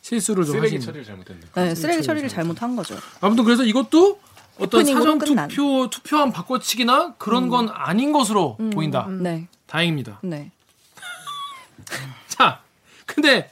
실수를 0.02 0.44
좀 0.44 0.56
쓰레기 0.56 0.76
하신. 0.76 0.80
처리를 0.86 1.04
잘못했네. 1.04 1.40
네, 1.54 1.74
쓰레기 1.74 2.02
처리를 2.02 2.28
잘못한 2.28 2.74
거죠. 2.76 2.96
아무튼 3.20 3.44
그래서 3.44 3.64
이것도 3.64 4.20
어떤 4.58 4.84
사전. 4.84 5.18
투표 5.18 5.88
투표함 5.90 6.32
바꿔치기나 6.32 7.14
그런 7.16 7.48
건 7.48 7.68
아닌 7.72 8.12
것으로 8.12 8.56
보인다. 8.72 9.06
네, 9.08 9.46
다행입니다. 9.66 10.20
네. 10.22 10.50
자, 12.28 12.60
근데 13.06 13.50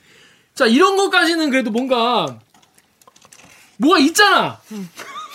자 0.54 0.66
이런 0.66 0.96
것까지는 0.96 1.50
그래도 1.50 1.70
뭔가 1.70 2.38
뭐가 3.78 3.98
있잖아. 4.00 4.60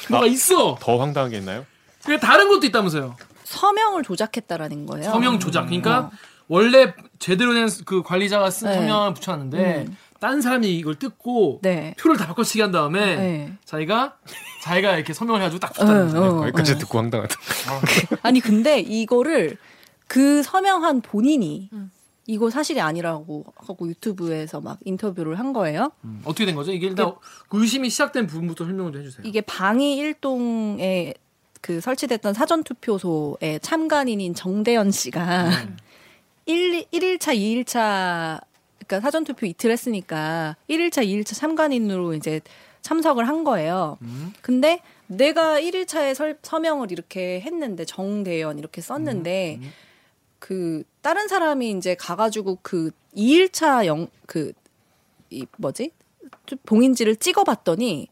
뭐가 0.10 0.28
있어. 0.28 0.78
더 0.80 0.98
황당한 1.00 1.32
게 1.32 1.38
있나요? 1.38 1.66
그 2.06 2.20
다른 2.20 2.50
것도 2.50 2.66
있다면서요. 2.68 3.16
서명을 3.44 4.04
조작했다라는 4.04 4.86
거예요. 4.86 5.10
서명 5.12 5.40
조작. 5.40 5.66
그러니까 5.66 6.12
원래 6.48 6.94
제대로 7.20 7.54
된 7.54 7.68
그 7.86 8.04
관리자가 8.04 8.50
쓴 8.52 8.68
네. 8.70 8.76
서명을 8.76 9.14
붙여놨는데 9.14 9.86
음. 9.88 9.98
딴 10.20 10.42
사람이 10.42 10.70
이걸 10.78 10.96
뜯고 10.96 11.60
네. 11.62 11.96
표를 12.00 12.18
다 12.18 12.28
바꿔치기 12.28 12.62
한 12.62 12.72
다음에 12.72 13.16
네. 13.16 13.54
자기가 13.66 14.16
자기가 14.64 14.96
이렇게 14.96 15.14
서명을 15.14 15.42
해가지고 15.42 15.60
딱 15.60 15.74
붙다는 15.74 16.08
거죠. 16.08 16.22
어, 16.24 16.28
어, 16.28 16.40
거기까지 16.42 16.74
어. 16.74 16.78
듣고 16.78 16.98
황당하다. 16.98 17.36
아니 18.24 18.40
근데 18.40 18.80
이거를 18.80 19.58
그 20.08 20.44
서명한 20.44 21.02
본인이 21.02 21.70
이거 22.26 22.50
사실이 22.50 22.80
아니라고 22.80 23.46
하고 23.56 23.88
유튜브에서 23.88 24.62
막 24.62 24.80
인터뷰를 24.86 25.40
한 25.40 25.52
거예요. 25.52 25.92
음, 26.06 26.22
어떻게 26.24 26.46
된 26.46 26.56
거죠? 26.56 26.72
이게 26.72 26.88
일단 26.88 27.14
그 27.50 27.62
의심이 27.62 27.90
시작된 27.90 28.28
부분부터 28.28 28.66
설명을 28.66 28.94
좀 28.94 29.02
해주세요. 29.02 29.28
이게 29.28 29.42
방위 29.42 29.98
일동에 29.98 31.14
그 31.62 31.82
설치됐던 31.82 32.34
사전 32.34 32.64
투표소의 32.64 33.60
참관인인 33.62 34.36
정대현 34.36 34.92
씨가 34.92 35.50
음. 35.50 35.78
일 36.46 36.86
1, 36.92 37.18
1일차, 37.18 37.36
2일차 37.36 38.42
그러니까 38.80 39.00
사전 39.00 39.24
투표 39.24 39.46
이틀 39.46 39.72
했으니까 39.72 40.56
1일차, 40.70 41.06
2일차 41.06 41.36
참관인으로 41.36 42.16
이제 42.16 42.42
참석을 42.82 43.28
한 43.28 43.44
거예요. 43.44 43.98
음. 44.02 44.34
근데 44.42 44.82
내가 45.08 45.60
1일차에 45.60 46.14
설, 46.14 46.38
서명을 46.42 46.92
이렇게 46.92 47.40
했는데 47.42 47.86
정대현 47.86 48.60
이렇게 48.60 48.82
썼는데 48.82 49.60
음. 49.62 49.72
그 50.40 50.84
다른 51.04 51.28
사람이 51.28 51.70
이제 51.72 51.94
가가지고 51.94 52.58
그 52.64 52.90
2일차 53.16 53.86
영 53.86 54.08
그 54.26 54.54
이 55.34 55.46
뭐지 55.58 55.92
봉인지를 56.66 57.16
찍어봤더니 57.18 58.08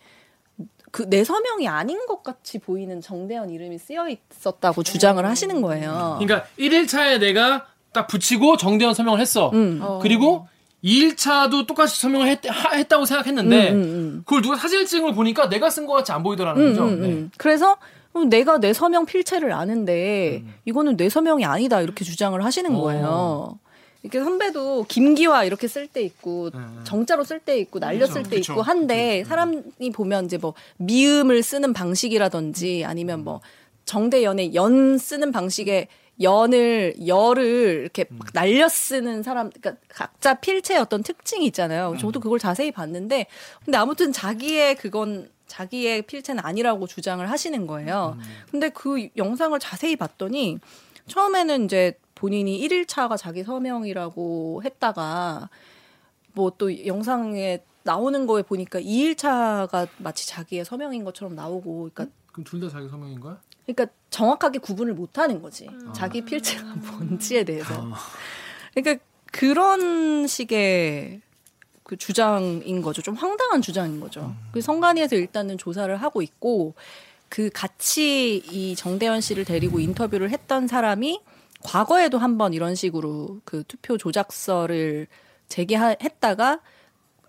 그내 0.91 1.23
서명이 1.23 1.67
아닌 1.67 2.05
것 2.05 2.21
같이 2.23 2.59
보이는 2.59 2.99
정대현 2.99 3.49
이름이 3.49 3.77
쓰여 3.77 4.07
있었다고 4.09 4.83
주장을 4.83 5.23
하시는 5.25 5.61
거예요. 5.61 6.17
그러니까 6.19 6.47
1일차에 6.59 7.19
내가 7.19 7.67
딱 7.93 8.07
붙이고 8.07 8.57
정대현 8.57 8.93
서명을 8.93 9.21
했어. 9.21 9.51
음. 9.53 9.81
그리고 10.01 10.47
2일차도 10.83 11.67
똑같이 11.67 11.99
서명을 12.01 12.27
했, 12.27 12.41
다고 12.89 13.05
생각했는데 13.05 13.71
음, 13.71 13.75
음, 13.75 13.81
음. 13.83 14.23
그걸 14.25 14.41
누가 14.41 14.57
사진을 14.57 14.85
찍은 14.85 15.03
걸 15.05 15.13
보니까 15.13 15.47
내가 15.47 15.69
쓴 15.69 15.85
것 15.85 15.93
같이 15.93 16.11
안 16.11 16.23
보이더라는 16.23 16.61
음, 16.61 16.69
거죠. 16.69 16.83
음, 16.85 17.01
네. 17.01 17.07
음. 17.07 17.31
그래서 17.37 17.73
어, 17.73 17.77
내가 18.29 18.59
내 18.59 18.73
서명 18.73 19.05
필체를 19.05 19.51
아는데 19.53 20.41
음. 20.43 20.53
이거는 20.65 20.97
내 20.97 21.09
서명이 21.09 21.45
아니다 21.45 21.81
이렇게 21.81 22.03
주장을 22.03 22.43
하시는 22.43 22.75
어. 22.75 22.81
거예요. 22.81 23.59
이렇게 24.03 24.19
선배도 24.19 24.85
김기화 24.87 25.43
이렇게 25.43 25.67
쓸 25.67 25.87
때 25.87 26.01
있고 26.01 26.49
음. 26.55 26.81
정자로 26.83 27.23
쓸 27.23 27.39
때 27.39 27.57
있고 27.59 27.79
날려 27.79 28.07
쓸 28.07 28.23
때. 28.23 28.37
있고 28.37 28.61
한데 28.61 29.23
사람이 29.25 29.91
보면 29.93 30.25
이제 30.25 30.37
뭐 30.37 30.53
미음을 30.77 31.43
쓰는 31.43 31.71
방식이라든지 31.73 32.83
아니면 32.85 33.23
뭐 33.23 33.41
정대연의 33.85 34.55
연 34.55 34.97
쓰는 34.97 35.31
방식의 35.31 35.87
연을 36.21 36.95
열을 37.07 37.79
이렇게 37.81 38.05
막 38.09 38.27
날려 38.33 38.67
쓰는 38.67 39.23
사람 39.23 39.49
그러니까 39.49 39.81
각자 39.87 40.35
필체의 40.35 40.79
어떤 40.79 41.03
특징이 41.03 41.45
있잖아요. 41.47 41.95
저도 41.99 42.19
그걸 42.19 42.39
자세히 42.39 42.71
봤는데 42.71 43.27
근데 43.63 43.77
아무튼 43.77 44.11
자기의 44.11 44.75
그건 44.75 45.29
자기의 45.51 46.03
필체는 46.03 46.43
아니라고 46.43 46.87
주장을 46.87 47.29
하시는 47.29 47.67
거예요. 47.67 48.17
근데 48.49 48.69
그 48.69 49.09
영상을 49.17 49.57
자세히 49.59 49.95
봤더니 49.97 50.57
처음에는 51.07 51.65
이제 51.65 51.99
본인이 52.15 52.57
1일차가 52.59 53.17
자기 53.17 53.43
서명이라고 53.43 54.61
했다가 54.63 55.49
뭐 56.33 56.51
또 56.57 56.85
영상에 56.85 57.59
나오는 57.83 58.25
거에 58.27 58.43
보니까 58.43 58.79
2일차가 58.79 59.87
마치 59.97 60.27
자기의 60.27 60.63
서명인 60.63 61.03
것처럼 61.03 61.35
나오고 61.35 61.89
그러니까 61.93 62.15
그럼 62.31 62.45
둘 62.45 62.61
다 62.61 62.69
자기 62.69 62.87
서명인 62.87 63.19
거야? 63.19 63.41
그러니까 63.65 63.87
정확하게 64.09 64.59
구분을 64.59 64.93
못 64.93 65.17
하는 65.17 65.41
거지. 65.41 65.67
자기 65.93 66.21
필체가 66.23 66.63
뭔지에 66.75 67.43
대해서. 67.43 67.87
그러니까 68.73 69.03
그런 69.31 70.27
식의 70.27 71.21
그 71.91 71.97
주장인 71.97 72.81
거죠. 72.81 73.01
좀 73.01 73.15
황당한 73.15 73.61
주장인 73.61 73.99
거죠. 73.99 74.33
그 74.53 74.61
성관위에서 74.61 75.17
일단은 75.17 75.57
조사를 75.57 75.93
하고 75.97 76.21
있고 76.21 76.73
그 77.27 77.49
같이 77.53 78.37
이 78.37 78.77
정대현 78.77 79.19
씨를 79.19 79.43
데리고 79.43 79.81
인터뷰를 79.81 80.29
했던 80.29 80.67
사람이 80.69 81.19
과거에도 81.61 82.17
한번 82.17 82.53
이런 82.53 82.75
식으로 82.75 83.41
그 83.43 83.65
투표 83.67 83.97
조작서를 83.97 85.07
제기했다가 85.49 86.61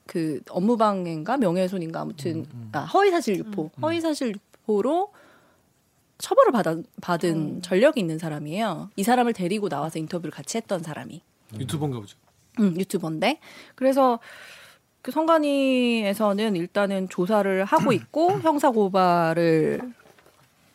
그 0.07 0.43
업무방해인가 0.49 1.39
명예훼손인가 1.39 2.03
아무튼 2.03 2.47
아, 2.71 2.85
허위사실 2.85 3.39
유포 3.39 3.73
허위사실 3.83 4.29
유포로 4.29 5.13
처벌을 6.19 6.53
받아, 6.53 6.77
받은 7.01 7.63
전력이 7.63 7.99
있는 7.99 8.21
사람이에요. 8.21 8.91
이 8.95 9.03
사람을 9.03 9.33
데리고 9.33 9.69
나와서 9.69 9.99
인터뷰를 9.99 10.31
같이 10.31 10.57
했던 10.57 10.85
사람이 10.85 11.21
유튜버인가 11.59 11.99
보죠. 11.99 12.17
음, 12.61 12.75
유튜버인데 12.79 13.39
그래서 13.75 14.19
그 15.01 15.11
성관위에서는 15.11 16.57
일단은 16.57 17.09
조사를 17.09 17.65
하고 17.65 17.93
있고 17.93 18.41
형사 18.41 18.71
고발을 18.71 19.81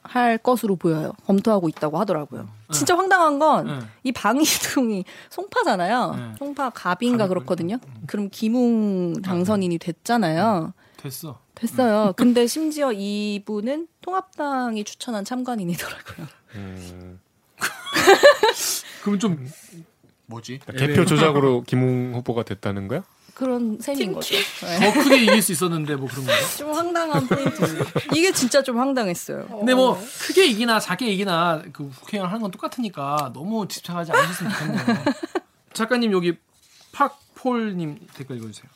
할 0.04 0.38
것으로 0.38 0.78
보여요. 0.78 1.12
검토하고 1.26 1.68
있다고 1.70 1.98
하더라고요. 2.00 2.48
진짜 2.72 2.98
황당한 2.98 3.40
건 3.40 3.68
네. 3.68 3.80
이 4.04 4.12
방이동이 4.12 5.04
송파잖아요. 5.30 6.16
네. 6.16 6.36
송파 6.40 6.70
갑인가 6.72 7.28
그렇거든요. 7.28 7.78
그럼 8.06 8.30
김웅 8.32 9.22
당선인이 9.22 9.78
됐잖아요. 9.78 10.74
됐어. 10.98 11.40
됐어요. 11.56 12.14
근데 12.16 12.48
심지어 12.48 12.92
이분은 12.94 13.88
통합당이 14.02 14.84
추천한 14.84 15.26
참관인이더라고요. 15.26 16.28
음, 16.56 17.20
그럼 19.04 19.20
좀 19.20 19.50
뭐지? 20.28 20.60
개표 20.78 21.06
조작으로 21.06 21.64
김웅 21.64 22.14
후보가 22.16 22.44
됐다는 22.44 22.88
거야? 22.88 23.04
그런 23.34 23.78
셈인 23.80 24.14
거죠. 24.14 24.36
네. 24.36 24.80
더 24.80 24.94
크게 25.00 25.24
이길 25.24 25.42
수 25.42 25.52
있었는데 25.52 25.96
뭐 25.96 26.10
그런 26.10 26.26
거죠. 26.26 26.58
좀 26.58 26.72
황당한 26.74 27.28
포인트. 27.28 27.84
이게 28.16 28.32
진짜 28.32 28.64
좀 28.64 28.80
황당했어요. 28.80 29.46
근데 29.48 29.76
뭐 29.76 30.00
크게 30.22 30.48
이기나 30.48 30.80
작게 30.80 31.08
이기나 31.12 31.62
그 31.72 31.90
국회의원 31.90 32.30
하는 32.30 32.42
건 32.42 32.52
똑같으니까 32.52 33.32
너무 33.34 33.68
집착하지 33.68 34.12
않으셨으면 34.12 34.52
좋겠네요. 34.52 35.04
작가님 35.74 36.12
여기 36.14 36.36
팍폴님 36.94 38.08
댓글 38.16 38.38
읽어주세요. 38.38 38.70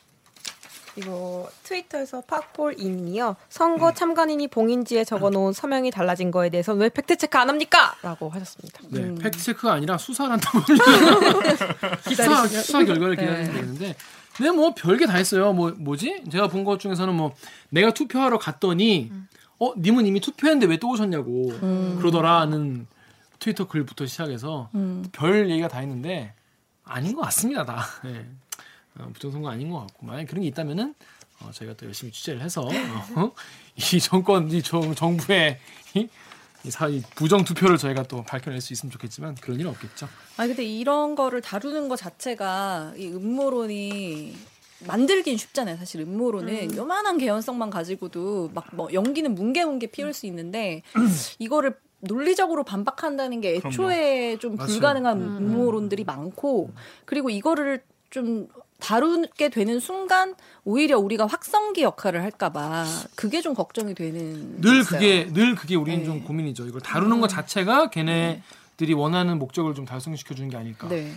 이거 0.97 1.49
트위터에서 1.63 2.21
팍폴님이요. 2.21 3.35
선거 3.49 3.93
참관인이 3.93 4.47
봉인지에 4.49 5.03
적어놓은 5.05 5.53
서명이 5.53 5.89
달라진 5.91 6.31
거에 6.31 6.49
대해서 6.49 6.73
왜 6.73 6.89
팩트 6.89 7.15
체크 7.17 7.37
안 7.37 7.47
합니까? 7.49 7.95
라고 8.01 8.29
하셨습니다. 8.29 8.81
네, 8.89 8.99
음. 9.01 9.15
팩트 9.15 9.39
체크가 9.39 9.73
아니라 9.73 9.97
수사를 9.97 10.31
한다고 10.31 10.59
합니다. 10.59 11.99
수사, 12.01 12.45
수사 12.47 12.83
결과를 12.83 13.15
네. 13.15 13.21
기다리면 13.23 13.53
되는데, 13.53 13.95
근데 14.35 14.51
뭐 14.51 14.73
별게 14.75 15.05
다 15.05 15.13
했어요. 15.15 15.53
뭐 15.53 15.71
뭐지? 15.77 16.23
제가 16.31 16.47
본 16.47 16.65
것 16.65 16.79
중에서는 16.79 17.13
뭐 17.15 17.33
내가 17.69 17.91
투표하러 17.91 18.37
갔더니 18.37 19.11
어 19.59 19.73
님은 19.77 20.05
이미 20.07 20.19
투표했는데 20.19 20.67
왜 20.67 20.77
또 20.77 20.89
오셨냐고 20.89 21.53
그러더라는 21.99 22.87
트위터 23.39 23.67
글부터 23.67 24.05
시작해서 24.05 24.69
음. 24.75 25.03
별 25.11 25.49
얘기가 25.49 25.67
다 25.67 25.81
있는데 25.83 26.33
아닌 26.83 27.15
것 27.15 27.21
같습니다 27.21 27.65
다. 27.65 27.85
네. 28.03 28.25
어, 28.99 29.09
부정선거 29.13 29.49
아닌 29.49 29.69
것 29.69 29.79
같고 29.81 30.05
만약 30.05 30.25
그런 30.27 30.41
게 30.41 30.47
있다면은 30.49 30.93
어, 31.41 31.49
저희가 31.51 31.75
또 31.75 31.85
열심히 31.85 32.11
취재를 32.11 32.41
해서 32.41 32.61
어, 33.15 33.31
이 33.75 33.99
정권 33.99 34.49
이 34.51 34.61
정, 34.61 34.93
정부의 34.93 35.59
이, 35.95 36.07
이 36.63 36.71
사, 36.71 36.87
이 36.87 37.01
부정 37.15 37.43
투표를 37.43 37.77
저희가 37.77 38.03
또 38.03 38.23
밝혀낼 38.23 38.61
수 38.61 38.73
있으면 38.73 38.91
좋겠지만 38.91 39.35
그런 39.35 39.59
일은 39.59 39.71
없겠죠. 39.71 40.07
아 40.37 40.45
근데 40.47 40.63
이런 40.63 41.15
거를 41.15 41.41
다루는 41.41 41.89
것 41.89 41.95
자체가 41.95 42.93
이 42.97 43.07
음모론이 43.07 44.35
만들긴 44.87 45.37
쉽잖아요. 45.37 45.77
사실 45.77 46.01
음모론은 46.01 46.75
요만한 46.75 47.17
개연성만 47.17 47.69
가지고도 47.69 48.49
막 48.53 48.65
뭐 48.73 48.91
연기는 48.93 49.33
뭉게뭉게 49.35 49.87
피울 49.87 50.13
수 50.13 50.25
있는데 50.27 50.81
이거를 51.39 51.75
논리적으로 51.99 52.63
반박한다는 52.63 53.41
게 53.41 53.55
애초에 53.55 54.37
좀 54.37 54.55
맞아요. 54.55 54.67
불가능한 54.71 55.21
음모론들이 55.21 56.03
많고 56.03 56.71
그리고 57.05 57.29
이거를 57.29 57.83
좀 58.09 58.47
다루게 58.81 59.49
되는 59.49 59.79
순간 59.79 60.35
오히려 60.65 60.99
우리가 60.99 61.25
확성기 61.27 61.83
역할을 61.83 62.21
할까봐 62.23 62.85
그게 63.15 63.41
좀 63.41 63.53
걱정이 63.53 63.95
되는. 63.95 64.59
게 64.59 64.67
늘. 64.67 64.83
그게 64.83 65.31
늘 65.31 65.55
그게 65.55 65.75
우리는 65.75 65.99
네. 65.99 66.05
좀 66.05 66.23
고민이죠. 66.23 66.67
이걸 66.67 66.81
다루는 66.81 67.21
것 67.21 67.27
자체가 67.27 67.89
걔네들이 67.91 68.93
원하는 68.93 69.39
목적을 69.39 69.73
좀 69.75 69.85
달성시켜 69.85 70.35
주는 70.35 70.49
게 70.49 70.57
아닐까. 70.57 70.89
네. 70.89 71.13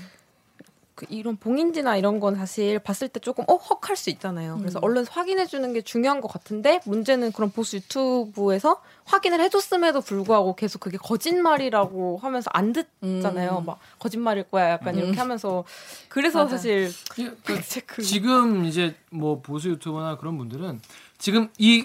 그 0.94 1.06
이런 1.08 1.36
봉인지나 1.36 1.96
이런 1.96 2.20
건 2.20 2.36
사실 2.36 2.78
봤을 2.78 3.08
때 3.08 3.18
조금 3.18 3.44
어 3.48 3.56
헉할 3.56 3.96
수 3.96 4.10
있잖아요. 4.10 4.58
그래서 4.58 4.78
음. 4.78 4.84
얼른 4.84 5.06
확인해 5.08 5.44
주는 5.46 5.72
게 5.72 5.80
중요한 5.82 6.20
것 6.20 6.28
같은데 6.28 6.80
문제는 6.84 7.32
그런 7.32 7.50
보수 7.50 7.76
유튜브에서 7.76 8.80
확인을 9.04 9.40
해줬음에도 9.40 10.02
불구하고 10.02 10.54
계속 10.54 10.78
그게 10.78 10.96
거짓말이라고 10.96 12.18
하면서 12.22 12.48
안 12.52 12.72
듣잖아요. 12.72 13.58
음. 13.58 13.66
막 13.66 13.80
거짓말일 13.98 14.44
거야 14.44 14.70
약간 14.70 14.96
이렇게 14.96 15.18
하면서 15.18 15.64
그래서 16.08 16.44
맞아. 16.44 16.56
사실 16.56 16.92
이- 17.16 17.30
그 17.44 17.60
체크 17.66 18.00
지금 18.02 18.64
이제 18.64 18.94
뭐 19.10 19.40
보수 19.42 19.70
유튜버나 19.70 20.18
그런 20.18 20.38
분들은 20.38 20.80
지금 21.18 21.48
이 21.58 21.82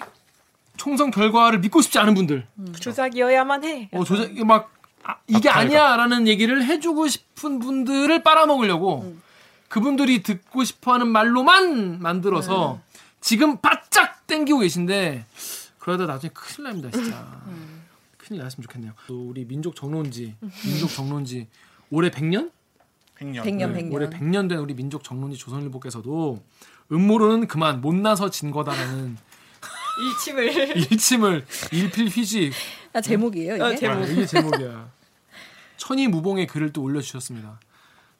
총선 0.76 1.10
결과를 1.10 1.58
믿고 1.58 1.82
싶지 1.82 1.98
않은 1.98 2.14
분들, 2.14 2.46
조작이어야만 2.78 3.64
해. 3.64 3.88
어 3.92 4.02
조작 4.04 4.32
막 4.46 4.70
아, 5.04 5.16
이게 5.26 5.48
압박을 5.48 5.66
아니야라는 5.66 6.28
얘기를 6.28 6.64
해주고 6.64 7.08
싶은 7.08 7.58
분들을 7.58 8.22
빨아먹으려고 8.22 9.16
그분들이 9.68 10.22
듣고 10.22 10.64
싶어하는 10.64 11.08
말로만 11.08 12.00
만들어서 12.00 12.80
지금 13.20 13.58
바짝 13.58 14.26
땡기고 14.26 14.60
계신데 14.60 15.26
그러다 15.78 16.06
나중에 16.06 16.30
큰일 16.34 16.64
납니다 16.68 16.90
진짜 16.90 17.40
큰일 18.18 18.42
났으면 18.42 18.62
좋겠네요. 18.62 18.92
또 19.06 19.28
우리 19.28 19.44
민족 19.44 19.74
정론지 19.74 20.36
민족 20.64 20.88
정론지 20.88 21.48
올해 21.90 22.10
100년? 22.10 22.50
100년. 23.18 23.42
100년, 23.42 23.72
네, 23.72 23.82
100년. 23.82 23.92
올해 23.92 24.08
100년 24.08 24.48
된 24.48 24.58
우리 24.58 24.74
민족 24.74 25.04
정론지 25.04 25.36
조선일보께서도 25.38 26.42
음모론은 26.92 27.48
그만 27.48 27.80
못 27.80 27.94
나서 27.94 28.30
진 28.30 28.50
거다라는 28.50 29.16
일침을 30.00 30.76
일침을 30.76 31.46
일필 31.72 32.08
휘지 32.08 32.52
아, 32.92 33.00
제목이에요, 33.00 33.54
이게? 33.56 33.62
어, 33.64 33.74
제목. 33.76 34.02
아, 34.02 34.06
이게 34.06 34.26
제목이야. 34.26 34.90
천이 35.76 36.08
무봉의 36.08 36.46
글을 36.46 36.72
또 36.72 36.82
올려주셨습니다. 36.82 37.58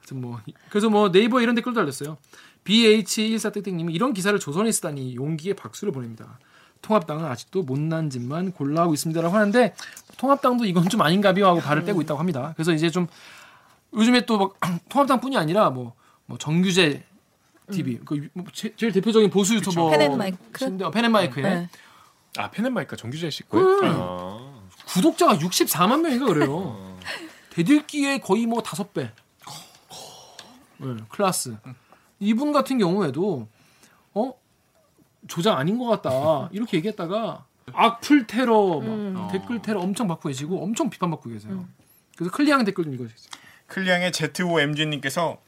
하여튼 0.00 0.20
뭐 0.20 0.40
그래서 0.70 0.88
뭐 0.88 1.10
네이버 1.10 1.40
이런 1.40 1.54
댓글도 1.54 1.78
달렸어요. 1.80 2.16
BH14땡땡님이 2.64 3.94
이런 3.94 4.12
기사를 4.12 4.38
조선에 4.38 4.70
쓰다니 4.72 5.16
용기에 5.16 5.54
박수를 5.54 5.92
보냅니다. 5.92 6.38
통합당은 6.82 7.24
아직도 7.26 7.62
못난 7.62 8.08
짓만 8.08 8.52
골라하고 8.52 8.94
있습니다라고 8.94 9.34
하는데 9.34 9.74
통합당도 10.16 10.64
이건 10.64 10.88
좀 10.88 11.02
아닌가비요 11.02 11.46
하고 11.46 11.60
발을 11.60 11.84
떼고 11.84 12.00
있다고 12.00 12.18
합니다. 12.18 12.52
그래서 12.56 12.72
이제 12.72 12.90
좀 12.90 13.06
요즘에 13.94 14.24
또 14.24 14.38
막 14.38 14.54
통합당뿐이 14.88 15.36
아니라 15.36 15.70
뭐, 15.70 15.94
뭐 16.26 16.38
정규제 16.38 17.04
TV 17.70 17.98
그뭐 18.04 18.28
제, 18.52 18.72
일 18.80 18.92
대표적인 18.92 19.30
보수 19.30 19.54
유튜버 19.56 19.90
펜앤마이크? 19.90 20.38
신데- 20.58 20.84
어, 20.84 20.90
펜앤마이크에 20.90 21.42
네. 21.42 21.68
아 22.36 22.50
펜앤마이크가 22.50 22.96
정규재 22.96 23.28
씨 23.30 23.42
거예요? 23.48 23.66
음. 23.66 23.84
아. 23.84 24.29
구독자가 24.92 25.36
64만 25.36 26.00
명인가 26.00 26.26
그래요. 26.26 26.98
대들기에 27.50 28.18
거의 28.18 28.46
뭐 28.46 28.62
다섯 28.62 28.92
배. 28.92 29.10
네, 30.78 30.96
클라스. 31.08 31.56
이분 32.18 32.52
같은 32.52 32.78
경우에도 32.78 33.48
어 34.14 34.32
조작 35.28 35.58
아닌 35.58 35.78
것 35.78 35.86
같다 35.86 36.48
이렇게 36.52 36.78
얘기했다가 36.78 37.44
악플 37.72 38.26
테러, 38.26 38.80
막 38.80 39.30
댓글 39.30 39.62
테러 39.62 39.80
엄청 39.80 40.08
받고 40.08 40.28
계시고 40.28 40.62
엄청 40.62 40.90
비판받고 40.90 41.30
계세요. 41.30 41.66
그래서 42.16 42.32
클리앙 42.32 42.64
댓글 42.64 42.84
좀 42.84 42.94
읽어주세요. 42.94 43.30
클리앙의 43.66 44.12
ZOMG님께서 44.12 45.40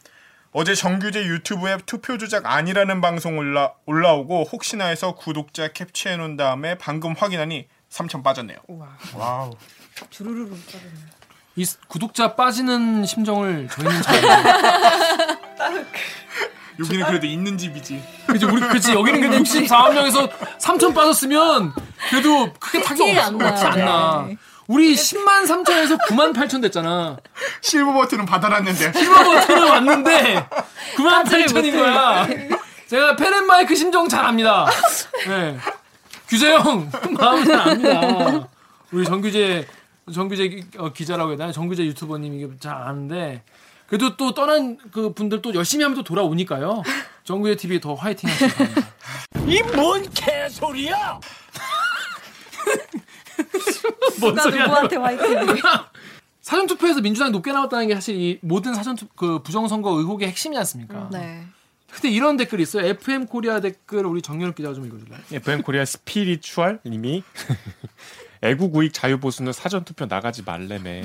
어제 0.52 0.74
정규재 0.74 1.24
유튜브에 1.26 1.78
투표 1.86 2.18
조작 2.18 2.46
아니라는 2.46 3.00
방송 3.00 3.38
올라 3.38 3.72
올라오고 3.86 4.44
혹시나 4.44 4.86
해서 4.86 5.14
구독자 5.14 5.68
캡처해 5.68 6.16
놓은 6.18 6.36
다음에 6.36 6.78
방금 6.78 7.14
확인하니 7.16 7.66
3천 7.92 8.22
빠졌네요. 8.22 8.58
wow. 9.14 9.50
주르르르 10.10 10.48
빠졌네. 10.50 10.92
이 11.56 11.64
스- 11.64 11.78
구독자 11.88 12.34
빠지는 12.34 13.04
심정을 13.04 13.68
저희는 13.70 14.02
잘. 14.02 14.22
여기는 16.80 17.06
그래도 17.06 17.26
있는 17.26 17.58
집이지. 17.58 18.02
그치 18.26 18.44
우리 18.46 18.60
그치 18.68 18.92
여기는 18.94 19.20
그래도 19.20 19.36
64만 19.44 19.92
명에서 19.92 20.26
3천 20.58 20.94
빠졌으면 20.94 21.74
그래도 22.08 22.50
크게 22.54 22.82
타격 22.82 23.04
티안 23.04 23.36
나. 23.36 23.54
티안 23.54 23.78
나. 23.84 24.24
네. 24.26 24.36
우리 24.68 24.94
10만 24.94 25.44
3천에서 25.46 25.98
9만 26.08 26.32
8천 26.34 26.62
됐잖아. 26.62 27.18
실버 27.60 27.92
버튼은 27.92 28.24
받아놨는데. 28.24 28.92
실버 28.92 29.22
버튼을 29.24 29.68
왔는데 29.68 30.48
9만 30.96 31.10
빠지를 31.24 31.46
8천인 31.46 31.78
거야. 31.78 32.26
제가 32.88 33.16
펜앤마이크 33.16 33.74
심정 33.76 34.08
잘 34.08 34.24
압니다. 34.24 34.66
네. 35.26 35.58
규재형 36.32 36.90
마음 37.20 37.44
잘 37.44 37.68
압니다. 37.68 38.48
우리 38.90 39.04
정규재 39.04 39.66
정규재 40.10 40.48
기- 40.48 40.64
어, 40.78 40.90
기자라고 40.90 41.32
해야 41.32 41.36
되나 41.36 41.52
정규재 41.52 41.84
유튜버님 41.84 42.32
이게 42.34 42.48
잘 42.58 42.74
아는데 42.74 43.42
그래도 43.86 44.16
또 44.16 44.32
떠난 44.32 44.78
그 44.90 45.12
분들 45.12 45.42
또 45.42 45.52
열심히 45.54 45.82
하면 45.84 45.94
또 45.94 46.02
돌아오니까요. 46.02 46.82
정규재 47.24 47.56
TV 47.56 47.80
더 47.80 47.92
화이팅 47.92 48.30
하시기 48.30 48.50
바랍니다. 48.54 48.88
이 49.46 49.60
뭔 49.74 50.08
개소리야? 50.14 51.20
뭔 54.20 54.34
나 54.34 54.42
소리야? 54.44 54.64
누구한테 54.64 54.96
화이팅. 54.96 55.56
사전 56.40 56.66
투표에서 56.66 57.02
민주당이 57.02 57.30
높게 57.32 57.52
나왔다는 57.52 57.88
게 57.88 57.94
사실 57.94 58.16
이 58.18 58.38
모든 58.40 58.72
사전 58.74 58.96
투, 58.96 59.06
그 59.14 59.42
부정선거 59.42 59.90
의혹의 59.98 60.28
핵심이지 60.28 60.58
않습니까? 60.60 61.10
네. 61.12 61.44
근데 61.92 62.10
이런 62.10 62.36
댓글이 62.36 62.62
있어요. 62.62 62.86
FM 62.86 63.26
코리아 63.26 63.60
댓글 63.60 64.06
우리 64.06 64.22
정연욱 64.22 64.54
기자가 64.54 64.74
좀 64.74 64.86
읽어줄래요? 64.86 65.18
FM 65.30 65.62
코리아 65.62 65.84
스피리추얼 65.84 66.80
님이 66.86 67.22
애국 68.42 68.74
우익 68.74 68.92
자유 68.92 69.20
보수는 69.20 69.52
사전 69.52 69.84
투표 69.84 70.06
나가지 70.06 70.42
말래매. 70.42 71.04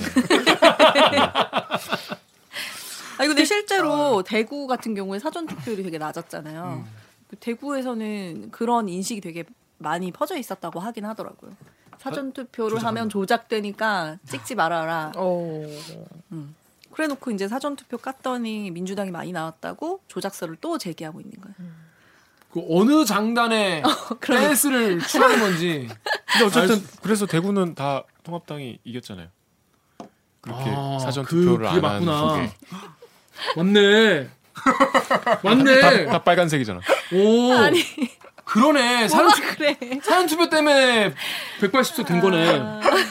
아니 3.19 3.27
근데 3.27 3.45
실제로 3.45 4.23
대구 4.23 4.67
같은 4.67 4.95
경우에 4.95 5.19
사전 5.19 5.45
투표율이 5.45 5.83
되게 5.83 5.97
낮았잖아요. 5.97 6.85
대구에서는 7.39 8.51
그런 8.51 8.89
인식이 8.89 9.21
되게 9.21 9.43
많이 9.77 10.11
퍼져 10.11 10.37
있었다고 10.37 10.79
하긴 10.79 11.05
하더라고요. 11.05 11.51
사전 11.99 12.31
투표를 12.31 12.83
하면 12.83 13.09
조작되니까 13.09 14.17
찍지 14.29 14.55
말아라. 14.55 15.11
오. 15.17 15.65
그래놓고 16.97 17.29
이제 17.29 17.47
사전 17.47 17.75
투표 17.75 17.97
깠더니 17.97 18.71
민주당이 18.71 19.11
많이 19.11 19.31
나왔다고 19.31 20.01
조작서를 20.07 20.57
또 20.59 20.79
제기하고 20.79 21.21
있는 21.21 21.35
거예요. 21.39 21.71
그 22.51 22.65
어느 22.71 23.05
장단에 23.05 23.83
댄스를 24.19 24.99
추하는 25.01 25.39
건지. 25.39 25.87
근데 26.31 26.45
어쨌든 26.45 26.83
그래서 27.03 27.27
대구는 27.27 27.75
다 27.75 28.03
통합당이 28.23 28.79
이겼잖아요. 28.83 29.27
그렇게 30.41 30.63
아, 30.75 30.97
사전 30.99 31.23
그- 31.23 31.39
투표를 31.39 31.69
그게 31.69 31.85
안 31.85 31.93
하는 31.93 32.05
맞구나. 32.07 32.29
속에 32.29 32.51
맞네. 33.55 34.29
다, 34.55 35.39
맞네. 35.43 36.05
다 36.07 36.23
빨간색이잖아. 36.23 36.79
오. 37.13 37.53
아니 37.53 37.83
그러네. 38.43 39.07
투, 39.07 39.17
그래? 39.55 39.77
사전 40.01 40.25
투표 40.25 40.49
때문에 40.49 41.13
180석 41.61 42.07
된 42.07 42.21
거네. 42.21 42.59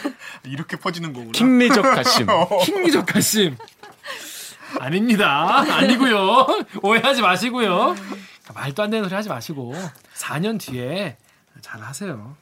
이렇게 0.44 0.76
퍼지는 0.76 1.12
거구나. 1.12 1.30
킹리적 1.32 1.82
가심. 1.84 2.26
킹리적 2.64 3.06
가심. 3.06 3.56
아닙니다. 4.80 5.60
아니고요. 5.76 6.46
오해하지 6.82 7.22
마시고요. 7.22 7.94
말도 8.54 8.82
안 8.82 8.90
되는 8.90 9.04
소리 9.04 9.14
하지 9.14 9.28
마시고 9.28 9.74
4년 10.14 10.58
뒤에 10.60 11.16
잘 11.60 11.82
하세요. 11.82 12.36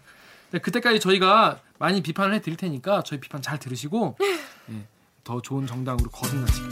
그때까지 0.51 1.01
저희가 1.01 1.59
많이 1.79 2.03
비판을 2.03 2.35
해드릴 2.35 2.57
테니까 2.57 3.03
저희 3.05 3.19
비판 3.21 3.43
잘 3.43 3.59
들으시고 3.59 4.17
예, 4.71 4.87
더 5.25 5.41
좋은 5.41 5.67
정당으로 5.67 6.11
거듭나시길 6.11 6.71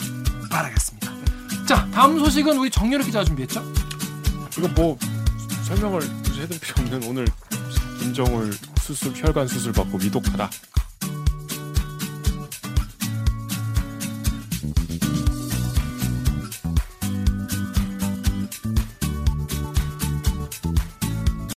바라겠습니다. 0.51 1.13
자 1.67 1.89
다음 1.91 2.19
소식은 2.19 2.57
우리 2.59 2.71
정렬 2.71 3.01
기자가 3.03 3.25
준비했죠? 3.25 3.63
이거 4.59 4.69
뭐 4.69 4.99
설명을 5.67 6.03
해드릴 6.03 6.61
필요 6.61 6.83
없는 6.83 7.03
오늘 7.09 7.27
김정을 8.01 8.53
수술 8.81 9.13
혈관 9.15 9.49
수술 9.49 9.73
받고 9.73 9.99
위독하다. 9.99 10.51